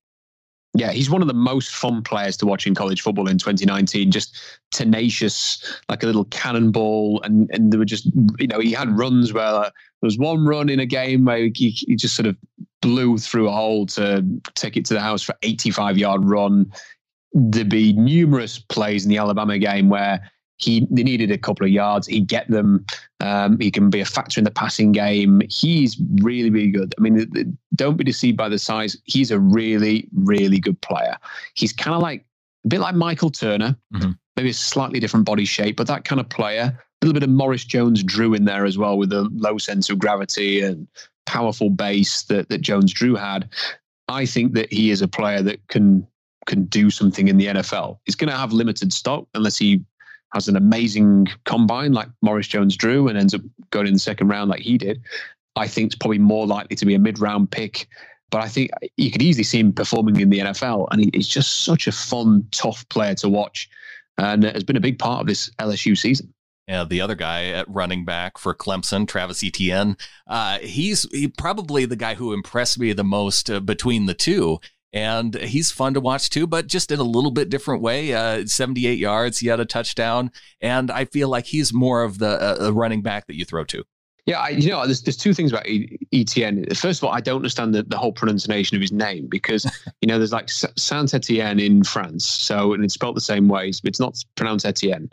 Yeah, 0.74 0.92
he's 0.92 1.10
one 1.10 1.22
of 1.22 1.28
the 1.28 1.34
most 1.34 1.76
fun 1.76 2.02
players 2.02 2.38
to 2.38 2.46
watch 2.46 2.66
in 2.66 2.74
college 2.74 3.02
football 3.02 3.28
in 3.28 3.38
2019. 3.38 4.10
Just 4.10 4.38
tenacious, 4.72 5.82
like 5.90 6.02
a 6.02 6.06
little 6.06 6.26
cannonball, 6.26 7.22
and 7.24 7.50
and 7.52 7.72
there 7.72 7.80
were 7.80 7.86
just 7.86 8.06
you 8.40 8.48
know 8.48 8.60
he 8.60 8.72
had 8.72 8.98
runs 8.98 9.34
where 9.34 9.44
uh, 9.44 9.64
there 9.64 9.72
was 10.08 10.18
one 10.18 10.46
run 10.46 10.70
in 10.70 10.80
a 10.80 10.86
game 10.86 11.26
where 11.26 11.50
he, 11.54 11.72
he 11.72 11.96
just 11.96 12.16
sort 12.16 12.26
of 12.26 12.38
blew 12.82 13.18
through 13.18 13.48
a 13.48 13.52
hole 13.52 13.86
to 13.86 14.26
take 14.56 14.76
it 14.76 14.86
to 14.86 14.94
the 14.94 15.00
house 15.00 15.22
for 15.22 15.36
85 15.44 15.98
yard 15.98 16.26
run 16.26 16.72
there'd 17.34 17.70
be 17.70 17.94
numerous 17.94 18.60
plays 18.60 19.06
in 19.06 19.10
the 19.10 19.18
Alabama 19.18 19.58
game 19.58 19.90
where 19.90 20.32
he 20.62 20.88
they 20.92 21.04
needed 21.04 21.32
a 21.32 21.38
couple 21.38 21.66
of 21.66 21.72
yards. 21.72 22.08
He'd 22.08 22.28
get 22.28 22.50
them. 22.50 22.86
Um, 23.20 23.60
he 23.60 23.72
can 23.72 23.90
be 23.90 24.00
a 24.00 24.06
factor 24.06 24.40
in 24.40 24.44
the 24.44 24.52
passing 24.52 24.92
game. 24.92 25.42
He's 25.50 26.00
really, 26.22 26.50
really 26.50 26.72
good. 26.72 26.94
I 26.98 27.02
mean, 27.02 27.58
don't 27.76 27.98
be 27.98 28.04
deceived 28.04 28.38
by 28.38 28.50
the 28.50 28.60
size. 28.60 28.96
He's 29.06 29.32
a 29.32 29.40
really, 29.40 30.08
really 30.16 30.60
good 30.60 30.80
player. 30.82 31.18
He's 31.56 31.74
kind 31.74 31.96
of 31.96 32.02
like 32.02 32.26
a 32.66 32.68
bit 32.68 32.80
like 32.80 32.96
Michael 32.96 33.32
Turner, 33.32 33.76
mm-hmm. 33.94 34.12
maybe 34.36 34.50
a 34.50 34.54
slightly 34.54 35.00
different 35.00 35.26
body 35.26 35.46
shape, 35.46 35.78
but 35.78 35.88
that 35.88 36.06
kind 36.06 36.22
of 36.22 36.30
player. 36.30 36.78
A 37.02 37.06
little 37.06 37.20
bit 37.20 37.24
of 37.28 37.32
Morris 37.34 37.66
Jones 37.66 38.04
Drew 38.04 38.36
in 38.36 38.46
there 38.46 38.64
as 38.64 38.78
well, 38.78 38.96
with 38.96 39.12
a 39.12 39.24
low 39.34 39.58
sense 39.58 39.90
of 39.90 39.98
gravity 39.98 40.62
and 40.62 40.88
powerful 41.26 41.72
base 41.72 42.22
that 42.24 42.50
that 42.50 42.62
Jones 42.62 42.94
Drew 42.94 43.16
had. 43.16 43.50
I 44.08 44.28
think 44.28 44.54
that 44.54 44.72
he 44.72 44.92
is 44.92 45.02
a 45.02 45.08
player 45.08 45.42
that 45.42 45.68
can 45.70 46.06
can 46.46 46.66
do 46.66 46.90
something 46.90 47.28
in 47.28 47.38
the 47.38 47.48
NFL. 47.48 48.00
He's 48.06 48.16
going 48.16 48.30
to 48.30 48.38
have 48.38 48.52
limited 48.52 48.94
stock 48.94 49.28
unless 49.34 49.58
he 49.58 49.84
has 50.34 50.48
an 50.48 50.56
amazing 50.56 51.28
combine 51.46 51.94
like 51.94 52.08
Morris 52.22 52.48
Jones 52.48 52.76
Drew 52.76 53.08
and 53.08 53.18
ends 53.18 53.34
up 53.34 53.42
going 53.70 53.88
in 53.88 53.94
the 53.94 54.00
second 54.00 54.30
round 54.30 54.50
like 54.50 54.62
he 54.62 54.78
did. 54.78 55.02
I 55.56 55.68
think 55.68 55.88
it's 55.88 55.96
probably 55.96 56.20
more 56.20 56.48
likely 56.48 56.76
to 56.78 56.86
be 56.86 56.96
a 56.96 57.00
mid 57.00 57.20
round 57.20 57.52
pick. 57.52 57.88
But 58.30 58.42
I 58.42 58.48
think 58.48 58.72
you 58.96 59.12
could 59.12 59.22
easily 59.22 59.44
see 59.44 59.60
him 59.60 59.74
performing 59.74 60.20
in 60.20 60.30
the 60.30 60.40
NFL. 60.40 60.88
And 60.92 61.14
he's 61.14 61.28
just 61.28 61.66
such 61.66 61.86
a 61.88 61.92
fun, 61.92 62.48
tough 62.52 62.88
player 62.88 63.14
to 63.16 63.28
watch. 63.28 63.70
And 64.18 64.44
has 64.44 64.64
been 64.64 64.78
a 64.78 64.82
big 64.82 65.00
part 65.00 65.22
of 65.22 65.28
this 65.28 65.50
LSU 65.60 65.98
season. 65.98 66.34
Yeah, 66.68 66.86
the 66.86 67.02
other 67.02 67.16
guy 67.16 67.48
at 67.48 67.70
running 67.70 68.06
back 68.06 68.38
for 68.38 68.54
Clemson, 68.54 69.06
Travis 69.06 69.44
Etienne, 69.44 69.98
uh, 70.28 70.60
he's 70.60 71.06
he 71.12 71.28
probably 71.28 71.86
the 71.86 71.98
guy 71.98 72.14
who 72.14 72.32
impressed 72.32 72.80
me 72.80 72.94
the 72.94 73.04
most 73.04 73.50
uh, 73.50 73.60
between 73.60 74.06
the 74.06 74.14
two 74.14 74.60
and 74.94 75.36
he's 75.36 75.72
fun 75.72 75.94
to 75.94 76.02
watch 76.02 76.30
too, 76.30 76.48
but 76.48 76.68
just 76.68 76.92
in 76.92 77.00
a 77.00 77.04
little 77.04 77.32
bit 77.32 77.50
different 77.50 77.82
way. 77.82 78.14
Uh, 78.14 78.46
78 78.46 78.98
yards, 78.98 79.40
he 79.40 79.48
had 79.48 79.60
a 79.60 79.66
touchdown, 79.66 80.32
and 80.60 80.92
I 80.92 81.06
feel 81.06 81.30
like 81.30 81.46
he's 81.46 81.74
more 81.74 82.04
of 82.04 82.18
the 82.20 82.66
uh, 82.66 82.72
running 82.72 83.02
back 83.02 83.28
that 83.28 83.36
you 83.36 83.46
throw 83.46 83.64
to. 83.66 83.84
Yeah, 84.28 84.40
I, 84.40 84.50
you 84.50 84.70
know, 84.70 84.86
there's, 84.86 85.02
there's 85.02 85.18
two 85.18 85.34
things 85.34 85.52
about 85.52 85.66
Etienne. 86.14 86.66
First 86.76 87.00
of 87.00 87.06
all, 87.06 87.12
I 87.12 87.22
don't 87.22 87.38
understand 87.38 87.74
the, 87.74 87.82
the 87.82 87.98
whole 87.98 88.14
pronunciation 88.14 88.76
of 88.76 88.82
his 88.82 88.92
name 88.92 89.28
because, 89.28 89.66
you 90.02 90.08
know, 90.08 90.20
there's 90.20 90.32
like 90.32 90.48
Saint 90.50 91.14
Etienne 91.14 91.60
in 91.60 91.84
France. 91.84 92.30
So, 92.30 92.74
and 92.74 92.84
it's 92.84 92.94
spelled 92.94 93.16
the 93.16 93.22
same 93.22 93.48
way. 93.48 93.72
But 93.82 93.90
it's 93.90 94.00
not 94.00 94.24
pronounced 94.36 94.66
Etienne. 94.66 95.10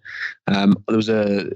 Um, 0.46 0.74
there 0.88 0.96
was 0.96 1.08
a, 1.08 1.50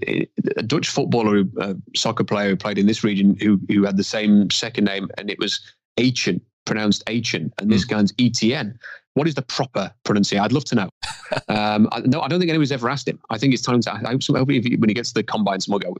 a 0.56 0.62
Dutch 0.62 0.88
footballer, 0.88 1.44
a 1.58 1.76
soccer 1.94 2.24
player 2.24 2.48
who 2.48 2.56
played 2.56 2.78
in 2.78 2.86
this 2.86 3.04
region 3.04 3.36
who, 3.42 3.60
who 3.68 3.84
had 3.84 3.98
the 3.98 4.04
same 4.04 4.50
second 4.50 4.84
name, 4.84 5.08
and 5.18 5.30
it 5.30 5.38
was 5.38 5.60
Etienne 5.98 6.40
pronounced 6.64 7.04
Achin, 7.06 7.50
and 7.58 7.70
this 7.70 7.84
mm. 7.86 7.90
guy's 7.90 8.12
ETN. 8.12 8.76
What 9.14 9.28
is 9.28 9.34
the 9.34 9.42
proper 9.42 9.92
pronunciation? 10.04 10.42
I'd 10.42 10.52
love 10.52 10.64
to 10.66 10.74
know. 10.74 10.90
um, 11.48 11.88
I, 11.92 12.00
no, 12.00 12.22
I 12.22 12.28
don't 12.28 12.38
think 12.38 12.48
anyone's 12.48 12.72
ever 12.72 12.88
asked 12.88 13.06
him. 13.06 13.18
I 13.28 13.36
think 13.36 13.52
it's 13.52 13.62
time 13.62 13.80
to. 13.82 13.92
I 13.92 13.98
hope, 13.98 14.22
so, 14.22 14.32
when 14.42 14.62
he 14.62 14.94
gets 14.94 15.10
to 15.10 15.14
the 15.14 15.22
combine, 15.22 15.58
will 15.68 15.78
go, 15.78 15.94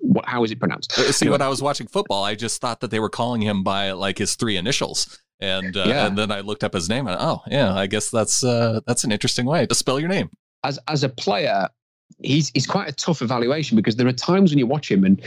"What? 0.00 0.24
How 0.26 0.42
is 0.42 0.50
it 0.50 0.58
pronounced?" 0.58 0.92
See, 0.92 1.26
anyway. 1.26 1.34
when 1.34 1.42
I 1.42 1.48
was 1.48 1.62
watching 1.62 1.86
football, 1.86 2.24
I 2.24 2.34
just 2.34 2.60
thought 2.60 2.80
that 2.80 2.90
they 2.90 2.98
were 2.98 3.10
calling 3.10 3.40
him 3.40 3.62
by 3.62 3.92
like 3.92 4.18
his 4.18 4.34
three 4.34 4.56
initials, 4.56 5.18
and 5.40 5.76
uh, 5.76 5.84
yeah. 5.86 6.06
and 6.06 6.18
then 6.18 6.32
I 6.32 6.40
looked 6.40 6.64
up 6.64 6.74
his 6.74 6.88
name, 6.88 7.06
and 7.06 7.16
oh, 7.20 7.42
yeah, 7.46 7.72
I 7.74 7.86
guess 7.86 8.10
that's 8.10 8.42
uh, 8.42 8.80
that's 8.86 9.04
an 9.04 9.12
interesting 9.12 9.46
way 9.46 9.66
to 9.66 9.74
spell 9.74 10.00
your 10.00 10.08
name. 10.08 10.30
As 10.64 10.80
as 10.88 11.04
a 11.04 11.08
player, 11.08 11.68
he's 12.22 12.50
he's 12.50 12.66
quite 12.66 12.88
a 12.88 12.92
tough 12.92 13.22
evaluation 13.22 13.76
because 13.76 13.96
there 13.96 14.06
are 14.08 14.12
times 14.12 14.50
when 14.50 14.58
you 14.58 14.66
watch 14.66 14.90
him 14.90 15.04
and 15.04 15.22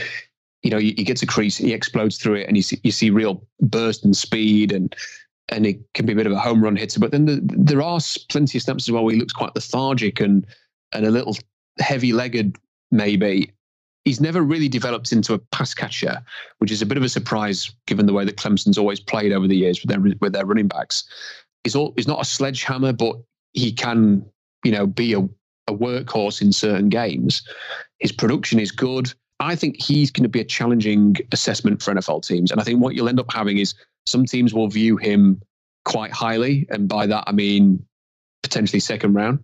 you 0.62 0.70
know 0.70 0.78
he, 0.78 0.92
gets 0.92 1.22
a 1.22 1.26
crease, 1.26 1.56
he 1.56 1.72
explodes 1.72 2.18
through 2.18 2.34
it, 2.34 2.48
and 2.48 2.56
you 2.56 2.62
see 2.62 2.80
you 2.82 2.92
see 2.92 3.10
real 3.10 3.46
burst 3.60 4.04
and 4.04 4.16
speed 4.16 4.72
and 4.72 4.94
and 5.50 5.66
it 5.66 5.80
can 5.94 6.06
be 6.06 6.12
a 6.12 6.16
bit 6.16 6.26
of 6.26 6.32
a 6.32 6.38
home 6.38 6.62
run 6.62 6.76
hitter. 6.76 7.00
But 7.00 7.10
then 7.10 7.26
the, 7.26 7.40
there 7.42 7.82
are 7.82 8.00
plenty 8.28 8.58
of 8.58 8.62
snaps 8.62 8.88
as 8.88 8.92
well 8.92 9.04
where 9.04 9.14
he 9.14 9.20
looks 9.20 9.32
quite 9.32 9.54
lethargic 9.54 10.20
and 10.20 10.46
and 10.92 11.06
a 11.06 11.10
little 11.10 11.36
heavy 11.78 12.12
legged 12.12 12.56
maybe. 12.90 13.52
He's 14.04 14.20
never 14.20 14.42
really 14.42 14.68
developed 14.68 15.12
into 15.12 15.34
a 15.34 15.38
pass 15.38 15.74
catcher, 15.74 16.22
which 16.58 16.70
is 16.70 16.80
a 16.80 16.86
bit 16.86 16.96
of 16.96 17.04
a 17.04 17.08
surprise 17.08 17.70
given 17.86 18.06
the 18.06 18.14
way 18.14 18.24
that 18.24 18.38
Clemson's 18.38 18.78
always 18.78 18.98
played 18.98 19.32
over 19.32 19.46
the 19.46 19.56
years 19.56 19.82
with 19.82 19.90
their 19.90 20.00
with 20.20 20.32
their 20.32 20.46
running 20.46 20.68
backs. 20.68 21.04
He's 21.64 21.76
all 21.76 21.92
he's 21.96 22.08
not 22.08 22.20
a 22.20 22.24
sledgehammer, 22.24 22.92
but 22.92 23.16
he 23.52 23.72
can 23.72 24.24
you 24.64 24.72
know 24.72 24.86
be 24.86 25.12
a, 25.12 25.20
a 25.20 25.74
workhorse 25.74 26.40
in 26.40 26.52
certain 26.52 26.88
games. 26.88 27.42
His 27.98 28.12
production 28.12 28.58
is 28.58 28.72
good. 28.72 29.12
I 29.40 29.56
think 29.56 29.82
he's 29.82 30.10
going 30.10 30.24
to 30.24 30.28
be 30.28 30.40
a 30.40 30.44
challenging 30.44 31.16
assessment 31.32 31.82
for 31.82 31.94
NFL 31.94 32.26
teams. 32.26 32.50
And 32.50 32.60
I 32.60 32.64
think 32.64 32.80
what 32.80 32.94
you'll 32.94 33.08
end 33.08 33.18
up 33.18 33.32
having 33.32 33.58
is 33.58 33.74
some 34.06 34.26
teams 34.26 34.52
will 34.52 34.68
view 34.68 34.98
him 34.98 35.40
quite 35.86 36.12
highly. 36.12 36.66
And 36.68 36.88
by 36.88 37.06
that, 37.06 37.24
I 37.26 37.32
mean 37.32 37.84
potentially 38.42 38.80
second 38.80 39.14
round. 39.14 39.42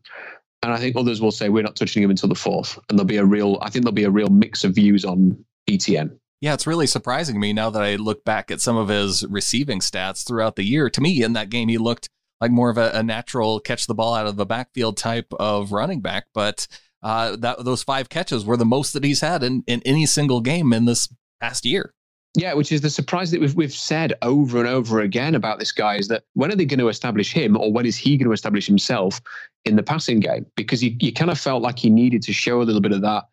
And 0.63 0.73
I 0.73 0.79
think 0.79 0.97
others 0.97 1.21
will 1.21 1.33
say 1.33 1.49
we're 1.49 1.63
not 1.63 1.77
touching 1.77 2.03
him 2.03 2.11
until 2.11 2.29
the 2.29 2.35
fourth. 2.35 2.79
And 2.89 2.99
there'll 2.99 3.07
be 3.07 3.17
a 3.17 3.25
real, 3.25 3.59
I 3.63 3.71
think 3.71 3.85
there'll 3.85 3.95
be 3.95 4.05
a 4.05 4.11
real 4.11 4.29
mix 4.29 4.65
of 4.65 4.75
views 4.75 5.05
on 5.05 5.43
Etienne. 5.69 6.19
Yeah, 6.41 6.53
it's 6.53 6.67
really 6.67 6.87
surprising 6.87 7.41
me 7.41 7.55
now 7.55 7.71
that 7.71 7.83
I 7.83 7.97
look 7.97 8.25
back 8.25 8.51
at 8.51 8.61
some 8.61 8.77
of 8.77 8.89
his 8.89 9.25
receiving 9.27 9.81
stats 9.81 10.27
throughout 10.27 10.57
the 10.57 10.65
year. 10.65 10.91
To 10.91 11.01
me, 11.01 11.23
in 11.23 11.33
that 11.33 11.49
game, 11.49 11.69
he 11.69 11.79
looked 11.79 12.11
like 12.41 12.51
more 12.51 12.69
of 12.69 12.77
a, 12.77 12.91
a 12.93 13.03
natural 13.03 13.61
catch 13.61 13.87
the 13.87 13.95
ball 13.95 14.15
out 14.15 14.27
of 14.27 14.37
the 14.37 14.45
backfield 14.45 14.99
type 14.99 15.33
of 15.39 15.73
running 15.73 16.03
back. 16.03 16.27
But 16.35 16.67
uh, 17.03 17.37
that 17.37 17.65
those 17.65 17.83
five 17.83 18.09
catches 18.09 18.45
were 18.45 18.57
the 18.57 18.65
most 18.65 18.93
that 18.93 19.05
he's 19.05 19.21
had 19.21 19.43
in, 19.43 19.63
in 19.67 19.83
any 19.85 20.07
single 20.07 20.41
game 20.41 20.73
in 20.73 20.85
this 20.85 21.09
past 21.41 21.65
year. 21.65 21.93
Yeah, 22.37 22.53
which 22.53 22.71
is 22.71 22.83
the 22.83 22.91
surprise 22.91 23.31
that 23.31 23.41
we've 23.41 23.55
we've 23.55 23.73
said 23.73 24.13
over 24.21 24.59
and 24.59 24.69
over 24.69 25.01
again 25.01 25.35
about 25.35 25.59
this 25.59 25.73
guy 25.73 25.97
is 25.97 26.09
that 26.09 26.25
when 26.35 26.53
are 26.53 26.57
they 26.57 26.67
going 26.67 26.81
to 26.81 26.89
establish 26.89 27.33
him, 27.33 27.57
or 27.57 27.73
when 27.73 27.87
is 27.87 27.97
he 27.97 28.19
going 28.19 28.27
to 28.27 28.33
establish 28.33 28.67
himself 28.67 29.23
in 29.65 29.77
the 29.77 29.83
passing 29.83 30.21
game? 30.21 30.45
Because 30.55 30.85
you, 30.85 30.95
you 31.01 31.15
kind 31.15 31.31
of 31.31 31.41
felt 31.41 31.63
like 31.63 31.79
he 31.79 31.89
needed 31.89 32.23
to 32.23 32.35
show 32.35 32.61
a 32.61 32.65
little 32.65 32.83
bit 32.83 32.93
of 32.93 33.01
that. 33.01 33.25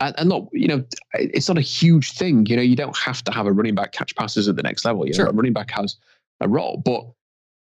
And, 0.00 0.14
and 0.18 0.28
not, 0.28 0.48
you 0.52 0.68
know, 0.68 0.84
it's 1.14 1.48
not 1.48 1.56
a 1.56 1.62
huge 1.62 2.12
thing. 2.12 2.44
You 2.46 2.56
know, 2.56 2.62
you 2.62 2.76
don't 2.76 2.96
have 2.98 3.24
to 3.24 3.32
have 3.32 3.46
a 3.46 3.52
running 3.52 3.74
back 3.74 3.92
catch 3.92 4.14
passes 4.14 4.46
at 4.46 4.56
the 4.56 4.62
next 4.62 4.84
level. 4.84 5.06
You 5.06 5.14
know, 5.16 5.26
a 5.26 5.32
running 5.32 5.54
back 5.54 5.70
has 5.70 5.96
a 6.40 6.48
role, 6.48 6.82
but 6.84 7.06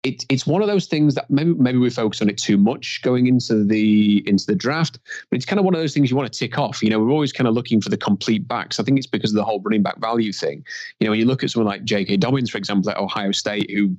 it, 0.08 0.26
it's 0.30 0.48
one 0.48 0.62
of 0.62 0.68
those 0.68 0.86
things 0.86 1.16
that 1.16 1.30
maybe 1.30 1.54
maybe 1.54 1.78
we 1.78 1.90
focus 1.90 2.22
on 2.22 2.30
it 2.30 2.38
too 2.38 2.58
much 2.58 3.02
going 3.04 3.28
into 3.28 3.64
the 3.64 4.24
into 4.28 4.46
the 4.46 4.56
draft, 4.56 5.00
but 5.30 5.36
it's 5.36 5.46
kind 5.46 5.60
of 5.60 5.66
one 5.66 5.76
of 5.76 5.82
those 5.82 5.94
things 5.94 6.10
you 6.10 6.16
want 6.16 6.32
to 6.32 6.40
tick 6.40 6.58
off. 6.58 6.82
You 6.82 6.90
know, 6.90 7.00
we're 7.00 7.12
always 7.12 7.34
kind 7.34 7.48
of 7.48 7.54
looking 7.54 7.82
for 7.82 7.90
the 7.90 7.98
complete 7.98 8.48
backs. 8.48 8.80
I 8.80 8.84
think 8.84 8.98
it's 8.98 9.08
because 9.08 9.32
of 9.32 9.36
the 9.36 9.44
whole 9.44 9.60
running 9.62 9.84
back 9.84 10.00
value 10.00 10.32
thing. 10.32 10.66
You 11.00 11.06
know, 11.06 11.12
when 11.12 11.20
you 11.20 11.26
look 11.26 11.44
at 11.44 11.50
someone 11.50 11.68
like 11.68 11.84
J.K. 11.84 12.18
Dobbins, 12.18 12.50
for 12.50 12.58
example, 12.58 12.90
at 12.90 12.98
Ohio 12.98 13.32
State, 13.32 13.70
who 13.70 13.96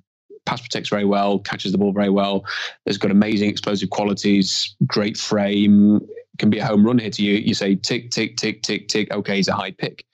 pass 0.46 0.62
protects 0.62 0.88
very 0.88 1.04
well, 1.04 1.40
catches 1.40 1.72
the 1.72 1.78
ball 1.78 1.92
very 1.92 2.10
well, 2.10 2.44
has 2.86 2.96
got 2.96 3.10
amazing 3.10 3.50
explosive 3.50 3.90
qualities, 3.90 4.74
great 4.86 5.18
frame, 5.18 6.00
can 6.38 6.48
be 6.48 6.58
a 6.58 6.64
home 6.64 6.84
run 6.84 6.98
hitter. 6.98 7.22
You 7.22 7.34
you 7.34 7.54
say 7.54 7.74
tick 7.74 8.10
tick 8.10 8.36
tick 8.36 8.62
tick 8.62 8.88
tick. 8.88 9.12
Okay, 9.12 9.36
he's 9.36 9.48
a 9.48 9.54
high 9.54 9.72
pick. 9.72 10.04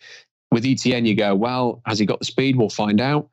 With 0.50 0.64
Etienne, 0.64 1.07
you 1.07 1.14
go 1.14 1.35
well. 1.35 1.83
Has 1.87 1.98
he 1.98 2.07
got 2.07 2.18
the 2.18 2.24
speed? 2.24 2.57
We'll 2.57 2.68
find 2.68 3.00
out. 3.00 3.28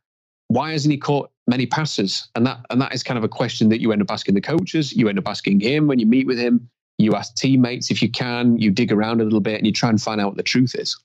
Why 0.48 0.74
hasn't 0.74 0.92
he 0.92 0.98
caught 0.98 1.32
many 1.48 1.66
passes? 1.66 2.30
And 2.36 2.46
that 2.46 2.60
and 2.70 2.82
that 2.82 2.94
is 2.94 3.04
kind 3.04 3.18
of 3.18 3.24
a 3.24 3.30
question 3.30 3.70
that 3.70 3.82
you 3.82 3.92
end 3.92 4.02
up 4.02 4.12
asking 4.12 4.36
the 4.36 4.42
coaches. 4.42 4.94
You 4.94 5.10
end 5.10 5.20
up 5.20 5.28
asking 5.28 5.60
him 5.60 5.88
when 5.88 6.00
you 6.00 6.06
meet 6.06 6.28
with 6.28 6.38
him. 6.38 6.70
You 6.98 7.16
ask 7.16 7.36
teammates 7.36 7.92
if 7.92 8.02
you 8.02 8.10
can. 8.10 8.58
You 8.58 8.72
dig 8.72 8.92
around 8.92 9.22
a 9.22 9.24
little 9.24 9.40
bit 9.40 9.58
and 9.58 9.66
you 9.66 9.74
try 9.74 9.90
and 9.90 10.02
find 10.02 10.22
out 10.22 10.28
what 10.28 10.38
the 10.38 10.44
truth 10.44 10.76
is. 10.76 10.98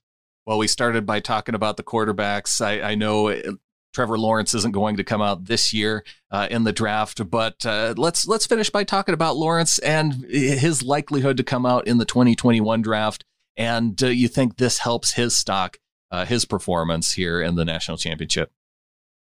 Well, 0.47 0.59
we 0.59 0.69
started 0.69 1.07
by 1.07 1.21
talking 1.21 1.55
about 1.55 1.77
the 1.77 1.83
quarterbacks. 1.83 2.65
I, 2.65 2.91
I 2.91 2.95
know 2.95 3.29
uh, 3.31 3.53
Trevor 3.93 4.19
Lawrence 4.19 4.55
isn't 4.55 4.73
going 4.73 4.99
to 4.99 5.05
come 5.05 5.23
out 5.23 5.47
this 5.47 5.73
year 5.73 6.05
uh, 6.31 6.47
in 6.51 6.65
the 6.65 6.73
draft, 6.73 7.29
but 7.31 7.65
uh, 7.65 7.95
let's 7.97 8.29
let's 8.29 8.47
finish 8.47 8.71
by 8.71 8.85
talking 8.85 9.15
about 9.15 9.37
Lawrence 9.37 9.79
and 9.79 10.25
his 10.29 10.83
likelihood 10.83 11.37
to 11.39 11.43
come 11.43 11.67
out 11.67 11.87
in 11.89 11.99
the 11.99 12.05
2021 12.05 12.83
draft. 12.83 13.25
And 13.57 14.01
uh, 14.03 14.09
you 14.09 14.29
think 14.29 14.59
this 14.59 14.81
helps 14.81 15.15
his 15.15 15.37
stock, 15.37 15.79
uh, 16.11 16.27
his 16.27 16.45
performance 16.45 17.15
here 17.15 17.41
in 17.41 17.55
the 17.55 17.65
national 17.65 17.97
championship? 17.97 18.53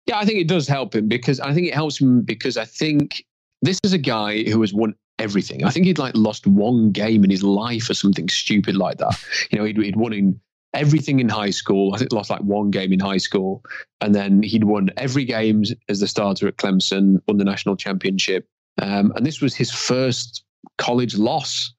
Yeah, 0.06 0.18
I 0.18 0.24
think 0.24 0.38
it 0.38 0.48
does 0.48 0.66
help 0.66 0.94
him 0.94 1.08
because 1.08 1.40
I 1.40 1.54
think 1.54 1.68
it 1.68 1.74
helps 1.74 2.00
him 2.00 2.22
because 2.22 2.56
I 2.56 2.64
think 2.64 3.24
this 3.62 3.78
is 3.84 3.92
a 3.92 3.98
guy 3.98 4.42
who 4.42 4.60
has 4.60 4.74
won 4.74 4.94
everything. 5.18 5.64
I 5.64 5.70
think 5.70 5.86
he'd 5.86 5.98
like 5.98 6.16
lost 6.16 6.46
one 6.46 6.90
game 6.90 7.22
in 7.24 7.30
his 7.30 7.44
life 7.44 7.88
or 7.88 7.94
something 7.94 8.28
stupid 8.28 8.76
like 8.76 8.98
that. 8.98 9.22
You 9.50 9.58
know, 9.58 9.64
he'd, 9.64 9.78
he'd 9.78 9.96
won 9.96 10.12
in 10.12 10.40
everything 10.74 11.20
in 11.20 11.28
high 11.28 11.50
school. 11.50 11.94
I 11.94 11.98
think 11.98 12.12
lost 12.12 12.30
like 12.30 12.40
one 12.40 12.70
game 12.70 12.92
in 12.92 13.00
high 13.00 13.18
school, 13.18 13.62
and 14.00 14.14
then 14.14 14.42
he'd 14.42 14.64
won 14.64 14.90
every 14.96 15.24
game 15.24 15.62
as 15.88 16.00
the 16.00 16.08
starter 16.08 16.48
at 16.48 16.56
Clemson, 16.56 17.20
won 17.28 17.36
the 17.36 17.44
national 17.44 17.76
championship, 17.76 18.48
um, 18.80 19.12
and 19.16 19.24
this 19.24 19.40
was 19.40 19.54
his 19.54 19.70
first 19.70 20.44
college 20.78 21.16
loss. 21.16 21.72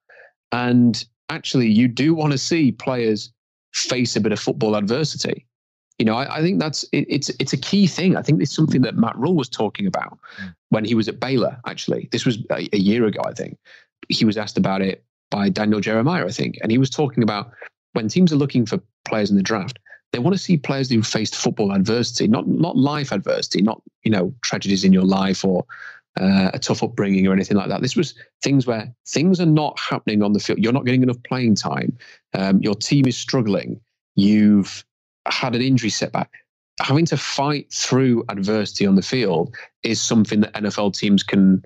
And 0.52 1.04
actually, 1.30 1.70
you 1.70 1.88
do 1.88 2.14
want 2.14 2.32
to 2.32 2.38
see 2.38 2.72
players 2.72 3.32
face 3.74 4.16
a 4.16 4.22
bit 4.22 4.32
of 4.32 4.40
football 4.40 4.76
adversity. 4.76 5.48
You 6.04 6.08
know, 6.08 6.18
I, 6.18 6.40
I 6.40 6.42
think 6.42 6.60
that's 6.60 6.84
it, 6.92 7.06
it's 7.08 7.30
it's 7.40 7.54
a 7.54 7.58
key 7.58 7.88
thing. 7.88 8.18
I 8.18 8.22
think 8.22 8.42
it's 8.42 8.54
something 8.54 8.82
that 8.82 8.98
Matt 8.98 9.18
Rhule 9.18 9.36
was 9.36 9.48
talking 9.48 9.88
about 9.88 10.20
mm. 10.38 10.54
when 10.68 10.84
he 10.84 10.96
was 10.96 11.08
at 11.08 11.18
Baylor. 11.18 11.58
Actually, 11.66 12.10
this 12.12 12.26
was 12.26 12.40
a, 12.52 12.68
a 12.74 12.78
year 12.78 13.06
ago. 13.06 13.22
I 13.26 13.32
think 13.32 13.58
he 14.10 14.26
was 14.26 14.36
asked 14.36 14.58
about 14.58 14.82
it 14.82 15.06
by 15.32 15.48
Daniel 15.48 15.80
Jeremiah. 15.80 16.26
I 16.26 16.32
think, 16.32 16.58
and 16.62 16.74
he 16.74 16.78
was 16.78 16.90
talking 16.90 17.24
about 17.24 17.54
when 17.94 18.10
teams 18.10 18.34
are 18.34 18.36
looking 18.36 18.66
for 18.66 18.82
players 19.06 19.32
in 19.32 19.38
the 19.38 19.42
draft, 19.42 19.80
they 20.12 20.20
want 20.20 20.36
to 20.36 20.44
see 20.44 20.58
players 20.58 20.90
who 20.90 21.02
faced 21.04 21.38
football 21.38 21.72
adversity, 21.72 22.28
not 22.28 22.50
not 22.50 22.76
life 22.76 23.14
adversity, 23.14 23.62
not 23.62 23.82
you 24.04 24.12
know 24.12 24.34
tragedies 24.44 24.84
in 24.84 24.92
your 24.92 25.06
life 25.06 25.46
or 25.46 25.64
uh, 26.20 26.52
a 26.54 26.60
tough 26.60 26.84
upbringing 26.84 27.28
or 27.28 27.32
anything 27.32 27.56
like 27.56 27.70
that. 27.70 27.82
This 27.82 27.96
was 27.96 28.14
things 28.42 28.68
where 28.68 28.94
things 29.08 29.40
are 29.40 29.46
not 29.46 29.80
happening 29.80 30.22
on 30.22 30.34
the 30.34 30.42
field. 30.42 30.60
You're 30.60 30.74
not 30.74 30.84
getting 30.84 31.04
enough 31.04 31.24
playing 31.24 31.56
time. 31.56 31.98
Um, 32.34 32.60
your 32.60 32.76
team 32.76 33.08
is 33.08 33.16
struggling. 33.16 33.80
You've 34.16 34.84
had 35.28 35.56
an 35.56 35.62
injury 35.62 35.90
setback, 35.90 36.32
having 36.80 37.06
to 37.06 37.18
fight 37.18 37.72
through 37.72 38.24
adversity 38.30 38.86
on 38.86 38.96
the 38.96 39.02
field 39.02 39.56
is 39.84 40.02
something 40.02 40.42
that 40.42 40.54
NFL 40.54 40.98
teams 40.98 41.24
can 41.24 41.64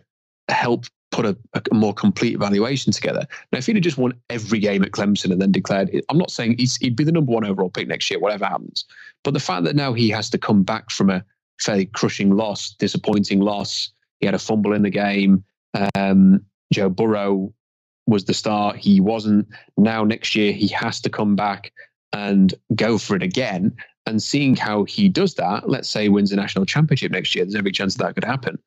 help 0.50 0.86
put 1.12 1.26
a, 1.26 1.38
a, 1.54 1.74
more 1.74 1.94
complete 1.94 2.34
evaluation 2.34 2.92
together. 2.92 3.26
Now, 3.52 3.60
if 3.60 3.66
he'd 3.66 3.76
have 3.78 3.84
just 3.84 3.98
won 3.98 4.14
every 4.30 4.60
game 4.60 4.84
at 4.84 4.92
Clemson 4.92 5.32
and 5.32 5.42
then 5.42 5.52
declared, 5.52 5.90
I'm 6.10 6.18
not 6.18 6.32
saying 6.32 6.58
he'd 6.58 6.96
be 6.96 7.04
the 7.04 7.12
number 7.12 7.32
one 7.32 7.46
overall 7.46 7.70
pick 7.70 7.88
next 7.88 8.10
year, 8.10 8.20
whatever 8.20 8.46
happens, 8.46 8.86
but 9.24 9.34
the 9.34 9.40
fact 9.40 9.64
that 9.64 9.76
now 9.76 9.94
he 9.94 10.10
has 10.10 10.30
to 10.32 10.38
come 10.38 10.64
back 10.64 10.92
from 10.92 11.10
a 11.10 11.24
fairly 11.60 11.86
crushing 11.86 12.36
loss, 12.36 12.72
disappointing 12.72 13.40
loss, 13.40 13.92
he 14.20 14.26
had 14.26 14.36
a 14.36 14.40
fumble 14.40 14.74
in 14.74 14.84
the 14.84 14.90
game. 14.90 15.44
Um, 15.96 16.44
Joe 16.74 16.90
Burrow 16.90 17.54
was 18.08 18.26
the 18.26 18.34
star. 18.34 18.74
He 18.74 19.00
wasn't. 19.00 19.48
Now 19.78 20.04
next 20.04 20.36
year 20.36 20.52
he 20.54 20.68
has 20.70 21.00
to 21.02 21.10
come 21.10 21.36
back 21.36 21.72
and 22.14 22.54
go 22.76 22.98
for 22.98 23.16
it 23.16 23.24
again. 23.24 23.76
And 24.06 24.24
seeing 24.24 24.56
how 24.56 24.86
he 24.86 25.10
does 25.10 25.36
that, 25.36 25.70
let's 25.70 25.90
say 25.90 26.08
wins 26.08 26.32
a 26.32 26.36
national 26.36 26.66
championship 26.66 27.12
next 27.12 27.36
year, 27.36 27.44
there's 27.44 27.56
every 27.56 27.72
chance 27.72 27.96
that, 27.96 28.06
that 28.06 28.14
could 28.16 28.24
happen. 28.24 28.58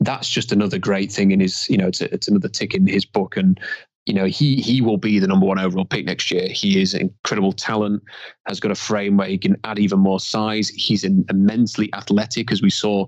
That's 0.00 0.28
just 0.28 0.52
another 0.52 0.78
great 0.78 1.10
thing 1.10 1.30
in 1.30 1.40
his, 1.40 1.68
you 1.70 1.76
know, 1.76 1.86
it's, 1.86 2.00
a, 2.00 2.12
it's 2.12 2.28
another 2.28 2.48
tick 2.48 2.74
in 2.74 2.86
his 2.86 3.04
book. 3.04 3.36
And, 3.36 3.58
you 4.04 4.14
know, 4.14 4.24
he 4.24 4.56
he 4.56 4.82
will 4.82 4.96
be 4.96 5.20
the 5.20 5.28
number 5.28 5.46
one 5.46 5.60
overall 5.60 5.84
pick 5.84 6.04
next 6.04 6.30
year. 6.32 6.48
He 6.48 6.82
is 6.82 6.92
incredible 6.92 7.52
talent, 7.52 8.02
has 8.48 8.58
got 8.58 8.72
a 8.72 8.74
frame 8.74 9.16
where 9.16 9.28
he 9.28 9.38
can 9.38 9.56
add 9.62 9.78
even 9.78 10.00
more 10.00 10.18
size. 10.18 10.68
He's 10.70 11.04
immensely 11.04 11.88
athletic, 11.94 12.50
as 12.50 12.60
we 12.60 12.70
saw 12.70 13.06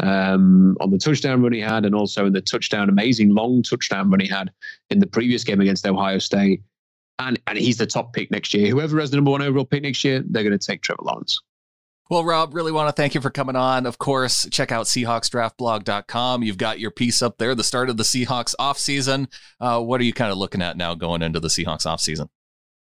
um, 0.00 0.76
on 0.80 0.90
the 0.90 0.98
touchdown 0.98 1.42
run 1.42 1.54
he 1.54 1.60
had, 1.60 1.86
and 1.86 1.94
also 1.94 2.26
in 2.26 2.34
the 2.34 2.42
touchdown, 2.42 2.90
amazing 2.90 3.30
long 3.30 3.62
touchdown 3.62 4.10
run 4.10 4.20
he 4.20 4.28
had 4.28 4.52
in 4.90 4.98
the 4.98 5.06
previous 5.06 5.44
game 5.44 5.62
against 5.62 5.86
Ohio 5.86 6.18
State 6.18 6.60
and 7.18 7.38
and 7.46 7.58
he's 7.58 7.78
the 7.78 7.86
top 7.86 8.12
pick 8.12 8.30
next 8.30 8.54
year. 8.54 8.68
Whoever 8.68 9.00
has 9.00 9.10
the 9.10 9.16
number 9.16 9.30
one 9.30 9.42
overall 9.42 9.64
pick 9.64 9.82
next 9.82 10.04
year, 10.04 10.22
they're 10.26 10.42
going 10.42 10.58
to 10.58 10.66
take 10.66 10.82
Trevor 10.82 11.02
Lawrence. 11.02 11.40
Well, 12.10 12.24
Rob, 12.24 12.54
really 12.54 12.70
want 12.70 12.88
to 12.88 12.92
thank 12.92 13.14
you 13.14 13.22
for 13.22 13.30
coming 13.30 13.56
on. 13.56 13.86
Of 13.86 13.96
course, 13.96 14.46
check 14.50 14.70
out 14.70 14.84
SeahawksDraftBlog.com. 14.86 16.42
You've 16.42 16.58
got 16.58 16.78
your 16.78 16.90
piece 16.90 17.22
up 17.22 17.38
there, 17.38 17.54
the 17.54 17.64
start 17.64 17.88
of 17.88 17.96
the 17.96 18.02
Seahawks 18.02 18.54
offseason. 18.60 19.32
Uh, 19.58 19.80
what 19.80 20.02
are 20.02 20.04
you 20.04 20.12
kind 20.12 20.30
of 20.30 20.36
looking 20.36 20.60
at 20.60 20.76
now 20.76 20.94
going 20.94 21.22
into 21.22 21.40
the 21.40 21.48
Seahawks 21.48 21.86
offseason? 21.86 22.28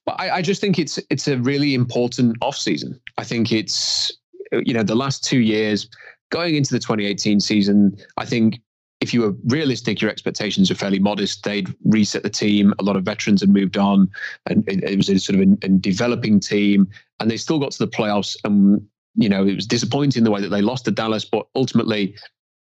Well, 0.08 0.16
I, 0.18 0.30
I 0.30 0.42
just 0.42 0.62
think 0.62 0.80
it's 0.80 1.00
it's 1.10 1.28
a 1.28 1.38
really 1.38 1.74
important 1.74 2.40
offseason. 2.40 2.98
I 3.18 3.26
think 3.26 3.52
it's 3.52 4.12
you 4.52 4.74
know 4.74 4.84
the 4.84 4.96
last 4.96 5.24
two 5.24 5.40
years 5.40 5.90
going 6.30 6.56
into 6.56 6.72
the 6.72 6.80
2018 6.80 7.42
season, 7.42 7.98
I 8.16 8.26
think 8.26 8.62
if 9.02 9.14
you 9.14 9.22
were 9.22 9.34
realistic, 9.46 10.02
your 10.02 10.12
expectations 10.12 10.70
were 10.70 10.76
fairly 10.76 11.00
modest. 11.00 11.44
They'd 11.44 11.74
reset 11.86 12.24
the 12.24 12.30
team. 12.30 12.74
A 12.80 12.84
lot 12.84 12.98
of 12.98 13.04
veterans 13.04 13.42
had 13.42 13.50
moved 13.50 13.78
on, 13.78 14.10
and 14.46 14.64
it, 14.68 14.98
was 14.98 15.10
a 15.10 15.18
sort 15.20 15.40
of 15.40 15.48
a, 15.48 15.66
a, 15.66 15.70
developing 15.70 16.40
team. 16.40 16.88
And 17.20 17.32
they 17.32 17.38
still 17.38 17.60
got 17.60 17.72
to 17.72 17.86
the 17.86 17.92
playoffs. 17.92 18.36
And 18.44 18.86
you 19.16 19.30
know, 19.30 19.46
it 19.46 19.56
was 19.56 19.66
disappointing 19.66 20.24
the 20.24 20.32
way 20.32 20.42
that 20.42 20.50
they 20.50 20.62
lost 20.62 20.86
to 20.86 20.92
Dallas, 20.92 21.24
but 21.24 21.48
ultimately, 21.56 22.16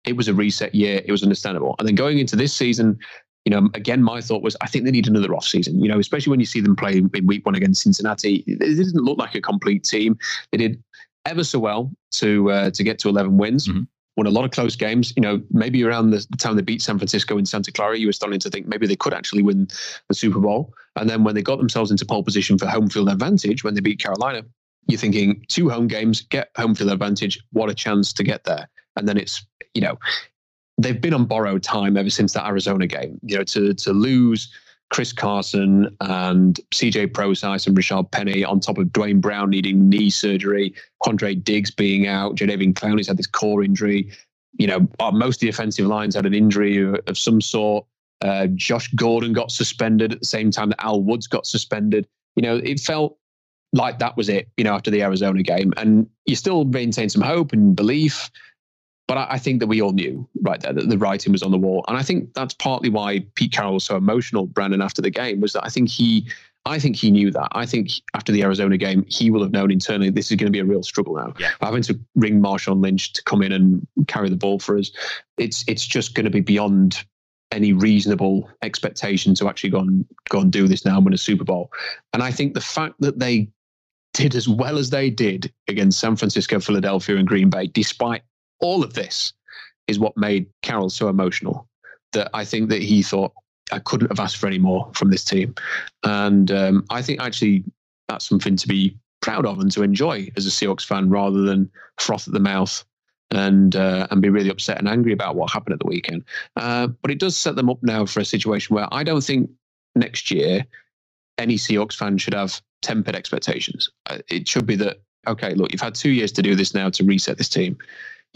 it 0.04 0.16
was 0.16 0.28
a 0.28 0.34
reset 0.34 0.74
year. 0.74 1.00
It 1.04 1.10
was 1.10 1.22
understandable. 1.22 1.74
And 1.78 1.88
then 1.88 1.94
going 1.94 2.18
into 2.18 2.36
this 2.36 2.52
season, 2.52 2.98
you 3.46 3.50
know, 3.50 3.68
again, 3.74 4.02
my 4.02 4.20
thought 4.20 4.42
was 4.42 4.56
I 4.60 4.66
think 4.66 4.84
they 4.84 4.90
need 4.90 5.08
another 5.08 5.34
off 5.34 5.46
season. 5.46 5.82
You 5.82 5.88
know, 5.88 5.98
especially 5.98 6.30
when 6.30 6.40
you 6.40 6.46
see 6.46 6.60
them 6.60 6.76
play 6.76 6.98
in 6.98 7.26
week 7.26 7.46
one 7.46 7.54
against 7.54 7.82
Cincinnati, 7.82 8.44
it 8.46 8.58
didn't 8.58 9.04
look 9.04 9.18
like 9.18 9.34
a 9.34 9.40
complete 9.40 9.84
team. 9.84 10.18
They 10.52 10.58
did 10.58 10.82
ever 11.24 11.44
so 11.44 11.58
well 11.58 11.90
to 12.12 12.50
uh, 12.50 12.70
to 12.72 12.84
get 12.84 12.98
to 13.00 13.08
11 13.08 13.38
wins. 13.38 13.68
Mm-hmm 13.68 13.84
won 14.16 14.26
a 14.26 14.30
lot 14.30 14.44
of 14.44 14.50
close 14.50 14.76
games. 14.76 15.12
You 15.16 15.22
know, 15.22 15.42
maybe 15.50 15.82
around 15.84 16.10
the 16.10 16.26
time 16.38 16.56
they 16.56 16.62
beat 16.62 16.82
San 16.82 16.98
Francisco 16.98 17.38
in 17.38 17.46
Santa 17.46 17.72
Clara, 17.72 17.98
you 17.98 18.06
were 18.06 18.12
starting 18.12 18.40
to 18.40 18.50
think 18.50 18.66
maybe 18.66 18.86
they 18.86 18.96
could 18.96 19.14
actually 19.14 19.42
win 19.42 19.68
the 20.08 20.14
Super 20.14 20.40
Bowl. 20.40 20.72
And 20.96 21.08
then 21.08 21.24
when 21.24 21.34
they 21.34 21.42
got 21.42 21.58
themselves 21.58 21.90
into 21.90 22.06
pole 22.06 22.22
position 22.22 22.58
for 22.58 22.66
home 22.66 22.88
field 22.88 23.08
advantage, 23.08 23.62
when 23.62 23.74
they 23.74 23.80
beat 23.80 24.00
Carolina, 24.00 24.42
you're 24.88 24.98
thinking 24.98 25.44
two 25.48 25.68
home 25.68 25.88
games, 25.88 26.22
get 26.22 26.50
home 26.56 26.74
field 26.74 26.90
advantage. 26.90 27.38
What 27.52 27.70
a 27.70 27.74
chance 27.74 28.12
to 28.14 28.22
get 28.22 28.44
there. 28.44 28.68
And 28.96 29.08
then 29.08 29.18
it's, 29.18 29.44
you 29.74 29.82
know, 29.82 29.98
they've 30.78 31.00
been 31.00 31.14
on 31.14 31.26
borrowed 31.26 31.62
time 31.62 31.96
ever 31.96 32.10
since 32.10 32.32
that 32.32 32.46
Arizona 32.46 32.86
game. 32.86 33.18
You 33.22 33.38
know, 33.38 33.44
to 33.44 33.74
to 33.74 33.92
lose 33.92 34.52
Chris 34.90 35.12
Carson 35.12 35.94
and 36.00 36.60
CJ 36.72 37.12
Prosise 37.12 37.66
and 37.66 37.76
Rashaad 37.76 38.10
Penny 38.10 38.44
on 38.44 38.60
top 38.60 38.78
of 38.78 38.92
Duane 38.92 39.20
Brown 39.20 39.50
needing 39.50 39.88
knee 39.88 40.10
surgery, 40.10 40.74
Quandre 41.02 41.42
Diggs 41.42 41.70
being 41.70 42.06
out, 42.06 42.36
Jadeveon 42.36 42.74
Clowney's 42.74 43.08
had 43.08 43.16
this 43.16 43.26
core 43.26 43.64
injury. 43.64 44.10
You 44.58 44.68
know, 44.68 44.88
uh, 45.00 45.10
most 45.10 45.36
of 45.36 45.40
the 45.40 45.48
offensive 45.48 45.86
lines 45.86 46.14
had 46.14 46.24
an 46.24 46.34
injury 46.34 46.78
of, 46.78 46.96
of 47.06 47.18
some 47.18 47.40
sort. 47.40 47.84
Uh, 48.22 48.46
Josh 48.54 48.90
Gordon 48.94 49.32
got 49.32 49.50
suspended 49.50 50.12
at 50.12 50.20
the 50.20 50.26
same 50.26 50.50
time 50.50 50.70
that 50.70 50.82
Al 50.82 51.02
Woods 51.02 51.26
got 51.26 51.46
suspended. 51.46 52.06
You 52.36 52.42
know, 52.42 52.56
it 52.56 52.80
felt 52.80 53.18
like 53.72 53.98
that 53.98 54.16
was 54.16 54.28
it, 54.28 54.48
you 54.56 54.64
know, 54.64 54.74
after 54.74 54.90
the 54.90 55.02
Arizona 55.02 55.42
game. 55.42 55.72
And 55.76 56.08
you 56.24 56.36
still 56.36 56.64
maintain 56.64 57.08
some 57.08 57.22
hope 57.22 57.52
and 57.52 57.76
belief. 57.76 58.30
But 59.08 59.18
I, 59.18 59.26
I, 59.30 59.38
think 59.38 59.60
that 59.60 59.68
we 59.68 59.80
all 59.80 59.92
knew 59.92 60.28
right 60.42 60.60
there 60.60 60.72
that 60.72 60.88
the 60.88 60.98
writing 60.98 61.32
was 61.32 61.42
on 61.42 61.50
the 61.50 61.58
wall, 61.58 61.84
and 61.88 61.96
I 61.96 62.02
think 62.02 62.34
that's 62.34 62.54
partly 62.54 62.88
why 62.88 63.24
Pete 63.34 63.52
Carroll 63.52 63.74
was 63.74 63.84
so 63.84 63.96
emotional, 63.96 64.46
Brandon, 64.46 64.82
after 64.82 65.00
the 65.00 65.10
game, 65.10 65.40
was 65.40 65.52
that 65.52 65.64
I 65.64 65.68
think 65.68 65.88
he, 65.88 66.26
I 66.64 66.78
think 66.78 66.96
he 66.96 67.10
knew 67.10 67.30
that. 67.30 67.48
I 67.52 67.66
think 67.66 67.90
after 68.14 68.32
the 68.32 68.42
Arizona 68.42 68.76
game, 68.76 69.04
he 69.08 69.30
will 69.30 69.42
have 69.42 69.52
known 69.52 69.70
internally 69.70 70.10
this 70.10 70.30
is 70.30 70.36
going 70.36 70.48
to 70.48 70.52
be 70.52 70.58
a 70.58 70.64
real 70.64 70.82
struggle 70.82 71.14
now. 71.14 71.34
Yeah. 71.38 71.50
Having 71.60 71.82
to 71.82 72.00
ring 72.16 72.40
Marshawn 72.40 72.82
Lynch 72.82 73.12
to 73.12 73.22
come 73.22 73.42
in 73.42 73.52
and 73.52 73.86
carry 74.08 74.28
the 74.28 74.36
ball 74.36 74.58
for 74.58 74.76
us, 74.76 74.90
it's 75.38 75.64
it's 75.68 75.86
just 75.86 76.14
going 76.14 76.24
to 76.24 76.30
be 76.30 76.40
beyond 76.40 77.04
any 77.52 77.72
reasonable 77.72 78.50
expectation 78.62 79.34
to 79.36 79.48
actually 79.48 79.70
go 79.70 79.78
and 79.78 80.04
go 80.28 80.40
and 80.40 80.50
do 80.50 80.66
this 80.66 80.84
now 80.84 80.96
and 80.96 81.04
win 81.04 81.14
a 81.14 81.18
Super 81.18 81.44
Bowl. 81.44 81.70
And 82.12 82.22
I 82.22 82.32
think 82.32 82.54
the 82.54 82.60
fact 82.60 82.94
that 83.00 83.20
they 83.20 83.48
did 84.14 84.34
as 84.34 84.48
well 84.48 84.78
as 84.78 84.90
they 84.90 85.10
did 85.10 85.52
against 85.68 86.00
San 86.00 86.16
Francisco, 86.16 86.58
Philadelphia, 86.58 87.16
and 87.16 87.28
Green 87.28 87.50
Bay, 87.50 87.66
despite 87.66 88.22
all 88.60 88.82
of 88.82 88.94
this 88.94 89.32
is 89.86 89.98
what 89.98 90.16
made 90.16 90.46
Carroll 90.62 90.90
so 90.90 91.08
emotional 91.08 91.68
that 92.12 92.30
I 92.34 92.44
think 92.44 92.68
that 92.70 92.82
he 92.82 93.02
thought 93.02 93.32
I 93.72 93.78
couldn't 93.80 94.08
have 94.08 94.20
asked 94.20 94.36
for 94.36 94.46
any 94.46 94.58
more 94.58 94.90
from 94.94 95.10
this 95.10 95.24
team. 95.24 95.54
And 96.04 96.50
um, 96.50 96.84
I 96.90 97.02
think 97.02 97.20
actually 97.20 97.64
that's 98.08 98.28
something 98.28 98.56
to 98.56 98.68
be 98.68 98.96
proud 99.20 99.46
of 99.46 99.58
and 99.58 99.70
to 99.72 99.82
enjoy 99.82 100.30
as 100.36 100.46
a 100.46 100.50
Seahawks 100.50 100.84
fan 100.84 101.10
rather 101.10 101.42
than 101.42 101.70
froth 101.98 102.28
at 102.28 102.34
the 102.34 102.40
mouth 102.40 102.84
and 103.32 103.74
uh, 103.74 104.06
and 104.10 104.22
be 104.22 104.28
really 104.28 104.50
upset 104.50 104.78
and 104.78 104.88
angry 104.88 105.12
about 105.12 105.34
what 105.34 105.50
happened 105.50 105.72
at 105.72 105.80
the 105.80 105.86
weekend. 105.86 106.24
Uh, 106.54 106.86
but 106.86 107.10
it 107.10 107.18
does 107.18 107.36
set 107.36 107.56
them 107.56 107.68
up 107.68 107.82
now 107.82 108.06
for 108.06 108.20
a 108.20 108.24
situation 108.24 108.74
where 108.76 108.86
I 108.92 109.02
don't 109.02 109.24
think 109.24 109.50
next 109.96 110.30
year 110.30 110.64
any 111.38 111.56
Seahawks 111.56 111.96
fan 111.96 112.18
should 112.18 112.34
have 112.34 112.60
tempered 112.82 113.16
expectations. 113.16 113.90
Uh, 114.08 114.18
it 114.28 114.46
should 114.46 114.66
be 114.66 114.76
that 114.76 114.98
okay, 115.26 115.54
look, 115.54 115.72
you've 115.72 115.80
had 115.80 115.96
two 115.96 116.10
years 116.10 116.30
to 116.32 116.42
do 116.42 116.54
this 116.54 116.72
now 116.72 116.88
to 116.88 117.04
reset 117.04 117.36
this 117.36 117.48
team. 117.48 117.76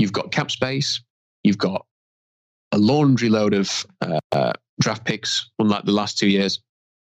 You've 0.00 0.12
got 0.12 0.32
cap 0.32 0.50
space. 0.50 1.02
You've 1.44 1.58
got 1.58 1.84
a 2.72 2.78
laundry 2.78 3.28
load 3.28 3.52
of 3.52 3.86
uh, 4.32 4.52
draft 4.80 5.04
picks, 5.04 5.50
unlike 5.58 5.84
the 5.84 5.92
last 5.92 6.16
two 6.16 6.28
years. 6.28 6.58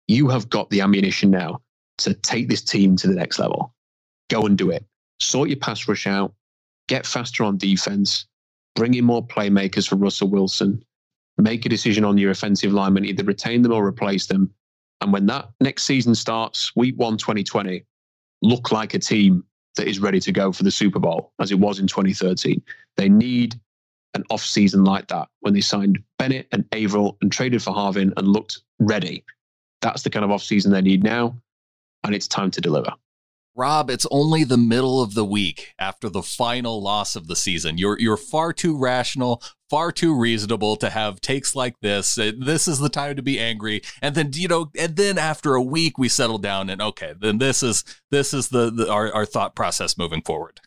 You 0.08 0.28
have 0.28 0.50
got 0.50 0.68
the 0.68 0.82
ammunition 0.82 1.30
now 1.30 1.60
to 1.98 2.12
take 2.12 2.48
this 2.48 2.62
team 2.62 2.96
to 2.96 3.06
the 3.06 3.14
next 3.14 3.38
level. 3.38 3.74
Go 4.28 4.42
and 4.42 4.58
do 4.58 4.70
it. 4.70 4.84
Sort 5.20 5.48
your 5.48 5.58
pass 5.58 5.88
rush 5.88 6.06
out. 6.06 6.34
Get 6.86 7.06
faster 7.06 7.44
on 7.44 7.56
defense. 7.56 8.26
Bring 8.74 8.92
in 8.92 9.06
more 9.06 9.26
playmakers 9.26 9.88
for 9.88 9.96
Russell 9.96 10.28
Wilson. 10.28 10.84
Make 11.38 11.64
a 11.64 11.70
decision 11.70 12.04
on 12.04 12.18
your 12.18 12.30
offensive 12.30 12.74
linemen, 12.74 13.06
either 13.06 13.24
retain 13.24 13.62
them 13.62 13.72
or 13.72 13.86
replace 13.86 14.26
them. 14.26 14.52
And 15.00 15.14
when 15.14 15.24
that 15.26 15.48
next 15.62 15.84
season 15.84 16.14
starts, 16.14 16.76
week 16.76 16.96
one, 16.98 17.16
2020, 17.16 17.86
look 18.42 18.70
like 18.70 18.92
a 18.92 18.98
team 18.98 19.44
that 19.76 19.88
is 19.88 20.00
ready 20.00 20.20
to 20.20 20.32
go 20.32 20.52
for 20.52 20.62
the 20.64 20.70
Super 20.70 20.98
Bowl 20.98 21.32
as 21.40 21.50
it 21.50 21.58
was 21.58 21.78
in 21.78 21.86
2013. 21.86 22.62
They 22.96 23.08
need 23.08 23.58
an 24.14 24.24
off 24.30 24.44
season 24.44 24.84
like 24.84 25.08
that 25.08 25.28
when 25.40 25.54
they 25.54 25.60
signed 25.60 26.02
Bennett 26.18 26.48
and 26.52 26.64
Avril 26.72 27.16
and 27.22 27.32
traded 27.32 27.62
for 27.62 27.72
Harvin 27.72 28.12
and 28.16 28.28
looked 28.28 28.60
ready. 28.78 29.24
That's 29.80 30.02
the 30.02 30.10
kind 30.10 30.24
of 30.24 30.30
off 30.30 30.42
season 30.42 30.72
they 30.72 30.82
need 30.82 31.02
now, 31.02 31.36
and 32.04 32.14
it's 32.14 32.28
time 32.28 32.50
to 32.52 32.60
deliver. 32.60 32.92
Rob, 33.54 33.90
it's 33.90 34.06
only 34.10 34.44
the 34.44 34.56
middle 34.56 35.02
of 35.02 35.14
the 35.14 35.24
week 35.24 35.74
after 35.78 36.08
the 36.08 36.22
final 36.22 36.82
loss 36.82 37.16
of 37.16 37.26
the 37.26 37.36
season. 37.36 37.76
You're 37.76 37.98
you're 37.98 38.16
far 38.16 38.52
too 38.52 38.78
rational, 38.78 39.42
far 39.72 39.90
too 39.90 40.14
reasonable 40.14 40.76
to 40.76 40.90
have 40.90 41.18
takes 41.22 41.56
like 41.56 41.80
this. 41.80 42.18
Uh, 42.18 42.30
this 42.38 42.68
is 42.68 42.78
the 42.78 42.90
time 42.90 43.16
to 43.16 43.22
be 43.22 43.40
angry. 43.40 43.80
And 44.02 44.14
then 44.14 44.30
you 44.34 44.46
know, 44.46 44.70
and 44.78 44.96
then 44.96 45.16
after 45.16 45.54
a 45.54 45.62
week 45.62 45.96
we 45.96 46.10
settle 46.10 46.36
down 46.36 46.68
and 46.68 46.82
okay, 46.82 47.14
then 47.18 47.38
this 47.38 47.62
is 47.62 47.82
this 48.10 48.34
is 48.34 48.50
the, 48.50 48.70
the 48.70 48.92
our, 48.92 49.10
our 49.14 49.24
thought 49.24 49.56
process 49.56 49.96
moving 49.96 50.20
forward. 50.20 50.60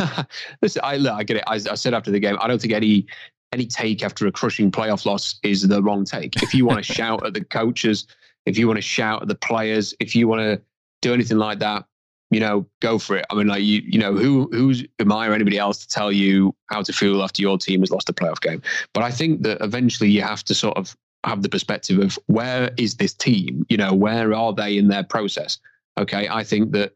Listen, 0.62 0.80
I 0.82 0.96
look, 0.96 1.12
I 1.12 1.22
get 1.22 1.36
it. 1.36 1.44
I, 1.46 1.56
I 1.56 1.74
said 1.74 1.92
after 1.92 2.10
the 2.10 2.18
game, 2.18 2.38
I 2.40 2.48
don't 2.48 2.58
think 2.58 2.72
any 2.72 3.06
any 3.52 3.66
take 3.66 4.02
after 4.02 4.26
a 4.26 4.32
crushing 4.32 4.70
playoff 4.70 5.04
loss 5.04 5.38
is 5.42 5.68
the 5.68 5.82
wrong 5.82 6.06
take. 6.06 6.42
If 6.42 6.54
you 6.54 6.64
want 6.64 6.82
to 6.82 6.94
shout 6.94 7.26
at 7.26 7.34
the 7.34 7.44
coaches, 7.44 8.06
if 8.46 8.56
you 8.56 8.66
want 8.66 8.78
to 8.78 8.82
shout 8.82 9.20
at 9.20 9.28
the 9.28 9.34
players, 9.34 9.92
if 10.00 10.16
you 10.16 10.28
want 10.28 10.40
to 10.40 10.62
do 11.02 11.12
anything 11.12 11.36
like 11.36 11.58
that, 11.58 11.84
you 12.30 12.40
know, 12.40 12.66
go 12.80 12.98
for 12.98 13.16
it. 13.16 13.26
I 13.30 13.34
mean, 13.34 13.46
like 13.46 13.62
you, 13.62 13.82
you 13.86 13.98
know, 13.98 14.14
who 14.14 14.48
who's 14.52 14.84
am 14.98 15.12
I 15.12 15.28
or 15.28 15.32
anybody 15.32 15.58
else 15.58 15.78
to 15.78 15.88
tell 15.88 16.10
you 16.10 16.54
how 16.66 16.82
to 16.82 16.92
feel 16.92 17.22
after 17.22 17.42
your 17.42 17.58
team 17.58 17.80
has 17.80 17.90
lost 17.90 18.08
a 18.08 18.12
playoff 18.12 18.40
game? 18.40 18.62
But 18.92 19.04
I 19.04 19.10
think 19.10 19.42
that 19.42 19.58
eventually 19.60 20.10
you 20.10 20.22
have 20.22 20.42
to 20.44 20.54
sort 20.54 20.76
of 20.76 20.96
have 21.24 21.42
the 21.42 21.48
perspective 21.48 21.98
of 21.98 22.18
where 22.26 22.70
is 22.76 22.96
this 22.96 23.14
team? 23.14 23.64
You 23.68 23.76
know, 23.76 23.94
where 23.94 24.34
are 24.34 24.52
they 24.52 24.76
in 24.76 24.88
their 24.88 25.04
process? 25.04 25.58
Okay, 25.98 26.28
I 26.28 26.42
think 26.42 26.72
that 26.72 26.94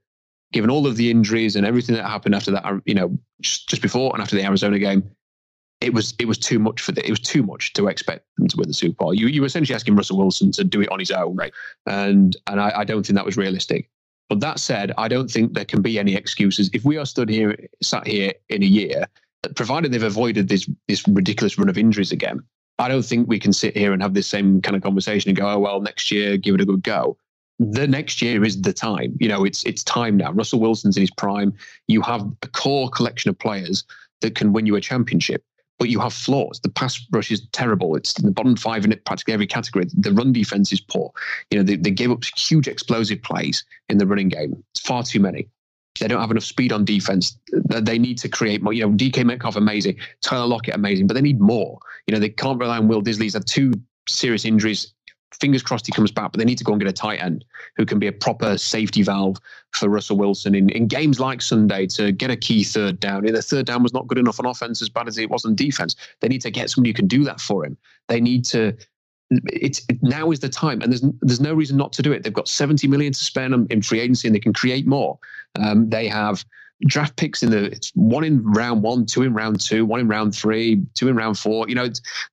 given 0.52 0.70
all 0.70 0.86
of 0.86 0.96
the 0.96 1.10
injuries 1.10 1.54
and 1.56 1.64
everything 1.64 1.94
that 1.94 2.06
happened 2.06 2.34
after 2.34 2.50
that, 2.50 2.82
you 2.84 2.94
know, 2.94 3.16
just, 3.40 3.68
just 3.68 3.82
before 3.82 4.12
and 4.12 4.22
after 4.22 4.36
the 4.36 4.44
Arizona 4.44 4.78
game, 4.78 5.08
it 5.80 5.94
was 5.94 6.14
it 6.18 6.26
was 6.26 6.38
too 6.38 6.58
much 6.58 6.80
for 6.80 6.92
the, 6.92 7.06
it 7.06 7.10
was 7.10 7.20
too 7.20 7.42
much 7.42 7.72
to 7.74 7.86
expect 7.86 8.26
them 8.36 8.48
to 8.48 8.56
win 8.56 8.68
the 8.68 8.74
Super 8.74 8.96
Bowl. 8.96 9.14
You 9.14 9.28
you 9.28 9.40
were 9.40 9.46
essentially 9.46 9.74
asking 9.74 9.96
Russell 9.96 10.18
Wilson 10.18 10.52
to 10.52 10.64
do 10.64 10.80
it 10.82 10.90
on 10.90 10.98
his 10.98 11.10
own, 11.10 11.36
right? 11.36 11.52
And 11.86 12.36
and 12.46 12.60
I, 12.60 12.72
I 12.78 12.84
don't 12.84 13.06
think 13.06 13.14
that 13.14 13.24
was 13.24 13.36
realistic. 13.36 13.88
But 14.30 14.40
that 14.40 14.60
said, 14.60 14.92
I 14.96 15.08
don't 15.08 15.28
think 15.28 15.54
there 15.54 15.64
can 15.64 15.82
be 15.82 15.98
any 15.98 16.14
excuses. 16.14 16.70
If 16.72 16.84
we 16.84 16.96
are 16.96 17.04
stood 17.04 17.28
here, 17.28 17.56
sat 17.82 18.06
here 18.06 18.32
in 18.48 18.62
a 18.62 18.66
year, 18.66 19.06
provided 19.56 19.90
they've 19.90 20.02
avoided 20.02 20.48
this 20.48 20.70
this 20.86 21.06
ridiculous 21.08 21.58
run 21.58 21.68
of 21.68 21.76
injuries 21.76 22.12
again, 22.12 22.40
I 22.78 22.88
don't 22.88 23.04
think 23.04 23.28
we 23.28 23.40
can 23.40 23.52
sit 23.52 23.76
here 23.76 23.92
and 23.92 24.00
have 24.00 24.14
this 24.14 24.28
same 24.28 24.62
kind 24.62 24.76
of 24.76 24.82
conversation 24.82 25.28
and 25.30 25.36
go, 25.36 25.50
oh 25.50 25.58
well, 25.58 25.80
next 25.80 26.12
year, 26.12 26.36
give 26.36 26.54
it 26.54 26.60
a 26.60 26.64
good 26.64 26.84
go. 26.84 27.18
The 27.58 27.88
next 27.88 28.22
year 28.22 28.44
is 28.44 28.62
the 28.62 28.72
time. 28.72 29.16
You 29.18 29.28
know, 29.28 29.44
it's 29.44 29.64
it's 29.64 29.82
time 29.82 30.16
now. 30.16 30.30
Russell 30.30 30.60
Wilson's 30.60 30.96
in 30.96 31.02
his 31.02 31.10
prime. 31.10 31.52
You 31.88 32.00
have 32.02 32.22
a 32.42 32.48
core 32.48 32.88
collection 32.88 33.30
of 33.30 33.38
players 33.38 33.84
that 34.20 34.36
can 34.36 34.52
win 34.52 34.64
you 34.64 34.76
a 34.76 34.80
championship 34.80 35.42
but 35.80 35.88
you 35.88 35.98
have 35.98 36.12
flaws. 36.12 36.60
The 36.60 36.68
pass 36.68 37.04
rush 37.10 37.32
is 37.32 37.40
terrible. 37.52 37.96
It's 37.96 38.16
in 38.20 38.26
the 38.26 38.32
bottom 38.32 38.54
five 38.54 38.84
in 38.84 38.94
practically 39.06 39.32
every 39.32 39.46
category. 39.46 39.86
The 39.94 40.12
run 40.12 40.30
defense 40.30 40.72
is 40.72 40.80
poor. 40.80 41.10
You 41.50 41.58
know, 41.58 41.64
they, 41.64 41.76
they 41.76 41.90
give 41.90 42.10
up 42.10 42.22
huge 42.36 42.68
explosive 42.68 43.22
plays 43.22 43.64
in 43.88 43.96
the 43.96 44.06
running 44.06 44.28
game. 44.28 44.62
It's 44.74 44.82
far 44.82 45.02
too 45.02 45.20
many. 45.20 45.48
They 45.98 46.06
don't 46.06 46.20
have 46.20 46.30
enough 46.30 46.44
speed 46.44 46.70
on 46.70 46.84
defense. 46.84 47.36
They 47.50 47.98
need 47.98 48.18
to 48.18 48.28
create 48.28 48.62
more. 48.62 48.74
You 48.74 48.86
know, 48.86 48.92
DK 48.92 49.24
Metcalf 49.24 49.56
amazing, 49.56 49.96
Tyler 50.20 50.46
Lockett 50.46 50.74
amazing, 50.74 51.06
but 51.06 51.14
they 51.14 51.22
need 51.22 51.40
more. 51.40 51.78
You 52.06 52.14
know, 52.14 52.20
they 52.20 52.28
can't 52.28 52.60
rely 52.60 52.76
on 52.76 52.86
Will 52.86 53.02
Dissly. 53.02 53.22
He's 53.22 53.34
had 53.34 53.46
two 53.46 53.72
serious 54.06 54.44
injuries 54.44 54.92
fingers 55.32 55.62
crossed 55.62 55.86
he 55.86 55.92
comes 55.92 56.10
back, 56.10 56.32
but 56.32 56.38
they 56.38 56.44
need 56.44 56.58
to 56.58 56.64
go 56.64 56.72
and 56.72 56.80
get 56.80 56.88
a 56.88 56.92
tight 56.92 57.22
end 57.22 57.44
who 57.76 57.86
can 57.86 57.98
be 57.98 58.06
a 58.06 58.12
proper 58.12 58.58
safety 58.58 59.02
valve 59.02 59.38
for 59.72 59.88
Russell 59.88 60.16
Wilson 60.16 60.54
in, 60.54 60.68
in 60.70 60.86
games 60.86 61.20
like 61.20 61.42
Sunday 61.42 61.86
to 61.88 62.12
get 62.12 62.30
a 62.30 62.36
key 62.36 62.64
third 62.64 63.00
down. 63.00 63.24
The 63.24 63.42
third 63.42 63.66
down 63.66 63.82
was 63.82 63.92
not 63.92 64.06
good 64.06 64.18
enough 64.18 64.40
on 64.40 64.46
offense 64.46 64.82
as 64.82 64.88
bad 64.88 65.08
as 65.08 65.18
it 65.18 65.30
was 65.30 65.44
on 65.44 65.54
defense. 65.54 65.96
They 66.20 66.28
need 66.28 66.42
to 66.42 66.50
get 66.50 66.70
somebody 66.70 66.90
who 66.90 66.94
can 66.94 67.06
do 67.06 67.24
that 67.24 67.40
for 67.40 67.64
him. 67.64 67.76
They 68.08 68.20
need 68.20 68.44
to. 68.46 68.76
It's 69.30 69.82
it, 69.88 70.02
now 70.02 70.32
is 70.32 70.40
the 70.40 70.48
time, 70.48 70.82
and 70.82 70.90
there's 70.90 71.04
there's 71.20 71.40
no 71.40 71.54
reason 71.54 71.76
not 71.76 71.92
to 71.94 72.02
do 72.02 72.12
it. 72.12 72.24
They've 72.24 72.32
got 72.32 72.48
70 72.48 72.88
million 72.88 73.12
to 73.12 73.18
spend 73.18 73.70
in 73.70 73.80
free 73.80 74.00
agency, 74.00 74.26
and 74.26 74.34
they 74.34 74.40
can 74.40 74.52
create 74.52 74.88
more. 74.88 75.18
Um, 75.56 75.88
they 75.88 76.08
have 76.08 76.44
draft 76.86 77.16
picks 77.16 77.42
in 77.42 77.50
the 77.50 77.90
one 77.94 78.24
in 78.24 78.42
round 78.42 78.82
one, 78.82 79.06
two 79.06 79.22
in 79.22 79.32
round 79.32 79.60
two, 79.60 79.86
one 79.86 80.00
in 80.00 80.08
round 80.08 80.34
three, 80.34 80.82
two 80.94 81.08
in 81.08 81.14
round 81.14 81.38
four. 81.38 81.68
You 81.68 81.76
know, 81.76 81.88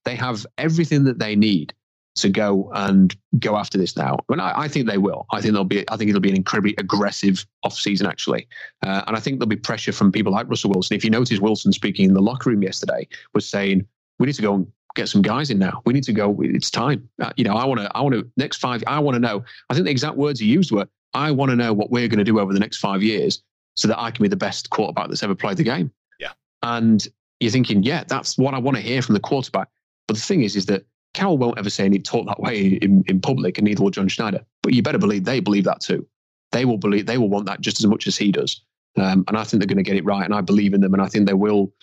they 0.06 0.16
have 0.16 0.46
everything 0.58 1.04
that 1.04 1.20
they 1.20 1.36
need 1.36 1.72
to 2.18 2.30
go 2.30 2.70
and 2.74 3.16
go 3.40 3.56
after 3.56 3.78
this 3.78 3.96
now. 3.96 4.20
And 4.30 4.42
I, 4.42 4.62
I, 4.62 4.68
think 4.68 4.88
they 4.88 4.98
will. 4.98 5.26
I 5.32 5.42
think 5.42 5.54
there'll 5.54 5.66
be. 5.66 5.90
I 5.90 5.98
think 5.98 6.10
it'll 6.10 6.22
be 6.22 6.30
an 6.30 6.36
incredibly 6.36 6.76
aggressive 6.78 7.46
offseason, 7.66 8.08
actually. 8.08 8.48
Uh, 8.86 9.04
and 9.08 9.16
I 9.16 9.20
think 9.20 9.40
there'll 9.40 9.50
be 9.50 9.56
pressure 9.56 9.92
from 9.92 10.12
people 10.12 10.32
like 10.32 10.50
Russell 10.50 10.72
Wilson. 10.72 10.98
If 10.98 11.04
you 11.04 11.10
notice, 11.10 11.40
Wilson 11.40 11.72
speaking 11.72 12.10
in 12.10 12.14
the 12.14 12.22
locker 12.22 12.50
room 12.50 12.64
yesterday 12.64 13.08
was 13.34 13.48
saying, 13.48 13.86
"We 14.20 14.28
need 14.28 14.36
to 14.36 14.42
go 14.42 14.56
and 14.56 14.68
get 14.96 15.10
some 15.10 15.22
guys 15.22 15.50
in 15.50 15.60
now. 15.60 15.82
We 15.86 15.94
need 15.94 16.04
to 16.06 16.14
go. 16.14 16.36
It's 16.42 16.72
time. 16.72 17.08
Uh, 17.22 17.32
you 17.38 17.44
know, 17.44 17.56
I 17.56 17.66
want 17.66 17.82
to. 17.82 17.96
I 17.96 18.02
want 18.02 18.16
to. 18.16 18.30
Next 18.38 18.58
five. 18.58 18.84
I 18.88 19.00
want 19.00 19.16
to 19.16 19.20
know. 19.20 19.44
I 19.70 19.74
think 19.74 19.86
the 19.86 19.92
exact 19.92 20.18
words 20.18 20.40
he 20.40 20.48
used 20.48 20.72
were, 20.72 20.88
"I 21.14 21.32
want 21.32 21.52
to 21.52 21.56
know 21.56 21.74
what 21.74 21.92
we're 21.92 22.08
going 22.08 22.20
to 22.20 22.26
do 22.26 22.40
over 22.40 22.54
the 22.54 22.60
next 22.60 22.78
five 22.78 23.04
years, 23.04 23.42
so 23.76 23.88
that 23.88 24.00
I 24.00 24.12
can 24.12 24.24
be 24.24 24.30
the 24.30 24.36
best 24.36 24.70
quarterback 24.70 25.10
that's 25.10 25.24
ever 25.24 25.36
played 25.36 25.58
the 25.58 25.64
game." 25.64 25.92
Yeah. 26.20 26.34
And 26.64 27.08
you're 27.40 27.52
thinking, 27.52 27.84
yeah, 27.84 28.04
that's 28.08 28.38
what 28.38 28.54
I 28.54 28.58
want 28.58 28.78
to 28.78 28.82
hear 28.82 29.02
from 29.02 29.14
the 29.14 29.20
quarterback. 29.20 29.70
But 30.08 30.16
the 30.16 30.22
thing 30.22 30.44
is, 30.44 30.56
is 30.56 30.66
that 30.68 30.86
Carroll 31.18 31.40
won't 31.40 31.58
ever 31.58 31.72
say 31.72 31.84
any 31.84 31.98
talk 31.98 32.28
that 32.28 32.40
way 32.40 32.78
in, 32.80 33.04
in 33.08 33.20
public, 33.20 33.58
and 33.58 33.66
neither 33.66 33.82
will 33.82 33.90
John 33.90 34.08
Schneider. 34.08 34.46
But 34.62 34.76
you 34.76 34.84
better 34.84 35.00
believe 35.00 35.26
they 35.26 35.40
believe 35.40 35.64
that 35.64 35.82
too. 35.82 36.06
They 36.52 36.64
will 36.64 36.78
believe 36.78 37.08
they 37.08 37.18
will 37.18 37.28
want 37.28 37.48
that 37.48 37.60
just 37.60 37.80
as 37.80 37.88
much 37.88 38.06
as 38.06 38.16
he 38.16 38.32
does. 38.32 38.62
Um, 38.98 39.26
and 39.28 39.36
I 39.36 39.44
think 39.44 39.60
they're 39.60 39.68
going 39.68 39.84
to 39.84 39.84
get 39.84 39.98
it 39.98 40.06
right. 40.06 40.24
And 40.24 40.36
I 40.36 40.42
believe 40.42 40.76
in 40.76 40.82
them. 40.82 40.94
And 40.94 41.02
I 41.02 41.08
think 41.08 41.26
they 41.26 41.34
will 41.34 41.74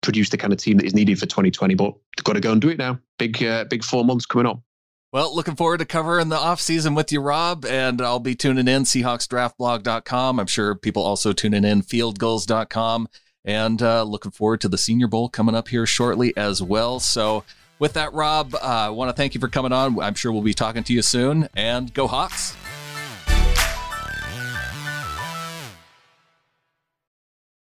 produce 0.00 0.30
the 0.30 0.38
kind 0.38 0.54
of 0.54 0.58
team 0.58 0.78
that 0.78 0.86
is 0.86 0.94
needed 0.94 1.18
for 1.18 1.26
2020. 1.26 1.74
But 1.74 1.96
they've 2.16 2.24
got 2.24 2.32
to 2.32 2.40
go 2.40 2.50
and 2.50 2.62
do 2.62 2.70
it 2.70 2.78
now. 2.78 2.98
Big, 3.18 3.44
uh, 3.44 3.64
big 3.64 3.84
four 3.84 4.06
months 4.06 4.24
coming 4.24 4.46
up. 4.46 4.62
Well, 5.12 5.36
looking 5.36 5.54
forward 5.54 5.80
to 5.80 5.84
covering 5.84 6.30
the 6.30 6.36
offseason 6.36 6.96
with 6.96 7.12
you, 7.12 7.20
Rob. 7.20 7.66
And 7.66 8.00
I'll 8.00 8.20
be 8.20 8.34
tuning 8.34 8.68
in 8.68 8.84
SeahawksDraftBlog.com. 8.84 10.40
I'm 10.40 10.46
sure 10.46 10.74
people 10.74 11.02
also 11.02 11.34
tuning 11.34 11.64
in 11.64 11.82
FieldGulls.com. 11.82 13.08
And 13.44 13.82
uh, 13.82 14.04
looking 14.04 14.32
forward 14.32 14.62
to 14.62 14.68
the 14.68 14.78
Senior 14.78 15.08
Bowl 15.08 15.28
coming 15.28 15.54
up 15.54 15.68
here 15.68 15.84
shortly 15.84 16.34
as 16.38 16.62
well. 16.62 17.00
So 17.00 17.44
with 17.78 17.94
that, 17.94 18.12
Rob, 18.12 18.54
uh, 18.54 18.58
I 18.62 18.88
want 18.90 19.08
to 19.08 19.14
thank 19.14 19.34
you 19.34 19.40
for 19.40 19.48
coming 19.48 19.72
on. 19.72 20.00
I'm 20.00 20.14
sure 20.14 20.32
we'll 20.32 20.42
be 20.42 20.54
talking 20.54 20.84
to 20.84 20.92
you 20.92 21.02
soon. 21.02 21.48
And 21.54 21.92
go 21.92 22.06
Hawks. 22.06 22.56